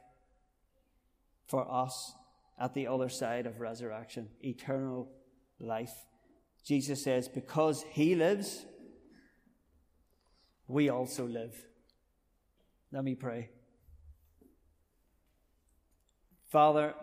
for 1.47 1.69
us 1.71 2.13
at 2.59 2.73
the 2.73 2.87
other 2.87 3.09
side 3.09 3.47
of 3.47 3.59
resurrection, 3.59 4.29
eternal 4.41 5.09
life. 5.59 5.93
Jesus 6.63 7.03
says, 7.03 7.27
because 7.27 7.83
he 7.91 8.15
lives, 8.15 8.65
we 10.67 10.89
also 10.89 11.25
live. 11.27 11.53
Let 12.91 13.03
me 13.03 13.15
pray. 13.15 13.49
Father, 16.51 16.93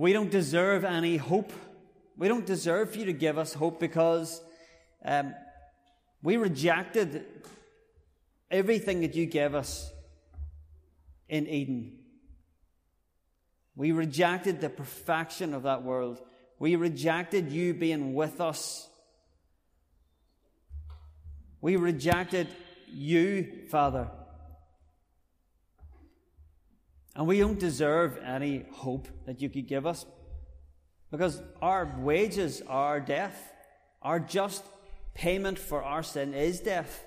we 0.00 0.14
don't 0.14 0.30
deserve 0.30 0.82
any 0.86 1.18
hope. 1.18 1.52
We 2.16 2.26
don't 2.26 2.46
deserve 2.46 2.90
for 2.90 2.98
you 3.00 3.04
to 3.04 3.12
give 3.12 3.36
us 3.36 3.52
hope 3.52 3.78
because 3.78 4.40
um, 5.04 5.34
we 6.22 6.38
rejected 6.38 7.26
everything 8.50 9.02
that 9.02 9.14
you 9.14 9.26
gave 9.26 9.54
us 9.54 9.92
in 11.28 11.46
Eden. 11.46 11.98
We 13.76 13.92
rejected 13.92 14.62
the 14.62 14.70
perfection 14.70 15.52
of 15.52 15.64
that 15.64 15.82
world. 15.82 16.22
We 16.58 16.76
rejected 16.76 17.52
you 17.52 17.74
being 17.74 18.14
with 18.14 18.40
us. 18.40 18.88
We 21.60 21.76
rejected 21.76 22.48
you, 22.88 23.66
Father. 23.68 24.08
And 27.16 27.26
we 27.26 27.38
don't 27.38 27.58
deserve 27.58 28.18
any 28.24 28.64
hope 28.72 29.08
that 29.26 29.40
you 29.42 29.48
could 29.48 29.66
give 29.66 29.86
us 29.86 30.06
because 31.10 31.42
our 31.60 31.96
wages 31.98 32.62
are 32.68 33.00
death. 33.00 33.52
Our 34.02 34.20
just 34.20 34.64
payment 35.14 35.58
for 35.58 35.82
our 35.82 36.02
sin 36.02 36.34
is 36.34 36.60
death. 36.60 37.04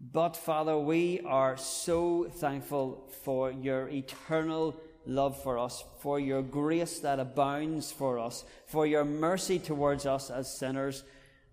But, 0.00 0.36
Father, 0.36 0.78
we 0.78 1.20
are 1.26 1.56
so 1.56 2.24
thankful 2.24 3.08
for 3.24 3.50
your 3.50 3.88
eternal 3.88 4.76
love 5.06 5.42
for 5.42 5.58
us, 5.58 5.82
for 6.00 6.20
your 6.20 6.42
grace 6.42 7.00
that 7.00 7.18
abounds 7.18 7.90
for 7.90 8.18
us, 8.18 8.44
for 8.66 8.86
your 8.86 9.04
mercy 9.04 9.58
towards 9.58 10.06
us 10.06 10.30
as 10.30 10.56
sinners. 10.56 11.02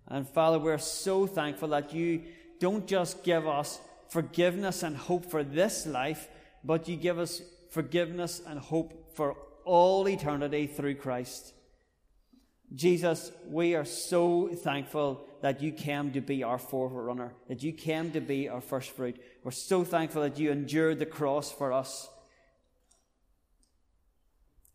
And, 0.07 0.27
Father, 0.27 0.59
we're 0.59 0.77
so 0.77 1.25
thankful 1.25 1.69
that 1.69 1.93
you 1.93 2.23
don't 2.59 2.85
just 2.85 3.23
give 3.23 3.47
us 3.47 3.79
forgiveness 4.09 4.83
and 4.83 4.95
hope 4.95 5.25
for 5.25 5.43
this 5.43 5.85
life, 5.85 6.27
but 6.63 6.87
you 6.87 6.95
give 6.95 7.19
us 7.19 7.41
forgiveness 7.69 8.41
and 8.45 8.59
hope 8.59 9.15
for 9.15 9.35
all 9.65 10.07
eternity 10.07 10.67
through 10.67 10.95
Christ. 10.95 11.53
Jesus, 12.73 13.31
we 13.47 13.75
are 13.75 13.85
so 13.85 14.47
thankful 14.47 15.27
that 15.41 15.61
you 15.61 15.71
came 15.71 16.11
to 16.13 16.21
be 16.21 16.43
our 16.43 16.57
forerunner, 16.57 17.33
that 17.47 17.61
you 17.61 17.71
came 17.71 18.11
to 18.11 18.19
be 18.19 18.49
our 18.49 18.61
first 18.61 18.91
fruit. 18.91 19.17
We're 19.43 19.51
so 19.51 19.83
thankful 19.83 20.23
that 20.23 20.39
you 20.39 20.51
endured 20.51 20.99
the 20.99 21.05
cross 21.05 21.51
for 21.51 21.71
us. 21.71 22.09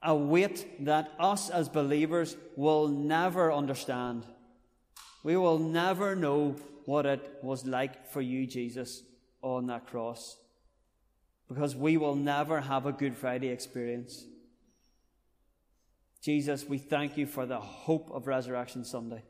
A 0.03 0.15
weight 0.15 0.85
that 0.87 1.13
us 1.19 1.51
as 1.51 1.69
believers 1.69 2.37
will 2.57 2.89
never 2.89 3.53
understand. 3.53 4.25
We 5.23 5.37
will 5.37 5.59
never 5.59 6.17
know 6.17 6.57
what 6.87 7.05
it 7.05 7.39
was 7.43 7.67
like 7.67 8.11
for 8.11 8.23
you, 8.23 8.47
Jesus, 8.47 9.03
on 9.43 9.67
that 9.67 9.87
cross. 9.87 10.37
Because 11.49 11.75
we 11.75 11.97
will 11.97 12.15
never 12.15 12.61
have 12.61 12.87
a 12.87 12.93
Good 12.93 13.17
Friday 13.17 13.49
experience. 13.49 14.25
Jesus, 16.23 16.65
we 16.65 16.79
thank 16.79 17.17
you 17.17 17.27
for 17.27 17.47
the 17.47 17.59
hope 17.59 18.11
of 18.13 18.27
Resurrection 18.27 18.85
Sunday. 18.85 19.23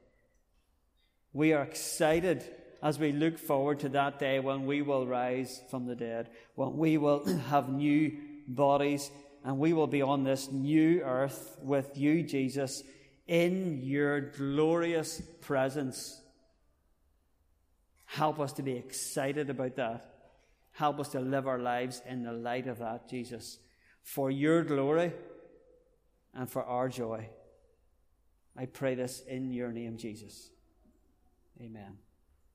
We 1.33 1.53
are 1.53 1.63
excited 1.63 2.45
as 2.83 2.99
we 2.99 3.13
look 3.13 3.39
forward 3.39 3.81
to 3.81 3.89
that 3.91 4.19
day 4.19 4.41
when 4.41 4.67
we 4.67 4.83
will 4.83 5.07
rise 5.07 5.63
from 5.71 5.87
the 5.87 5.95
dead, 5.95 6.31
when 6.55 6.77
we 6.77 6.99
will 6.99 7.25
have 7.49 7.69
new 7.69 8.19
bodies, 8.49 9.11
and 9.45 9.59
we 9.59 9.73
will 9.73 9.87
be 9.87 10.03
on 10.03 10.25
this 10.25 10.51
new 10.51 11.01
earth 11.03 11.57
with 11.63 11.97
you, 11.97 12.23
Jesus, 12.23 12.83
in 13.27 13.81
your 13.83 14.21
glorious 14.21 15.23
presence. 15.41 16.20
Help 18.11 18.41
us 18.41 18.53
to 18.55 18.63
be 18.63 18.73
excited 18.73 19.51
about 19.51 19.77
that. 19.77 20.05
Help 20.73 20.99
us 20.99 21.11
to 21.11 21.21
live 21.21 21.47
our 21.47 21.61
lives 21.61 22.03
in 22.09 22.25
the 22.25 22.33
light 22.33 22.67
of 22.67 22.81
that, 22.81 23.09
Jesus, 23.09 23.61
for 24.03 24.33
your 24.33 24.65
glory 24.65 25.13
and 26.35 26.51
for 26.51 26.65
our 26.65 26.89
joy. 26.89 27.29
I 28.57 28.67
pray 28.67 28.97
this 28.97 29.21
in 29.29 29.53
your 29.53 29.71
name, 29.71 29.97
Jesus. 29.97 30.51
Amen. 31.61 31.99